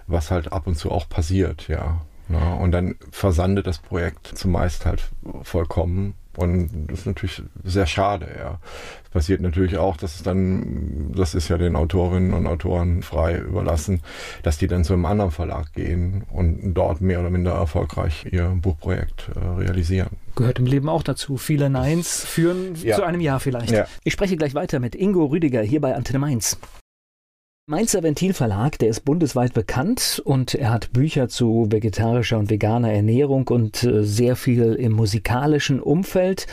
was 0.06 0.30
halt 0.30 0.52
ab 0.52 0.68
und 0.68 0.76
zu 0.76 0.92
auch 0.92 1.08
passiert, 1.08 1.66
ja. 1.66 2.02
ja 2.28 2.52
und 2.54 2.70
dann 2.70 2.94
versandet 3.10 3.66
das 3.66 3.78
Projekt 3.78 4.28
zumeist 4.38 4.86
halt 4.86 5.10
vollkommen 5.42 6.14
und 6.38 6.70
das 6.88 7.00
ist 7.00 7.06
natürlich 7.06 7.42
sehr 7.62 7.86
schade, 7.86 8.28
ja. 8.38 8.58
Es 9.04 9.10
passiert 9.10 9.40
natürlich 9.40 9.76
auch, 9.76 9.96
dass 9.96 10.16
es 10.16 10.22
dann, 10.22 11.12
das 11.14 11.34
ist 11.34 11.48
ja 11.48 11.58
den 11.58 11.76
Autorinnen 11.76 12.32
und 12.32 12.46
Autoren 12.46 13.02
frei 13.02 13.38
überlassen, 13.38 14.00
dass 14.42 14.58
die 14.58 14.66
dann 14.66 14.84
zu 14.84 14.92
einem 14.92 15.06
anderen 15.06 15.30
Verlag 15.30 15.72
gehen 15.72 16.24
und 16.32 16.74
dort 16.74 17.00
mehr 17.00 17.20
oder 17.20 17.30
minder 17.30 17.52
erfolgreich 17.52 18.26
ihr 18.30 18.48
Buchprojekt 18.60 19.30
äh, 19.34 19.38
realisieren. 19.60 20.10
Gehört 20.36 20.58
im 20.58 20.66
Leben 20.66 20.88
auch 20.88 21.02
dazu. 21.02 21.36
Viele 21.36 21.70
Neins 21.70 22.24
führen 22.24 22.74
ja. 22.82 22.96
zu 22.96 23.04
einem 23.04 23.20
Ja 23.20 23.38
vielleicht. 23.38 23.70
Ja. 23.70 23.86
Ich 24.02 24.12
spreche 24.12 24.36
gleich 24.36 24.54
weiter 24.54 24.80
mit 24.80 24.94
Ingo 24.94 25.24
Rüdiger 25.26 25.62
hier 25.62 25.80
bei 25.80 25.94
Antenne 25.94 26.18
Mainz. 26.18 26.58
Mainzer 27.66 28.02
Ventilverlag, 28.02 28.78
der 28.78 28.90
ist 28.90 29.06
bundesweit 29.06 29.54
bekannt 29.54 30.20
und 30.26 30.54
er 30.54 30.70
hat 30.70 30.92
Bücher 30.92 31.30
zu 31.30 31.66
vegetarischer 31.70 32.36
und 32.36 32.50
veganer 32.50 32.92
Ernährung 32.92 33.48
und 33.48 33.82
äh, 33.84 34.04
sehr 34.04 34.36
viel 34.36 34.74
im 34.74 34.92
musikalischen 34.92 35.80
Umfeld. 35.80 36.46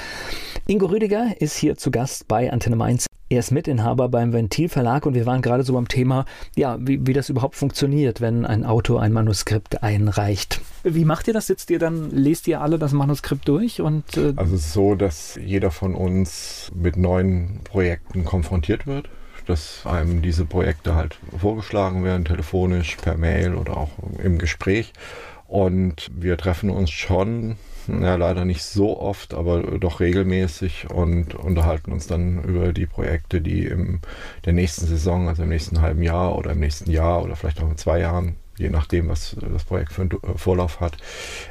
Ingo 0.67 0.85
Rüdiger 0.85 1.35
ist 1.41 1.57
hier 1.57 1.75
zu 1.75 1.91
Gast 1.91 2.29
bei 2.29 2.49
Antenne 2.49 2.77
Mainz. 2.77 3.07
Er 3.27 3.39
ist 3.39 3.51
Mitinhaber 3.51 4.07
beim 4.07 4.31
Ventilverlag 4.31 5.05
und 5.05 5.13
wir 5.13 5.25
waren 5.25 5.41
gerade 5.41 5.63
so 5.63 5.73
beim 5.73 5.89
Thema, 5.89 6.23
ja, 6.55 6.77
wie, 6.79 7.05
wie 7.05 7.13
das 7.13 7.27
überhaupt 7.27 7.57
funktioniert, 7.57 8.21
wenn 8.21 8.45
ein 8.45 8.65
Autor 8.65 9.01
ein 9.01 9.11
Manuskript 9.11 9.83
einreicht. 9.83 10.61
Wie 10.83 11.03
macht 11.03 11.27
ihr 11.27 11.33
das? 11.33 11.47
Sitzt 11.47 11.71
ihr 11.71 11.79
dann, 11.79 12.09
lest 12.11 12.47
ihr 12.47 12.61
alle 12.61 12.79
das 12.79 12.93
Manuskript 12.93 13.45
durch? 13.49 13.81
Und, 13.81 14.15
äh 14.15 14.31
also 14.37 14.55
es 14.55 14.67
ist 14.67 14.73
so, 14.73 14.95
dass 14.95 15.37
jeder 15.43 15.71
von 15.71 15.93
uns 15.93 16.71
mit 16.73 16.95
neuen 16.95 17.59
Projekten 17.65 18.23
konfrontiert 18.23 18.87
wird 18.87 19.09
dass 19.51 19.85
einem 19.85 20.21
diese 20.21 20.45
Projekte 20.45 20.95
halt 20.95 21.19
vorgeschlagen 21.37 22.05
werden, 22.05 22.23
telefonisch, 22.23 22.95
per 22.95 23.17
Mail 23.17 23.55
oder 23.55 23.75
auch 23.75 23.89
im 24.23 24.37
Gespräch. 24.37 24.93
Und 25.47 26.09
wir 26.15 26.37
treffen 26.37 26.69
uns 26.69 26.89
schon, 26.89 27.57
ja, 27.87 28.15
leider 28.15 28.45
nicht 28.45 28.63
so 28.63 28.97
oft, 28.97 29.33
aber 29.33 29.61
doch 29.77 29.99
regelmäßig 29.99 30.89
und 30.89 31.35
unterhalten 31.35 31.91
uns 31.91 32.07
dann 32.07 32.41
über 32.45 32.71
die 32.71 32.85
Projekte, 32.85 33.41
die 33.41 33.65
in 33.65 33.99
der 34.45 34.53
nächsten 34.53 34.87
Saison, 34.87 35.27
also 35.27 35.43
im 35.43 35.49
nächsten 35.49 35.81
halben 35.81 36.01
Jahr 36.01 36.37
oder 36.37 36.53
im 36.53 36.59
nächsten 36.59 36.89
Jahr 36.89 37.21
oder 37.21 37.35
vielleicht 37.35 37.61
auch 37.61 37.69
in 37.69 37.77
zwei 37.77 37.99
Jahren, 37.99 38.37
je 38.57 38.69
nachdem, 38.69 39.09
was 39.09 39.35
das 39.41 39.65
Projekt 39.65 39.91
für 39.91 40.03
einen 40.03 40.37
Vorlauf 40.37 40.79
hat, 40.79 40.95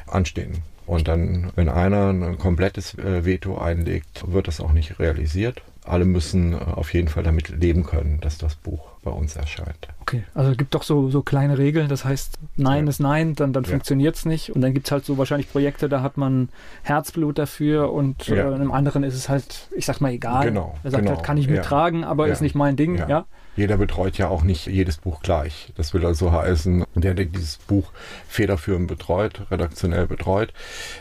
anstehen. 0.07 0.63
Und 0.87 1.07
dann, 1.07 1.51
wenn 1.55 1.69
einer 1.69 2.09
ein 2.09 2.39
komplettes 2.39 2.97
äh, 2.97 3.23
Veto 3.23 3.59
einlegt, 3.59 4.23
wird 4.25 4.47
das 4.47 4.59
auch 4.59 4.73
nicht 4.73 4.97
realisiert 4.97 5.61
alle 5.91 6.05
müssen 6.05 6.53
äh, 6.53 6.57
auf 6.57 6.93
jeden 6.93 7.07
Fall 7.07 7.23
damit 7.23 7.49
leben 7.49 7.83
können, 7.83 8.19
dass 8.21 8.37
das 8.37 8.55
Buch 8.55 8.90
bei 9.03 9.11
uns 9.11 9.35
erscheint. 9.35 9.87
Okay, 10.01 10.23
also 10.33 10.51
es 10.51 10.57
gibt 10.57 10.75
doch 10.75 10.83
so, 10.83 11.09
so 11.09 11.21
kleine 11.21 11.57
Regeln, 11.57 11.89
das 11.89 12.05
heißt, 12.05 12.37
Nein 12.55 12.85
ja. 12.85 12.89
ist 12.89 12.99
Nein, 12.99 13.35
dann, 13.35 13.53
dann 13.53 13.63
ja. 13.63 13.71
funktioniert 13.71 14.15
es 14.15 14.25
nicht. 14.25 14.53
Und 14.53 14.61
dann 14.61 14.73
gibt 14.73 14.87
es 14.87 14.91
halt 14.91 15.05
so 15.05 15.17
wahrscheinlich 15.17 15.51
Projekte, 15.51 15.89
da 15.89 16.01
hat 16.01 16.17
man 16.17 16.49
Herzblut 16.83 17.37
dafür 17.37 17.91
und 17.91 18.27
ja. 18.27 18.49
äh, 18.49 18.53
einem 18.53 18.71
anderen 18.71 19.03
ist 19.03 19.15
es 19.15 19.29
halt, 19.29 19.67
ich 19.75 19.85
sag 19.85 20.01
mal, 20.01 20.11
egal. 20.11 20.45
Genau. 20.45 20.75
Er 20.83 20.91
sagt 20.91 21.03
genau. 21.03 21.15
halt, 21.15 21.25
kann 21.25 21.37
ich 21.37 21.47
mittragen, 21.47 22.03
aber 22.03 22.27
ist 22.27 22.41
nicht 22.41 22.55
mein 22.55 22.75
Ding, 22.75 22.97
ja. 22.97 23.25
Jeder 23.55 23.77
betreut 23.77 24.17
ja 24.17 24.29
auch 24.29 24.43
nicht 24.43 24.67
jedes 24.67 24.97
Buch 24.97 25.21
gleich. 25.21 25.73
Das 25.75 25.93
will 25.93 26.05
also 26.05 26.31
heißen, 26.31 26.85
der, 26.95 27.13
der 27.13 27.25
dieses 27.25 27.57
Buch 27.57 27.91
federführend 28.27 28.87
betreut, 28.87 29.45
redaktionell 29.51 30.07
betreut, 30.07 30.53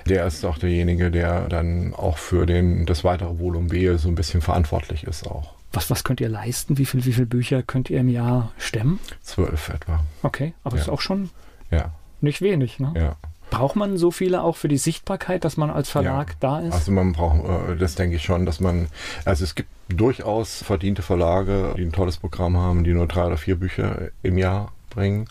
der 0.07 0.27
ist 0.27 0.45
auch 0.45 0.59
derjenige, 0.59 1.11
der 1.13 1.49
dann 1.49 1.95
auch 1.95 2.19
für 2.19 2.47
den, 2.47 2.87
das 2.87 3.05
weitere 3.05 3.39
Wohl 3.39 3.57
und 3.57 3.71
Wehe 3.71 3.99
so 3.99 4.09
ein 4.09 4.17
bisschen 4.17 4.41
verantwortlich 4.41 5.05
ist 5.05 5.29
auch. 5.29 5.60
Was, 5.73 5.91
was 5.91 6.05
könnt 6.05 6.21
ihr 6.21 6.29
leisten? 6.29 6.79
Wie 6.79 6.87
viele 6.87 7.05
wie 7.05 7.13
viel 7.13 7.27
Bücher 7.27 7.63
könnt 7.63 7.91
ihr 7.91 8.01
im 8.01 8.09
Jahr 8.09 8.53
stemmen? 8.59 8.99
Zwölf 9.23 9.69
etwa. 9.69 10.05
Okay, 10.23 10.55
aber 10.65 10.77
ja. 10.77 10.83
ist 10.83 10.89
auch 10.89 11.01
schon 11.01 11.31
ja. 11.71 11.93
nicht 12.21 12.43
wenig, 12.43 12.81
ne? 12.81 12.93
Ja. 12.97 13.17
Braucht 13.51 13.75
man 13.75 13.97
so 13.97 14.13
viele 14.13 14.43
auch 14.43 14.57
für 14.57 14.69
die 14.69 14.79
Sichtbarkeit, 14.79 15.45
dass 15.45 15.57
man 15.57 15.71
als 15.71 15.91
Verlag 15.91 16.31
ja, 16.31 16.37
da 16.39 16.61
ist? 16.61 16.73
Also 16.73 16.93
man 16.93 17.13
braucht, 17.13 17.45
äh, 17.45 17.77
das 17.77 17.97
denke 17.97 18.17
ich 18.17 18.23
schon, 18.23 18.47
dass 18.47 18.61
man, 18.61 18.89
also 19.25 19.43
es 19.43 19.57
gibt 19.57 19.69
durchaus 19.89 20.63
verdiente 20.63 21.03
Verlage, 21.03 21.75
die 21.77 21.83
ein 21.83 21.93
tolles 21.93 22.17
Programm 22.17 22.57
haben, 22.57 22.85
die 22.85 22.95
nur 22.95 23.09
drei 23.09 23.27
oder 23.27 23.37
vier 23.37 23.57
Bücher 23.57 24.11
im 24.23 24.39
Jahr 24.39 24.73
bringen. 24.91 25.27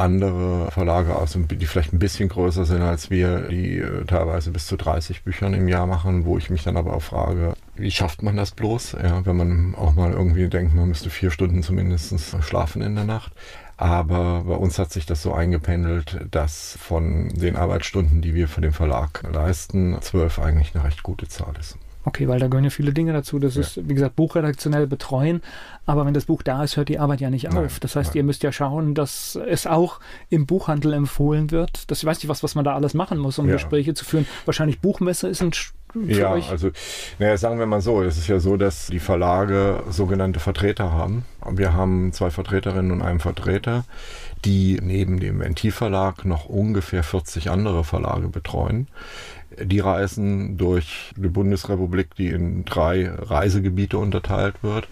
Andere 0.00 0.70
Verlage, 0.70 1.14
also 1.16 1.38
die 1.38 1.66
vielleicht 1.66 1.92
ein 1.92 1.98
bisschen 1.98 2.28
größer 2.28 2.64
sind 2.64 2.82
als 2.82 3.10
wir, 3.10 3.48
die 3.48 3.78
äh, 3.78 4.04
teilweise 4.06 4.50
bis 4.50 4.66
zu 4.66 4.76
30 4.76 5.24
Büchern 5.24 5.54
im 5.54 5.68
Jahr 5.68 5.86
machen, 5.86 6.24
wo 6.24 6.38
ich 6.38 6.50
mich 6.50 6.64
dann 6.64 6.76
aber 6.76 6.94
auch 6.94 7.02
frage, 7.02 7.54
wie 7.76 7.90
schafft 7.90 8.22
man 8.22 8.36
das 8.36 8.50
bloß? 8.50 8.96
Ja, 9.02 9.24
wenn 9.26 9.36
man 9.36 9.74
auch 9.74 9.94
mal 9.94 10.12
irgendwie 10.12 10.48
denkt, 10.48 10.74
man 10.74 10.88
müsste 10.88 11.10
vier 11.10 11.30
Stunden 11.30 11.62
zumindest 11.62 12.14
schlafen 12.42 12.82
in 12.82 12.94
der 12.94 13.04
Nacht. 13.04 13.32
Aber 13.76 14.44
bei 14.46 14.54
uns 14.54 14.78
hat 14.78 14.92
sich 14.92 15.06
das 15.06 15.22
so 15.22 15.32
eingependelt, 15.32 16.26
dass 16.30 16.76
von 16.78 17.28
den 17.30 17.56
Arbeitsstunden, 17.56 18.20
die 18.20 18.34
wir 18.34 18.46
für 18.48 18.60
den 18.60 18.72
Verlag 18.72 19.22
leisten, 19.32 19.96
zwölf 20.02 20.38
eigentlich 20.38 20.74
eine 20.74 20.84
recht 20.84 21.02
gute 21.02 21.28
Zahl 21.28 21.54
ist. 21.58 21.78
Okay, 22.04 22.28
weil 22.28 22.38
da 22.38 22.48
gehören 22.48 22.64
ja 22.64 22.70
viele 22.70 22.92
Dinge 22.92 23.12
dazu. 23.12 23.38
Das 23.38 23.56
ja. 23.56 23.60
ist, 23.60 23.88
wie 23.88 23.94
gesagt, 23.94 24.16
buchredaktionell 24.16 24.86
betreuen. 24.86 25.42
Aber 25.84 26.06
wenn 26.06 26.14
das 26.14 26.24
Buch 26.24 26.42
da 26.42 26.64
ist, 26.64 26.76
hört 26.76 26.88
die 26.88 26.98
Arbeit 26.98 27.20
ja 27.20 27.28
nicht 27.30 27.48
auf. 27.48 27.54
Nein, 27.54 27.70
das 27.80 27.96
heißt, 27.96 28.10
nein. 28.10 28.16
ihr 28.16 28.24
müsst 28.24 28.42
ja 28.42 28.52
schauen, 28.52 28.94
dass 28.94 29.38
es 29.48 29.66
auch 29.66 30.00
im 30.30 30.46
Buchhandel 30.46 30.94
empfohlen 30.94 31.50
wird. 31.50 31.90
Das 31.90 31.98
ich 31.98 32.06
weiß 32.06 32.18
nicht, 32.18 32.28
was, 32.28 32.42
was 32.42 32.54
man 32.54 32.64
da 32.64 32.74
alles 32.74 32.94
machen 32.94 33.18
muss, 33.18 33.38
um 33.38 33.46
ja. 33.46 33.54
Gespräche 33.54 33.92
zu 33.94 34.04
führen. 34.04 34.26
Wahrscheinlich 34.46 34.80
Buchmesse 34.80 35.28
ist 35.28 35.42
ein 35.42 35.52
ja, 35.94 36.32
euch? 36.32 36.48
also 36.50 36.70
naja, 37.18 37.36
sagen 37.36 37.58
wir 37.58 37.66
mal 37.66 37.80
so, 37.80 38.02
es 38.02 38.16
ist 38.16 38.28
ja 38.28 38.38
so, 38.38 38.56
dass 38.56 38.86
die 38.86 39.00
Verlage 39.00 39.82
sogenannte 39.90 40.38
Vertreter 40.38 40.92
haben. 40.92 41.24
Wir 41.50 41.74
haben 41.74 42.12
zwei 42.12 42.30
Vertreterinnen 42.30 42.92
und 42.92 43.02
einen 43.02 43.18
Vertreter, 43.18 43.84
die 44.44 44.78
neben 44.80 45.18
dem 45.20 45.40
Ventilverlag 45.40 46.24
noch 46.24 46.46
ungefähr 46.46 47.02
40 47.02 47.50
andere 47.50 47.84
Verlage 47.84 48.28
betreuen. 48.28 48.86
Die 49.62 49.80
reisen 49.80 50.56
durch 50.56 51.12
die 51.16 51.28
Bundesrepublik, 51.28 52.14
die 52.16 52.28
in 52.28 52.64
drei 52.64 53.10
Reisegebiete 53.10 53.98
unterteilt 53.98 54.62
wird 54.62 54.88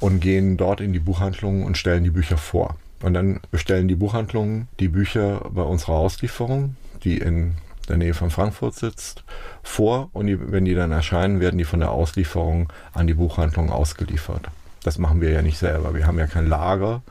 und 0.00 0.20
gehen 0.20 0.56
dort 0.56 0.80
in 0.80 0.92
die 0.92 0.98
Buchhandlungen 0.98 1.64
und 1.64 1.78
stellen 1.78 2.04
die 2.04 2.10
Bücher 2.10 2.36
vor. 2.36 2.76
Und 3.02 3.14
dann 3.14 3.40
bestellen 3.50 3.88
die 3.88 3.96
Buchhandlungen 3.96 4.68
die 4.80 4.88
Bücher 4.88 5.42
bei 5.50 5.62
unserer 5.62 5.94
Auslieferung, 5.94 6.76
die 7.02 7.18
in 7.18 7.54
der 7.88 7.98
Nähe 7.98 8.14
von 8.14 8.30
Frankfurt 8.30 8.74
sitzt, 8.74 9.24
vor 9.62 10.08
und 10.12 10.26
die, 10.26 10.52
wenn 10.52 10.64
die 10.64 10.74
dann 10.74 10.90
erscheinen, 10.90 11.40
werden 11.40 11.58
die 11.58 11.64
von 11.64 11.80
der 11.80 11.90
Auslieferung 11.90 12.72
an 12.92 13.06
die 13.06 13.14
Buchhandlung 13.14 13.70
ausgeliefert. 13.70 14.48
Das 14.82 14.98
machen 14.98 15.20
wir 15.20 15.30
ja 15.30 15.42
nicht 15.42 15.58
selber. 15.58 15.94
Wir 15.94 16.06
haben 16.06 16.18
ja 16.18 16.26
kein 16.26 16.46
Lager. 16.46 17.02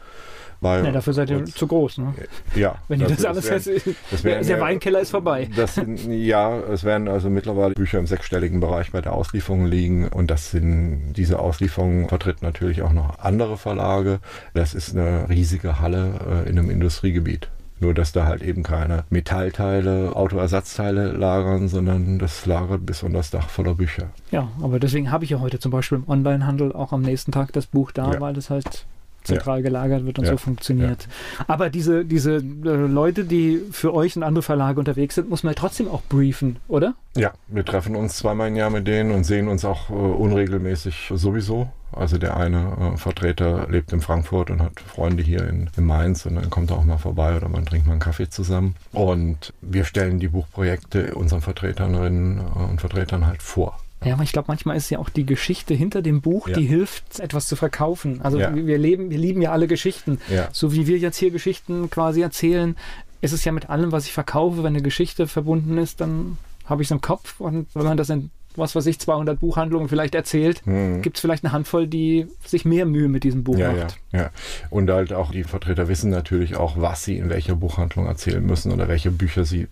Weil 0.64 0.86
ja, 0.86 0.92
dafür 0.92 1.14
seid 1.14 1.30
ihr 1.30 1.44
zu 1.44 1.68
groß, 1.68 1.98
ne? 1.98 2.14
Ja. 2.56 2.76
Wenn 2.88 3.02
ihr 3.02 3.08
das, 3.08 3.18
das 3.18 3.26
alles 3.26 3.68
wären, 3.68 3.96
das 4.12 4.24
wären, 4.24 4.48
der 4.48 4.62
Weinkeller 4.62 5.02
ist 5.02 5.12
vorbei. 5.12 5.50
Das 5.56 5.76
sind, 5.76 6.00
ja, 6.08 6.58
es 6.60 6.84
werden 6.84 7.08
also 7.08 7.30
mittlerweile 7.30 7.74
Bücher 7.74 8.00
im 8.00 8.08
sechsstelligen 8.08 8.60
Bereich 8.60 8.92
bei 8.92 9.02
der 9.02 9.14
Auslieferung 9.14 9.66
liegen 9.66 10.08
und 10.08 10.32
das 10.32 10.52
sind, 10.52 11.14
diese 11.14 11.40
Auslieferung 11.40 12.08
vertritt 12.08 12.42
natürlich 12.42 12.82
auch 12.82 12.94
noch 12.94 13.20
andere 13.20 13.58
Verlage. 13.58 14.20
Das 14.54 14.74
ist 14.74 14.96
eine 14.96 15.30
riesige 15.30 15.80
Halle 15.80 16.46
äh, 16.46 16.50
in 16.50 16.58
einem 16.58 16.70
Industriegebiet. 16.70 17.50
Nur, 17.80 17.94
dass 17.94 18.14
da 18.14 18.26
halt 18.26 18.42
eben 18.42 18.64
keine 18.64 19.04
Metallteile, 19.10 20.16
Autoersatzteile 20.16 21.12
lagern, 21.12 21.68
sondern 21.68 22.18
das 22.18 22.46
lagert 22.46 22.86
bis 22.86 23.04
unter 23.04 23.18
das 23.18 23.32
Dach 23.32 23.50
voller 23.50 23.76
Bücher. 23.76 24.10
Ja, 24.32 24.48
aber 24.62 24.80
deswegen 24.80 25.12
habe 25.12 25.26
ich 25.26 25.32
ja 25.32 25.42
heute 25.42 25.60
zum 25.60 25.72
Beispiel 25.72 25.98
im 25.98 26.08
Onlinehandel 26.08 26.72
auch 26.72 26.94
am 26.94 27.02
nächsten 27.02 27.34
Tag 27.34 27.52
das 27.52 27.68
Buch 27.68 27.92
da, 27.92 28.14
ja. 28.14 28.22
weil 28.22 28.34
das 28.34 28.50
halt 28.50 28.86
zentral 29.24 29.58
ja. 29.58 29.64
gelagert 29.64 30.06
wird 30.06 30.20
und 30.20 30.26
ja. 30.26 30.32
so 30.32 30.38
funktioniert. 30.38 31.08
Ja. 31.40 31.46
Aber 31.48 31.70
diese, 31.70 32.06
diese 32.06 32.36
äh, 32.36 32.42
Leute, 32.42 33.26
die 33.26 33.62
für 33.72 33.94
euch 33.94 34.16
und 34.16 34.24
andere 34.24 34.44
Verlage 34.44 34.80
unterwegs 34.80 35.16
sind, 35.16 35.30
muss 35.30 35.44
man 35.44 35.56
trotzdem 35.56 35.88
auch 35.88 36.02
briefen, 36.04 36.58
oder? 36.68 36.96
Ja, 37.16 37.34
wir 37.48 37.64
treffen 37.64 37.96
uns 37.96 38.18
zweimal 38.18 38.48
im 38.48 38.56
Jahr 38.56 38.70
mit 38.70 38.88
denen 38.88 39.12
und 39.12 39.24
sehen 39.24 39.48
uns 39.48 39.66
auch 39.66 39.90
äh, 39.90 39.94
unregelmäßig 39.94 41.12
sowieso. 41.14 41.70
Also 41.92 42.18
der 42.18 42.38
eine 42.38 42.94
äh, 42.96 42.98
Vertreter 42.98 43.68
lebt 43.70 43.94
in 43.94 44.02
Frankfurt 44.02 44.50
und 44.50 44.62
hat 44.62 44.80
Freunde 44.80 45.22
hier 45.22 45.48
in, 45.48 45.70
in, 45.78 45.86
Mainz 45.86 46.26
und 46.26 46.36
dann 46.36 46.50
kommt 46.50 46.72
er 46.72 46.78
auch 46.78 46.86
mal 46.86 46.98
vorbei 46.98 47.36
oder 47.36 47.50
man 47.50 47.66
trinkt 47.66 47.86
mal 47.86 47.94
einen 47.94 48.02
Kaffee 48.02 48.30
zusammen. 48.30 48.76
Und 48.92 49.54
wir 49.62 49.86
stellen 49.86 50.20
die 50.20 50.28
Buchprojekte 50.28 51.14
unseren 51.14 51.42
Vertreterinnen 51.42 52.40
äh, 52.40 52.60
und 52.72 52.82
Vertretern 52.82 53.28
halt 53.28 53.44
vor. 53.44 53.78
Ja, 54.06 54.14
aber 54.14 54.24
ich 54.24 54.32
glaube, 54.32 54.46
manchmal 54.48 54.78
ist 54.78 54.90
ja 54.90 55.00
auch 55.00 55.10
die 55.10 55.26
Geschichte 55.26 55.74
hinter 55.74 56.02
dem 56.02 56.22
Buch, 56.22 56.48
ja. 56.48 56.56
die 56.56 56.66
hilft, 56.66 57.20
etwas 57.20 57.48
zu 57.48 57.56
verkaufen. 57.56 58.22
Also 58.22 58.40
ja. 58.40 58.54
wir 58.56 58.78
leben, 58.78 59.10
wir 59.10 59.18
lieben 59.18 59.42
ja 59.42 59.52
alle 59.52 59.68
Geschichten. 59.68 60.20
Ja. 60.30 60.50
So 60.52 60.74
wie 60.74 60.88
wir 60.88 60.98
jetzt 60.98 61.18
hier 61.18 61.32
Geschichten 61.32 61.90
quasi 61.90 62.22
erzählen, 62.22 62.76
ist 63.22 63.32
es 63.32 63.46
ja 63.46 63.52
mit 63.52 63.70
allem, 63.70 63.92
was 63.92 64.06
ich 64.06 64.14
verkaufe, 64.14 64.58
wenn 64.58 64.74
eine 64.74 64.82
Geschichte 64.82 65.28
verbunden 65.28 65.78
ist, 65.78 66.02
dann 66.02 66.38
habe 66.66 66.82
ich 66.82 66.88
es 66.88 66.92
im 66.92 67.02
Kopf 67.02 67.40
und 67.40 67.68
wenn 67.74 67.84
man 67.84 67.98
das 67.98 68.10
in 68.10 68.30
was 68.56 68.76
weiß 68.76 68.86
ich, 68.86 69.00
200 69.00 69.40
Buchhandlungen 69.40 69.90
vielleicht 69.90 70.16
erzählt, 70.16 70.62
hm. 70.66 71.02
gibt 71.02 71.18
es 71.18 71.22
vielleicht 71.22 71.44
eine 71.44 71.54
Handvoll, 71.54 71.88
die 71.88 72.28
sich 72.46 72.66
mehr 72.66 72.86
Mühe 72.86 73.08
mit 73.08 73.24
diesem 73.24 73.44
Buch 73.44 73.58
ja, 73.58 73.72
macht. 73.72 74.00
Ja, 74.12 74.20
ja. 74.20 74.30
Und 74.70 74.90
halt 74.90 75.14
auch 75.14 75.32
die 75.32 75.44
Vertreter 75.44 75.88
wissen 75.88 76.10
natürlich 76.10 76.56
auch, 76.56 76.76
was 76.78 77.04
sie 77.04 77.18
in 77.18 77.30
welcher 77.30 77.56
Buchhandlung 77.56 78.06
erzählen 78.06 78.46
müssen 78.46 78.72
oder 78.72 78.88
welche 78.88 79.12
Bücher 79.12 79.46
sie 79.46 79.68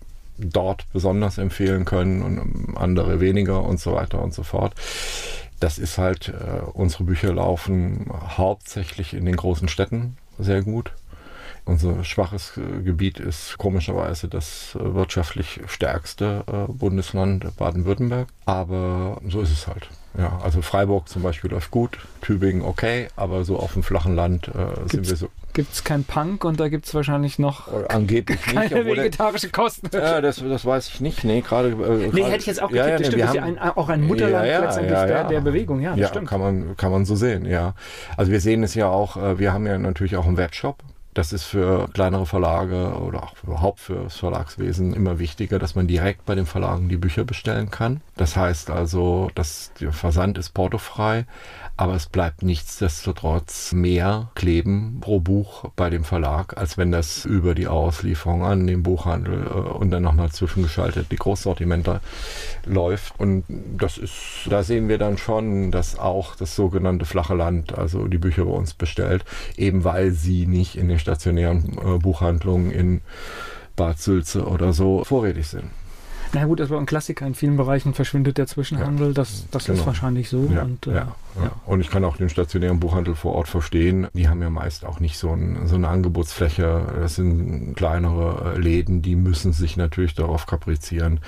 dort 0.46 0.86
besonders 0.92 1.38
empfehlen 1.38 1.84
können 1.84 2.22
und 2.22 2.76
andere 2.76 3.20
weniger 3.20 3.62
und 3.62 3.80
so 3.80 3.92
weiter 3.92 4.22
und 4.22 4.34
so 4.34 4.42
fort. 4.42 4.74
Das 5.60 5.78
ist 5.78 5.98
halt, 5.98 6.28
äh, 6.28 6.62
unsere 6.72 7.04
Bücher 7.04 7.32
laufen 7.32 8.06
hauptsächlich 8.36 9.14
in 9.14 9.24
den 9.24 9.36
großen 9.36 9.68
Städten 9.68 10.16
sehr 10.38 10.62
gut. 10.62 10.92
Unser 11.64 12.02
schwaches 12.02 12.56
äh, 12.56 12.82
Gebiet 12.82 13.20
ist 13.20 13.56
komischerweise 13.56 14.26
das 14.26 14.74
äh, 14.74 14.94
wirtschaftlich 14.94 15.60
stärkste 15.66 16.44
äh, 16.48 16.72
Bundesland 16.72 17.56
Baden-Württemberg. 17.56 18.26
Aber 18.46 19.20
so 19.28 19.40
ist 19.40 19.52
es 19.52 19.68
halt. 19.68 19.88
Ja, 20.18 20.40
also 20.42 20.60
Freiburg 20.60 21.08
zum 21.08 21.22
Beispiel 21.22 21.50
läuft 21.50 21.70
gut, 21.70 21.98
Tübingen 22.20 22.62
okay, 22.62 23.08
aber 23.16 23.44
so 23.44 23.58
auf 23.58 23.74
dem 23.74 23.82
flachen 23.82 24.14
Land 24.14 24.48
äh, 24.48 24.88
sind 24.90 25.08
wir 25.08 25.16
so. 25.16 25.28
Gibt 25.54 25.72
es 25.72 25.84
kein 25.84 26.04
Punk 26.04 26.44
und 26.44 26.58
da 26.58 26.68
gibt 26.68 26.86
es 26.86 26.94
wahrscheinlich 26.94 27.38
noch 27.38 27.68
angeblich 27.88 28.42
keine 28.42 28.84
nicht, 28.84 28.96
vegetarische 28.96 29.50
Kosten. 29.50 29.88
Ja, 29.92 30.20
das, 30.20 30.36
das 30.36 30.64
weiß 30.66 30.88
ich 30.88 31.00
nicht. 31.00 31.24
Nee, 31.24 31.42
gerade. 31.42 31.68
Äh, 31.68 32.10
nee, 32.12 32.24
hätte 32.24 32.38
ich 32.38 32.46
jetzt 32.46 32.60
auch 32.60 32.68
getippt. 32.70 32.86
Ja, 32.86 32.92
ja, 32.92 32.98
das 32.98 33.06
stimmt, 33.06 33.22
ist 33.22 33.34
ja 33.34 33.42
ein, 33.42 33.58
auch 33.58 33.88
ein 33.88 34.02
Mutterland 34.02 34.46
ja, 34.46 34.52
ja, 34.52 34.60
letztendlich 34.60 34.98
ja, 34.98 35.06
der, 35.06 35.24
der, 35.24 35.40
Bewegung. 35.40 35.80
Ja, 35.80 35.94
ja 35.94 36.08
stimmt. 36.08 36.28
Kann 36.28 36.40
man, 36.40 36.76
kann 36.76 36.90
man 36.90 37.04
so 37.04 37.16
sehen, 37.16 37.46
ja. 37.46 37.74
Also 38.16 38.32
wir 38.32 38.40
sehen 38.40 38.62
es 38.62 38.74
ja 38.74 38.88
auch, 38.88 39.16
wir 39.38 39.52
haben 39.52 39.66
ja 39.66 39.78
natürlich 39.78 40.16
auch 40.16 40.26
einen 40.26 40.36
Webshop 40.36 40.82
das 41.14 41.32
ist 41.32 41.44
für 41.44 41.88
kleinere 41.92 42.24
Verlage 42.24 42.94
oder 42.94 43.24
auch 43.24 43.34
überhaupt 43.42 43.80
für 43.80 44.04
das 44.04 44.16
Verlagswesen 44.16 44.94
immer 44.94 45.18
wichtiger, 45.18 45.58
dass 45.58 45.74
man 45.74 45.86
direkt 45.86 46.24
bei 46.24 46.34
den 46.34 46.46
Verlagen 46.46 46.88
die 46.88 46.96
Bücher 46.96 47.24
bestellen 47.24 47.70
kann. 47.70 48.00
Das 48.16 48.36
heißt 48.36 48.70
also, 48.70 49.30
dass 49.34 49.72
der 49.80 49.92
Versand 49.92 50.38
ist 50.38 50.54
portofrei, 50.54 51.26
aber 51.76 51.94
es 51.94 52.06
bleibt 52.06 52.42
nichtsdestotrotz 52.42 53.72
mehr 53.72 54.30
kleben 54.34 54.98
pro 55.00 55.20
Buch 55.20 55.64
bei 55.76 55.90
dem 55.90 56.04
Verlag, 56.04 56.56
als 56.56 56.78
wenn 56.78 56.92
das 56.92 57.24
über 57.24 57.54
die 57.54 57.66
Auslieferung 57.66 58.44
an 58.44 58.66
den 58.66 58.82
Buchhandel 58.82 59.46
äh, 59.46 59.52
und 59.52 59.90
dann 59.90 60.02
nochmal 60.02 60.30
zwischengeschaltet 60.30 61.10
die 61.10 61.16
Großsortimenter 61.16 62.00
läuft. 62.64 63.18
Und 63.18 63.44
das 63.48 63.98
ist, 63.98 64.14
da 64.48 64.62
sehen 64.62 64.88
wir 64.88 64.98
dann 64.98 65.18
schon, 65.18 65.70
dass 65.70 65.98
auch 65.98 66.36
das 66.36 66.56
sogenannte 66.56 67.04
flache 67.04 67.34
Land, 67.34 67.76
also 67.76 68.06
die 68.06 68.18
Bücher 68.18 68.44
bei 68.44 68.52
uns 68.52 68.74
bestellt, 68.74 69.24
eben 69.56 69.84
weil 69.84 70.12
sie 70.12 70.46
nicht 70.46 70.76
in 70.76 70.88
den 70.88 70.98
stationären 71.02 71.76
äh, 71.78 71.98
Buchhandlungen 71.98 72.70
in 72.70 73.00
Bad 73.76 73.98
Sülze 73.98 74.46
oder 74.46 74.72
so 74.72 75.04
vorrätig 75.04 75.48
sind. 75.48 75.70
Na 76.34 76.46
gut, 76.46 76.60
das 76.60 76.70
war 76.70 76.78
ein 76.78 76.86
Klassiker. 76.86 77.26
In 77.26 77.34
vielen 77.34 77.58
Bereichen 77.58 77.92
verschwindet 77.92 78.38
der 78.38 78.46
Zwischenhandel. 78.46 79.08
Ja, 79.08 79.12
das 79.12 79.46
das 79.50 79.66
genau. 79.66 79.80
ist 79.80 79.86
wahrscheinlich 79.86 80.30
so. 80.30 80.48
Ja, 80.52 80.62
und, 80.62 80.86
äh, 80.86 80.94
ja, 80.94 81.14
ja, 81.36 81.52
und 81.66 81.80
ich 81.82 81.90
kann 81.90 82.04
auch 82.04 82.16
den 82.16 82.30
stationären 82.30 82.80
Buchhandel 82.80 83.14
vor 83.14 83.34
Ort 83.34 83.48
verstehen. 83.48 84.06
Die 84.14 84.28
haben 84.28 84.40
ja 84.40 84.48
meist 84.48 84.86
auch 84.86 84.98
nicht 84.98 85.18
so, 85.18 85.30
ein, 85.30 85.66
so 85.66 85.74
eine 85.74 85.88
Angebotsfläche. 85.88 86.86
Das 87.00 87.16
sind 87.16 87.74
kleinere 87.74 88.54
äh, 88.54 88.58
Läden, 88.58 89.02
die 89.02 89.14
müssen 89.14 89.52
sich 89.52 89.76
natürlich 89.76 90.14
darauf 90.14 90.46
kaprizieren, 90.46 91.20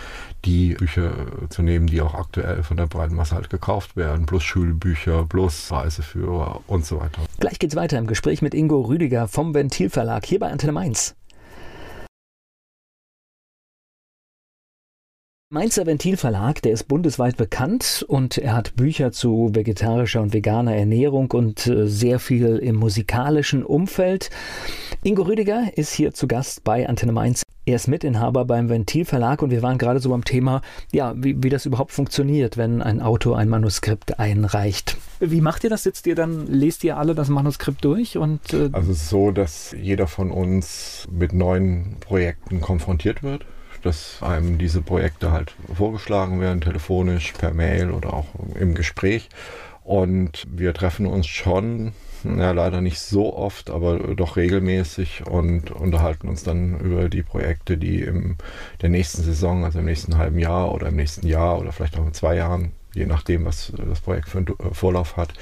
die 0.44 0.74
Bücher 0.74 1.12
zu 1.48 1.62
nehmen, 1.62 1.86
die 1.86 2.00
auch 2.00 2.14
aktuell 2.14 2.62
von 2.62 2.76
der 2.76 2.86
breiten 2.86 3.14
Masse 3.14 3.34
halt 3.34 3.50
gekauft 3.50 3.96
werden. 3.96 4.26
Plus 4.26 4.42
Schulbücher, 4.42 5.26
plus 5.26 5.70
Reiseführer 5.70 6.60
und 6.66 6.84
so 6.84 7.00
weiter. 7.00 7.22
Gleich 7.40 7.58
geht's 7.58 7.76
weiter 7.76 7.98
im 7.98 8.06
Gespräch 8.06 8.42
mit 8.42 8.54
Ingo 8.54 8.80
Rüdiger 8.80 9.28
vom 9.28 9.54
Ventilverlag 9.54 10.24
hier 10.26 10.38
bei 10.38 10.50
Antenne 10.50 10.72
Mainz. 10.72 11.14
Mainzer 15.54 15.86
Ventilverlag, 15.86 16.62
der 16.62 16.72
ist 16.72 16.88
bundesweit 16.88 17.36
bekannt 17.36 18.04
und 18.08 18.38
er 18.38 18.56
hat 18.56 18.74
Bücher 18.74 19.12
zu 19.12 19.50
vegetarischer 19.52 20.20
und 20.20 20.32
veganer 20.32 20.74
Ernährung 20.74 21.30
und 21.30 21.68
äh, 21.68 21.86
sehr 21.86 22.18
viel 22.18 22.56
im 22.56 22.74
musikalischen 22.74 23.62
Umfeld. 23.62 24.30
Ingo 25.04 25.22
Rüdiger 25.22 25.70
ist 25.76 25.92
hier 25.92 26.12
zu 26.12 26.26
Gast 26.26 26.64
bei 26.64 26.88
Antenne 26.88 27.12
Mainz. 27.12 27.43
Er 27.66 27.76
ist 27.76 27.88
Mitinhaber 27.88 28.44
beim 28.44 28.68
Ventilverlag 28.68 29.40
und 29.40 29.50
wir 29.50 29.62
waren 29.62 29.78
gerade 29.78 29.98
so 30.00 30.10
beim 30.10 30.24
Thema, 30.24 30.60
ja, 30.92 31.14
wie, 31.16 31.42
wie 31.42 31.48
das 31.48 31.64
überhaupt 31.64 31.92
funktioniert, 31.92 32.56
wenn 32.56 32.82
ein 32.82 33.00
Autor 33.00 33.38
ein 33.38 33.48
Manuskript 33.48 34.18
einreicht. 34.18 34.96
Wie 35.20 35.40
macht 35.40 35.64
ihr 35.64 35.70
das? 35.70 35.82
Sitzt 35.82 36.06
ihr 36.06 36.14
dann, 36.14 36.46
lest 36.46 36.84
ihr 36.84 36.98
alle 36.98 37.14
das 37.14 37.28
Manuskript 37.28 37.84
durch? 37.84 38.18
Und, 38.18 38.52
äh 38.52 38.68
also 38.72 38.92
es 38.92 39.02
ist 39.02 39.08
so, 39.08 39.30
dass 39.30 39.74
jeder 39.80 40.06
von 40.06 40.30
uns 40.30 41.06
mit 41.10 41.32
neuen 41.32 41.96
Projekten 42.00 42.60
konfrontiert 42.60 43.22
wird 43.22 43.46
dass 43.82 44.22
einem 44.22 44.56
diese 44.56 44.80
Projekte 44.80 45.30
halt 45.30 45.54
vorgeschlagen 45.74 46.40
werden, 46.40 46.62
telefonisch, 46.62 47.32
per 47.32 47.52
Mail 47.52 47.90
oder 47.90 48.14
auch 48.14 48.26
im 48.58 48.74
Gespräch. 48.74 49.28
Und 49.82 50.46
wir 50.50 50.72
treffen 50.72 51.04
uns 51.04 51.26
schon, 51.26 51.92
ja, 52.24 52.52
leider 52.52 52.80
nicht 52.80 52.98
so 53.00 53.36
oft, 53.36 53.70
aber 53.70 53.98
doch 54.14 54.36
regelmäßig 54.36 55.26
und 55.26 55.70
unterhalten 55.70 56.28
uns 56.28 56.42
dann 56.42 56.78
über 56.80 57.08
die 57.08 57.22
Projekte, 57.22 57.76
die 57.76 58.02
in 58.02 58.36
der 58.82 58.88
nächsten 58.88 59.22
Saison, 59.22 59.64
also 59.64 59.78
im 59.78 59.84
nächsten 59.84 60.16
halben 60.18 60.38
Jahr 60.38 60.72
oder 60.72 60.88
im 60.88 60.96
nächsten 60.96 61.26
Jahr 61.26 61.58
oder 61.58 61.72
vielleicht 61.72 61.98
auch 61.98 62.06
in 62.06 62.14
zwei 62.14 62.36
Jahren, 62.36 62.72
je 62.94 63.06
nachdem, 63.06 63.44
was 63.44 63.72
das 63.76 64.00
Projekt 64.00 64.28
für 64.28 64.38
einen 64.38 64.54
Vorlauf 64.72 65.16
hat, 65.16 65.34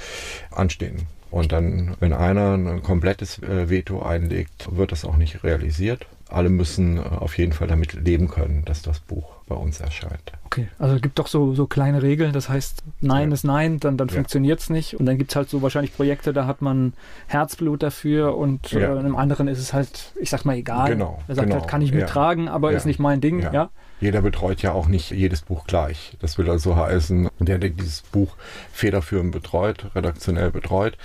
anstehen. 0.50 1.06
Und 1.30 1.52
dann, 1.52 1.96
wenn 1.98 2.12
einer 2.12 2.54
ein 2.54 2.82
komplettes 2.82 3.42
äh, 3.42 3.70
Veto 3.70 4.02
einlegt, 4.02 4.68
wird 4.76 4.92
das 4.92 5.06
auch 5.06 5.16
nicht 5.16 5.44
realisiert 5.44 6.06
alle 6.32 6.48
müssen 6.48 6.96
äh, 6.96 7.00
auf 7.00 7.38
jeden 7.38 7.52
Fall 7.52 7.68
damit 7.68 7.92
leben 7.92 8.28
können, 8.28 8.64
dass 8.64 8.82
das 8.82 9.00
Buch 9.00 9.34
bei 9.46 9.54
uns 9.54 9.80
erscheint. 9.80 10.32
Okay, 10.44 10.68
also 10.78 10.96
es 10.96 11.02
gibt 11.02 11.18
doch 11.18 11.26
so, 11.26 11.54
so 11.54 11.66
kleine 11.66 12.02
Regeln, 12.02 12.32
das 12.32 12.48
heißt, 12.48 12.82
Nein 13.00 13.30
ja. 13.30 13.34
ist 13.34 13.44
Nein, 13.44 13.80
dann, 13.80 13.96
dann 13.96 14.08
ja. 14.08 14.14
funktioniert 14.14 14.60
es 14.60 14.70
nicht. 14.70 14.98
Und 14.98 15.06
dann 15.06 15.18
gibt 15.18 15.30
es 15.30 15.36
halt 15.36 15.48
so 15.48 15.62
wahrscheinlich 15.62 15.94
Projekte, 15.94 16.32
da 16.32 16.46
hat 16.46 16.62
man 16.62 16.92
Herzblut 17.26 17.82
dafür 17.82 18.36
und 18.36 18.72
ja. 18.72 18.80
äh, 18.80 18.92
in 18.92 18.98
einem 18.98 19.16
anderen 19.16 19.48
ist 19.48 19.58
es 19.58 19.72
halt, 19.72 20.12
ich 20.20 20.30
sag 20.30 20.44
mal, 20.44 20.56
egal. 20.56 20.90
Genau. 20.90 21.20
Er 21.28 21.34
sagt 21.34 21.48
genau. 21.48 21.60
halt, 21.60 21.70
kann 21.70 21.82
ich 21.82 21.92
mittragen, 21.92 22.48
aber 22.48 22.72
ist 22.72 22.86
nicht 22.86 22.98
mein 22.98 23.20
Ding, 23.20 23.40
ja 23.40 23.70
jeder 24.02 24.20
betreut 24.20 24.62
ja 24.62 24.72
auch 24.72 24.88
nicht 24.88 25.12
jedes 25.12 25.42
Buch 25.42 25.64
gleich. 25.66 26.16
Das 26.20 26.36
will 26.36 26.50
also 26.50 26.76
heißen, 26.76 27.28
der, 27.38 27.58
der 27.58 27.70
dieses 27.70 28.02
Buch 28.02 28.36
federführend 28.72 29.32
betreut, 29.32 29.86
redaktionell 29.94 30.50
betreut, 30.50 30.98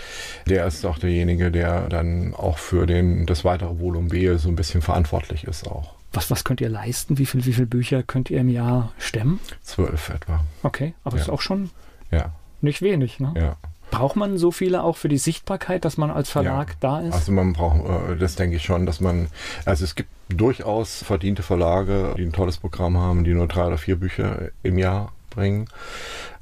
der 0.48 0.66
ist 0.66 0.86
auch 0.86 0.98
derjenige, 0.98 1.52
der 1.52 1.90
dann 1.90 2.34
auch 2.34 2.58
für 2.58 2.88
den, 2.88 3.26
das 3.28 3.46
weitere 3.46 3.80
Volumen 3.80 4.10
B 4.10 4.36
so 4.38 4.50
ein 4.50 4.56
bisschen 4.56 4.82
verantwortlich 4.82 5.44
ist 5.44 5.68
auch. 5.68 5.94
Was, 6.12 6.32
was 6.32 6.44
könnt 6.44 6.62
ihr 6.62 6.70
leisten? 6.70 7.18
Wie 7.20 7.26
viele 7.26 7.46
wie 7.46 7.54
viel 7.54 7.68
Bücher 7.68 8.02
könnt 8.02 8.32
ihr 8.32 8.40
im 8.40 8.50
Jahr 8.50 8.92
stemmen? 8.98 9.40
Zwölf 9.62 10.10
etwa. 10.10 10.44
Okay, 10.64 10.96
aber 11.04 11.18
ja. 11.18 11.24
ist 11.24 11.30
auch 11.30 11.42
schon 11.42 11.70
ja. 12.10 12.32
nicht 12.62 12.82
wenig, 12.82 13.20
ne? 13.20 13.34
Ja. 13.38 13.58
Braucht 13.92 14.16
man 14.16 14.38
so 14.38 14.52
viele 14.52 14.84
auch 14.84 14.98
für 14.98 15.08
die 15.08 15.18
Sichtbarkeit, 15.18 15.86
dass 15.86 15.98
man 15.98 16.12
als 16.12 16.30
Verlag 16.30 16.70
ja, 16.70 16.76
da 16.80 17.00
ist? 17.00 17.14
Also 17.14 17.32
man 17.32 17.54
braucht, 17.54 18.12
äh, 18.12 18.18
das 18.18 18.36
denke 18.36 18.58
ich 18.58 18.64
schon, 18.64 18.86
dass 18.86 19.00
man, 19.00 19.28
also 19.66 19.84
es 19.84 19.96
gibt 19.96 20.10
durchaus 20.30 21.04
verdiente 21.04 21.44
Verlage, 21.44 22.14
die 22.18 22.24
ein 22.24 22.34
tolles 22.34 22.58
Programm 22.58 22.98
haben, 22.98 23.24
die 23.24 23.34
nur 23.34 23.48
drei 23.48 23.66
oder 23.66 23.78
vier 23.78 23.96
Bücher 23.96 24.50
im 24.64 24.78
Jahr 24.78 25.14
bringen. 25.30 25.70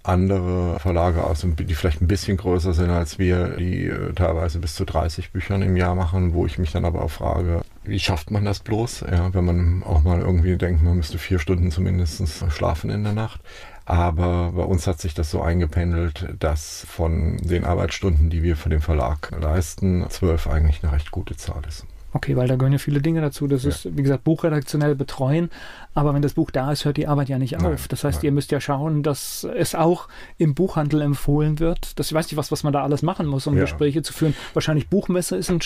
Andere 0.04 0.80
Verlage, 0.80 1.24
also 1.24 1.48
die 1.48 1.74
vielleicht 1.74 2.02
ein 2.02 2.08
bisschen 2.08 2.38
größer 2.38 2.74
sind 2.74 2.92
als 2.92 3.18
wir, 3.18 3.58
die 3.58 3.88
äh, 3.88 4.14
teilweise 4.14 4.60
bis 4.60 4.76
zu 4.76 4.86
30 4.86 5.32
Büchern 5.32 5.64
im 5.64 5.76
Jahr 5.76 5.96
machen, 5.96 6.34
wo 6.34 6.46
ich 6.46 6.60
mich 6.60 6.72
dann 6.72 6.86
aber 6.86 7.02
auch 7.02 7.10
frage, 7.10 7.62
wie 7.84 8.00
schafft 8.00 8.30
man 8.30 8.46
das 8.46 8.60
bloß? 8.60 9.06
Ja, 9.12 9.34
wenn 9.34 9.46
man 9.46 9.84
auch 9.84 10.04
mal 10.04 10.22
irgendwie 10.22 10.58
denkt, 10.58 10.84
man 10.84 10.98
müsste 10.98 11.18
vier 11.18 11.40
Stunden 11.40 11.72
zumindest 11.72 12.22
schlafen 12.52 12.92
in 12.92 13.04
der 13.04 13.14
Nacht. 13.14 13.42
Aber 13.86 14.54
bei 14.54 14.64
uns 14.64 14.88
hat 14.88 15.00
sich 15.00 15.14
das 15.14 15.30
so 15.30 15.42
eingependelt, 15.42 16.28
dass 16.40 16.86
von 16.90 17.38
den 17.38 17.66
Arbeitsstunden, 17.66 18.32
die 18.32 18.42
wir 18.42 18.58
für 18.58 18.70
den 18.70 18.82
Verlag 18.82 19.32
leisten, 19.40 20.06
zwölf 20.10 20.48
eigentlich 20.48 20.84
eine 20.84 20.92
recht 20.92 21.12
gute 21.12 21.38
Zahl 21.38 21.62
ist. 21.68 21.86
Okay, 22.16 22.38
weil 22.38 22.48
da 22.48 22.56
gehören 22.56 22.72
ja 22.72 22.80
viele 22.80 23.02
Dinge 23.02 23.20
dazu. 23.20 23.46
Das 23.46 23.64
ja. 23.64 23.70
ist, 23.70 23.98
wie 23.98 24.02
gesagt, 24.02 24.24
buchredaktionell 24.24 24.96
betreuen. 24.96 25.50
Aber 25.94 26.14
wenn 26.14 26.22
das 26.22 26.36
Buch 26.36 26.50
da 26.50 26.72
ist, 26.72 26.86
hört 26.86 26.96
die 26.96 27.08
Arbeit 27.08 27.28
ja 27.28 27.38
nicht 27.38 27.62
auf. 27.62 27.90
das 27.90 28.06
heißt, 28.06 28.20
nein. 28.20 28.26
ihr 28.28 28.32
müsst 28.32 28.52
ja 28.52 28.62
schauen, 28.62 29.04
dass 29.04 29.44
es 29.44 29.76
auch 29.76 30.08
im 30.38 30.56
Buchhandel 30.56 31.02
empfohlen 31.02 31.60
wird. 31.60 32.00
Das 32.00 32.08
ich 32.08 32.14
weiß 32.14 32.28
nicht, 32.28 32.38
was, 32.38 32.54
was 32.54 32.64
man 32.64 32.72
da 32.72 32.84
alles 32.84 33.02
machen 33.02 33.28
muss, 33.28 33.48
um 33.48 33.56
ja. 33.56 33.64
Gespräche 33.64 34.02
zu 34.02 34.14
führen. 34.14 34.34
Wahrscheinlich 34.54 34.88
Buchmesse 34.88 35.36
ist 35.36 35.52
ein 35.52 35.60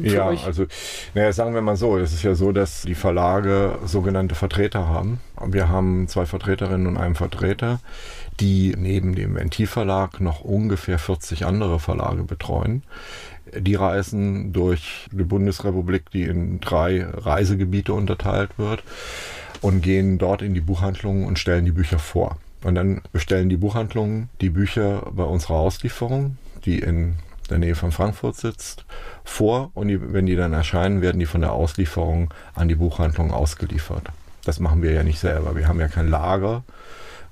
ja, 0.00 0.28
euch? 0.28 0.44
also 0.44 0.66
naja, 1.14 1.32
sagen 1.32 1.54
wir 1.54 1.60
mal 1.60 1.76
so, 1.76 1.98
es 1.98 2.12
ist 2.12 2.22
ja 2.22 2.34
so, 2.34 2.52
dass 2.52 2.82
die 2.82 2.94
Verlage 2.94 3.78
sogenannte 3.84 4.34
Vertreter 4.34 4.88
haben. 4.88 5.20
Wir 5.44 5.68
haben 5.68 6.08
zwei 6.08 6.24
Vertreterinnen 6.24 6.86
und 6.86 6.96
einen 6.96 7.14
Vertreter, 7.14 7.80
die 8.40 8.74
neben 8.76 9.14
dem 9.14 9.34
Ventilverlag 9.34 10.20
noch 10.20 10.40
ungefähr 10.40 10.98
40 10.98 11.44
andere 11.44 11.78
Verlage 11.78 12.22
betreuen. 12.22 12.82
Die 13.56 13.74
reisen 13.74 14.52
durch 14.52 15.08
die 15.12 15.24
Bundesrepublik, 15.24 16.10
die 16.10 16.22
in 16.22 16.60
drei 16.60 17.04
Reisegebiete 17.04 17.92
unterteilt 17.92 18.50
wird, 18.58 18.82
und 19.60 19.80
gehen 19.80 20.18
dort 20.18 20.42
in 20.42 20.54
die 20.54 20.60
Buchhandlungen 20.60 21.24
und 21.24 21.38
stellen 21.38 21.64
die 21.64 21.72
Bücher 21.72 21.98
vor. 21.98 22.38
Und 22.64 22.74
dann 22.74 23.00
bestellen 23.12 23.48
die 23.48 23.56
Buchhandlungen 23.56 24.28
die 24.40 24.50
Bücher 24.50 25.10
bei 25.12 25.24
unserer 25.24 25.54
Auslieferung, 25.54 26.36
die 26.64 26.78
in 26.78 27.16
der 27.50 27.58
Nähe 27.58 27.74
von 27.74 27.92
Frankfurt 27.92 28.36
sitzt, 28.36 28.84
vor 29.24 29.70
und 29.74 29.88
die, 29.88 30.12
wenn 30.12 30.26
die 30.26 30.36
dann 30.36 30.52
erscheinen, 30.52 31.02
werden 31.02 31.18
die 31.18 31.26
von 31.26 31.40
der 31.40 31.52
Auslieferung 31.52 32.32
an 32.54 32.68
die 32.68 32.74
Buchhandlung 32.74 33.32
ausgeliefert. 33.32 34.08
Das 34.44 34.58
machen 34.58 34.82
wir 34.82 34.92
ja 34.92 35.04
nicht 35.04 35.20
selber. 35.20 35.54
Wir 35.54 35.68
haben 35.68 35.80
ja 35.80 35.88
kein 35.88 36.08
Lager, 36.08 36.64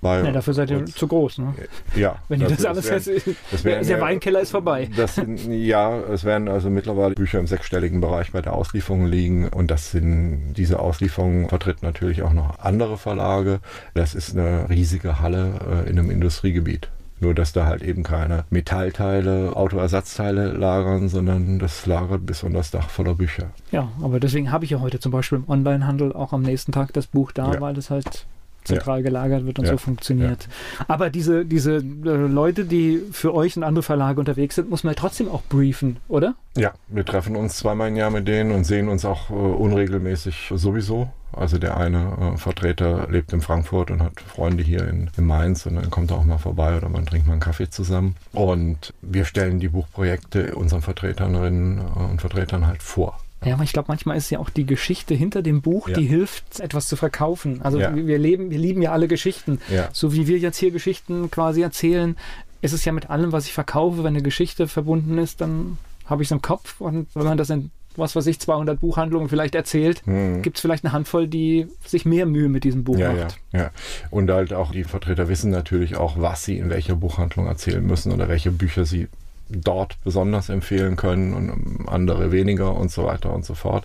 weil 0.01 0.25
ja, 0.25 0.33
dafür 0.33 0.55
seid 0.55 0.71
ihr 0.71 0.87
zu 0.87 1.07
groß, 1.07 1.39
ne? 1.39 1.55
Ja. 1.95 2.17
Wenn 2.29 2.41
ihr 2.41 2.49
das, 2.49 2.65
alles 2.65 2.89
das 2.89 3.07
wären, 3.07 3.37
das 3.51 3.65
wären, 3.65 3.87
der 3.87 4.01
Weinkeller 4.01 4.41
ist 4.41 4.51
vorbei. 4.51 4.89
Das, 4.97 5.21
ja, 5.49 5.99
es 5.99 6.25
werden 6.25 6.49
also 6.49 6.71
mittlerweile 6.71 7.15
Bücher 7.15 7.39
im 7.39 7.47
sechsstelligen 7.47 8.01
Bereich 8.01 8.33
bei 8.33 8.41
der 8.41 8.55
Auslieferung 8.55 9.07
liegen 9.07 9.49
und 9.49 9.71
das 9.71 9.91
sind, 9.91 10.55
diese 10.55 10.79
Auslieferung 10.79 11.49
vertritt 11.49 11.83
natürlich 11.83 12.23
auch 12.23 12.33
noch 12.33 12.59
andere 12.61 12.97
Verlage. 12.97 13.61
Das 13.95 14.15
ist 14.15 14.37
eine 14.37 14.71
riesige 14.71 15.21
Halle 15.21 15.85
äh, 15.87 15.91
in 15.91 15.99
einem 15.99 16.11
Industriegebiet. 16.11 16.89
Nur, 17.23 17.35
dass 17.35 17.53
da 17.53 17.67
halt 17.67 17.83
eben 17.83 18.03
keine 18.03 18.45
Metallteile, 18.49 19.55
Autoersatzteile 19.55 20.53
lagern, 20.53 21.11
sondern 21.11 21.59
das 21.59 21.85
lagert 21.85 22.25
bis 22.25 22.43
unter 22.43 22.59
das 22.59 22.71
Dach 22.71 22.89
voller 22.89 23.15
Bücher. 23.15 23.51
Ja, 23.71 23.91
aber 24.01 24.21
deswegen 24.21 24.51
habe 24.51 24.65
ich 24.65 24.71
ja 24.71 24.81
heute 24.81 25.01
zum 25.01 25.13
Beispiel 25.13 25.37
im 25.37 25.49
Onlinehandel 25.49 26.15
auch 26.15 26.33
am 26.33 26.41
nächsten 26.41 26.73
Tag 26.73 26.95
das 26.95 27.07
Buch 27.07 27.33
da, 27.33 27.53
ja. 27.53 27.61
weil 27.61 27.77
es 27.77 27.91
halt 27.91 28.27
zentral 28.71 28.99
ja. 28.99 29.05
gelagert 29.05 29.47
wird 29.47 29.59
und 29.59 29.67
ja. 29.67 29.73
so 29.73 29.79
funktioniert. 29.79 30.49
Ja. 30.79 30.85
Aber 30.89 31.11
diese, 31.11 31.45
diese 31.45 31.77
äh, 31.77 31.81
Leute, 31.81 32.65
die 32.65 33.03
für 33.13 33.35
euch 33.35 33.57
und 33.57 33.63
andere 33.63 33.83
Verlage 33.83 34.21
unterwegs 34.21 34.55
sind, 34.55 34.71
muss 34.71 34.85
man 34.85 34.95
trotzdem 34.95 35.29
auch 35.29 35.43
briefen, 35.43 35.99
oder? 36.09 36.35
Ja, 36.57 36.73
wir 36.89 37.05
treffen 37.05 37.37
uns 37.37 37.57
zweimal 37.57 37.89
im 37.89 37.97
Jahr 37.97 38.11
mit 38.11 38.27
denen 38.27 38.51
und 38.53 38.65
sehen 38.65 38.89
uns 38.89 39.05
auch 39.05 39.31
äh, 39.31 39.35
unregelmäßig 39.35 40.53
sowieso. 40.55 41.11
Also 41.33 41.59
der 41.59 41.77
eine 41.77 42.35
äh, 42.35 42.37
Vertreter 42.37 43.07
lebt 43.09 43.33
in 43.33 43.41
Frankfurt 43.41 43.91
und 43.91 44.03
hat 44.03 44.21
Freunde 44.21 44.63
hier 44.63 44.87
in, 44.89 45.11
in, 45.17 45.27
Mainz 45.27 45.65
und 45.67 45.77
dann 45.77 45.91
kommt 45.91 46.11
er 46.11 46.19
auch 46.19 46.25
mal 46.25 46.39
vorbei 46.39 46.77
oder 46.77 46.89
man 46.89 47.07
trinkt 47.07 47.27
mal 47.27 47.35
einen 47.35 47.41
Kaffee 47.41 47.71
zusammen. 47.71 48.17
Und 48.33 48.93
wir 49.01 49.25
stellen 49.25 49.61
die 49.61 49.69
Buchprojekte 49.69 50.55
unseren 50.57 50.83
Vertreterinnen 50.83 51.79
äh, 51.79 52.11
und 52.11 52.21
Vertretern 52.21 52.67
halt 52.67 52.83
vor. 52.83 53.21
Ja, 53.45 53.55
aber 53.55 53.65
ich 53.65 53.73
glaube, 53.73 53.87
manchmal 53.89 54.17
ist 54.17 54.31
ja 54.31 54.39
auch 54.39 54.51
die 54.51 54.67
Geschichte 54.67 55.15
hinter 55.15 55.43
dem 55.43 55.63
Buch, 55.63 55.89
ja. 55.89 55.95
die 55.95 56.07
hilft, 56.07 56.61
etwas 56.61 56.89
zu 56.89 56.97
verkaufen. 56.97 57.63
Also 57.63 57.79
ja. 57.81 57.95
wir 57.95 58.19
leben, 58.19 58.51
wir 58.51 58.59
lieben 58.59 58.83
ja 58.83 58.93
alle 58.93 59.09
Geschichten. 59.09 59.61
Ja. 59.71 59.89
So 59.93 60.13
wie 60.13 60.27
wir 60.27 60.39
jetzt 60.39 60.59
hier 60.59 60.71
Geschichten 60.71 61.31
quasi 61.31 61.63
erzählen, 61.63 62.17
ist 62.61 62.73
es 62.73 62.85
ja 62.85 62.93
mit 62.93 63.09
allem, 63.09 63.33
was 63.33 63.47
ich 63.47 63.53
verkaufe, 63.53 63.99
wenn 63.99 64.09
eine 64.09 64.23
Geschichte 64.23 64.69
verbunden 64.69 65.17
ist, 65.19 65.41
dann 65.41 65.79
habe 66.05 66.23
ich 66.23 66.29
es 66.29 66.33
im 66.33 66.43
Kopf. 66.43 66.81
Und 66.81 67.09
wenn 67.15 67.25
man 67.25 67.39
das 67.39 67.49
in, 67.49 67.71
was 67.97 68.15
weiß 68.15 68.27
ich, 68.27 68.41
200 68.41 68.79
Buchhandlungen 68.79 69.31
vielleicht 69.31 69.55
erzählt, 69.55 70.07
mhm. 70.07 70.43
gibt 70.43 70.59
es 70.59 70.61
vielleicht 70.61 70.85
eine 70.85 70.93
Handvoll, 70.93 71.27
die 71.27 71.69
sich 71.85 72.05
mehr 72.05 72.27
Mühe 72.27 72.51
mit 72.51 72.65
diesem 72.65 72.85
Buch 72.85 72.99
ja, 72.99 73.13
macht. 73.13 73.39
Ja, 73.53 73.61
ja. 73.61 73.71
Und 74.11 74.31
halt 74.31 74.53
auch 74.53 74.73
die 74.73 74.85
Vertreter 74.85 75.29
wissen 75.29 75.51
natürlich 75.51 75.97
auch, 75.97 76.21
was 76.21 76.45
sie 76.45 76.59
in 76.59 76.69
welcher 76.69 76.97
Buchhandlung 76.97 77.47
erzählen 77.47 77.85
müssen 77.85 78.13
oder 78.13 78.29
welche 78.29 78.51
Bücher 78.51 78.85
sie 78.85 79.09
dort 79.51 80.03
besonders 80.05 80.49
empfehlen 80.49 80.97
können 80.97 81.35
und 81.35 81.89
andere 81.89 82.33
weniger 82.33 82.75
und 82.75 82.91
so 82.91 83.05
weiter 83.05 83.33
und 83.33 83.45
so 83.45 83.55
fort. 83.55 83.85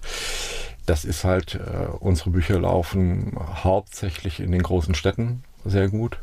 Das 0.86 1.04
ist 1.04 1.24
halt, 1.24 1.56
äh, 1.56 1.88
unsere 2.00 2.30
Bücher 2.30 2.60
laufen 2.60 3.36
hauptsächlich 3.64 4.40
in 4.40 4.52
den 4.52 4.62
großen 4.62 4.94
Städten 4.94 5.44
sehr 5.64 5.90
gut. 5.90 6.20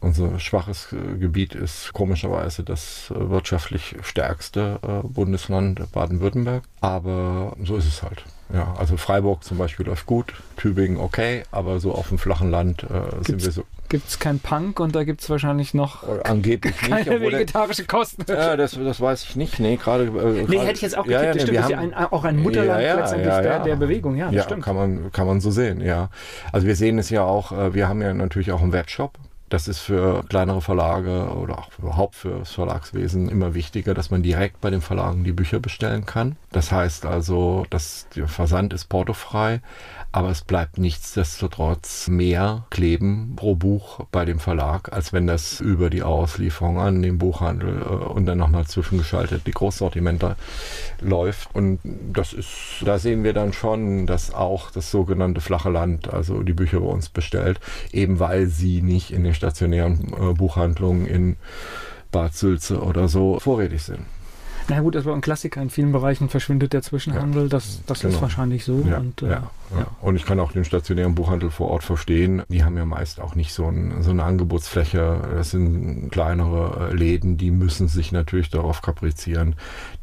Unser 0.00 0.38
schwaches 0.40 0.92
äh, 0.92 1.16
Gebiet 1.18 1.54
ist 1.54 1.92
komischerweise 1.92 2.62
das 2.64 3.10
äh, 3.10 3.30
wirtschaftlich 3.30 3.94
stärkste 4.02 4.78
äh, 4.82 5.06
Bundesland 5.06 5.90
Baden-Württemberg. 5.92 6.64
Aber 6.80 7.56
so 7.62 7.76
ist 7.76 7.86
es 7.86 8.02
halt. 8.02 8.24
Ja, 8.52 8.74
also 8.78 8.96
Freiburg 8.96 9.42
zum 9.42 9.58
Beispiel 9.58 9.86
läuft 9.86 10.06
gut, 10.06 10.34
Tübingen 10.56 10.98
okay, 10.98 11.44
aber 11.50 11.80
so 11.80 11.92
auf 11.92 12.08
dem 12.08 12.18
flachen 12.18 12.50
Land 12.50 12.84
äh, 12.84 13.24
sind 13.24 13.44
wir 13.44 13.50
so. 13.50 13.64
Gibt 13.88 14.08
es 14.08 14.18
kein 14.18 14.38
Punk 14.38 14.80
und 14.80 14.94
da 14.94 15.04
gibt 15.04 15.20
es 15.20 15.30
wahrscheinlich 15.30 15.74
noch 15.74 16.02
äh, 16.02 16.22
angeblich 16.24 16.76
keine 16.80 17.18
nicht, 17.18 17.32
vegetarische 17.32 17.84
Kosten. 17.84 18.24
Ja, 18.28 18.56
das, 18.56 18.72
das 18.72 19.00
weiß 19.00 19.24
ich 19.24 19.36
nicht. 19.36 19.60
Nee, 19.60 19.76
gerade. 19.76 20.04
Äh, 20.04 20.46
nee, 20.48 20.58
hätte 20.58 20.72
ich 20.72 20.82
jetzt 20.82 20.96
auch. 20.96 21.06
Ja, 21.06 21.22
ja, 21.22 21.32
das 21.32 21.42
stimmt, 21.42 21.58
ist 21.58 21.68
ja 21.68 22.08
auch 22.10 22.24
ein 22.24 22.36
Mutterland 22.36 22.82
ja, 22.82 22.96
letztendlich 22.96 23.34
der, 23.34 23.60
der, 23.60 23.76
Bewegung. 23.76 24.16
Ja, 24.16 24.26
das 24.26 24.34
ja, 24.34 24.42
stimmt. 24.42 24.64
Kann 24.64 24.76
man, 24.76 25.12
kann 25.12 25.26
man 25.26 25.40
so 25.40 25.50
sehen, 25.50 25.80
ja. 25.80 26.10
Also 26.52 26.66
wir 26.66 26.76
sehen 26.76 26.98
es 26.98 27.10
ja 27.10 27.22
auch, 27.22 27.52
äh, 27.52 27.74
wir 27.74 27.88
haben 27.88 28.02
ja 28.02 28.12
natürlich 28.14 28.52
auch 28.52 28.62
einen 28.62 28.72
Webshop. 28.72 29.18
Das 29.54 29.68
ist 29.68 29.78
für 29.78 30.24
kleinere 30.28 30.60
Verlage 30.60 31.28
oder 31.28 31.60
auch 31.60 31.70
überhaupt 31.78 32.16
für 32.16 32.40
das 32.40 32.50
Verlagswesen 32.50 33.28
immer 33.28 33.54
wichtiger, 33.54 33.94
dass 33.94 34.10
man 34.10 34.20
direkt 34.20 34.60
bei 34.60 34.68
den 34.68 34.80
Verlagen 34.80 35.22
die 35.22 35.30
Bücher 35.30 35.60
bestellen 35.60 36.06
kann. 36.06 36.34
Das 36.50 36.72
heißt 36.72 37.06
also, 37.06 37.64
dass 37.70 38.08
der 38.16 38.26
Versand 38.26 38.72
ist 38.72 38.86
portofrei, 38.86 39.60
aber 40.10 40.30
es 40.30 40.42
bleibt 40.42 40.78
nichtsdestotrotz 40.78 42.06
mehr 42.06 42.66
kleben 42.70 43.34
pro 43.34 43.56
Buch 43.56 44.06
bei 44.10 44.24
dem 44.24 44.40
Verlag, 44.40 44.92
als 44.92 45.12
wenn 45.12 45.26
das 45.26 45.60
über 45.60 45.90
die 45.90 46.04
Auslieferung 46.04 46.78
an 46.78 47.02
den 47.02 47.18
Buchhandel 47.18 47.82
äh, 47.82 47.84
und 47.84 48.26
dann 48.26 48.38
nochmal 48.38 48.64
zwischengeschaltet 48.64 49.46
die 49.46 49.50
Großsortimenter 49.50 50.36
läuft. 51.00 51.52
Und 51.52 51.78
das 52.12 52.32
ist, 52.32 52.48
da 52.84 52.98
sehen 52.98 53.24
wir 53.24 53.32
dann 53.32 53.52
schon, 53.52 54.06
dass 54.06 54.32
auch 54.32 54.70
das 54.70 54.90
sogenannte 54.90 55.40
flache 55.40 55.70
Land, 55.70 56.12
also 56.12 56.42
die 56.42 56.52
Bücher 56.52 56.80
bei 56.80 56.86
uns 56.86 57.08
bestellt, 57.08 57.60
eben 57.92 58.20
weil 58.20 58.46
sie 58.46 58.82
nicht 58.82 59.12
in 59.12 59.24
den 59.24 59.34
stationären 59.44 60.14
äh, 60.18 60.32
Buchhandlungen 60.32 61.06
in 61.06 61.36
Bad 62.10 62.34
Sülze 62.34 62.80
oder 62.80 63.08
so 63.08 63.38
vorrätig 63.38 63.82
sind. 63.82 64.00
Na 64.68 64.80
gut, 64.80 64.94
das 64.94 65.04
war 65.04 65.14
ein 65.14 65.20
Klassiker. 65.20 65.60
In 65.60 65.68
vielen 65.68 65.92
Bereichen 65.92 66.28
verschwindet 66.28 66.72
der 66.72 66.82
Zwischenhandel. 66.82 67.48
Das, 67.48 67.82
das 67.86 68.00
genau. 68.00 68.14
ist 68.14 68.22
wahrscheinlich 68.22 68.64
so. 68.64 68.82
Ja, 68.88 68.98
und, 68.98 69.20
äh, 69.22 69.26
ja, 69.26 69.50
ja. 69.76 69.86
und 70.00 70.16
ich 70.16 70.24
kann 70.24 70.40
auch 70.40 70.52
den 70.52 70.64
stationären 70.64 71.14
Buchhandel 71.14 71.50
vor 71.50 71.68
Ort 71.68 71.84
verstehen. 71.84 72.42
Die 72.48 72.64
haben 72.64 72.76
ja 72.76 72.86
meist 72.86 73.20
auch 73.20 73.34
nicht 73.34 73.52
so, 73.52 73.66
ein, 73.66 74.02
so 74.02 74.10
eine 74.10 74.24
Angebotsfläche. 74.24 75.20
Das 75.34 75.50
sind 75.50 76.08
kleinere 76.10 76.90
äh, 76.90 76.94
Läden, 76.94 77.36
die 77.36 77.50
müssen 77.50 77.88
sich 77.88 78.10
natürlich 78.10 78.48
darauf 78.48 78.80
kaprizieren, 78.80 79.56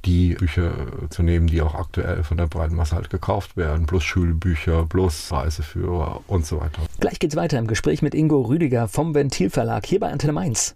die 0.05 0.36
Bücher 0.36 0.72
zu 1.09 1.24
nehmen, 1.24 1.47
die 1.47 1.62
auch 1.62 1.74
aktuell 1.74 2.24
von 2.24 2.38
der 2.38 2.47
breiten 2.47 2.76
Masse 2.76 2.95
halt 2.95 3.09
gekauft 3.09 3.57
werden. 3.57 3.88
Plus 3.88 4.03
Schulbücher, 4.03 4.86
plus 4.88 5.32
Reiseführer 5.32 6.22
und 6.28 6.45
so 6.45 6.59
weiter. 6.59 6.82
Gleich 6.99 7.18
geht's 7.18 7.36
weiter 7.36 7.57
im 7.57 7.68
Gespräch 7.68 8.03
mit 8.03 8.14
Ingo 8.14 8.41
Rüdiger 8.41 8.88
vom 8.88 9.16
Ventilverlag 9.16 9.86
hier 9.86 9.99
bei 9.99 10.12
Antenne 10.12 10.34
Mainz. 10.34 10.76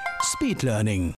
Speed 0.23 0.63
Learning. 0.63 1.09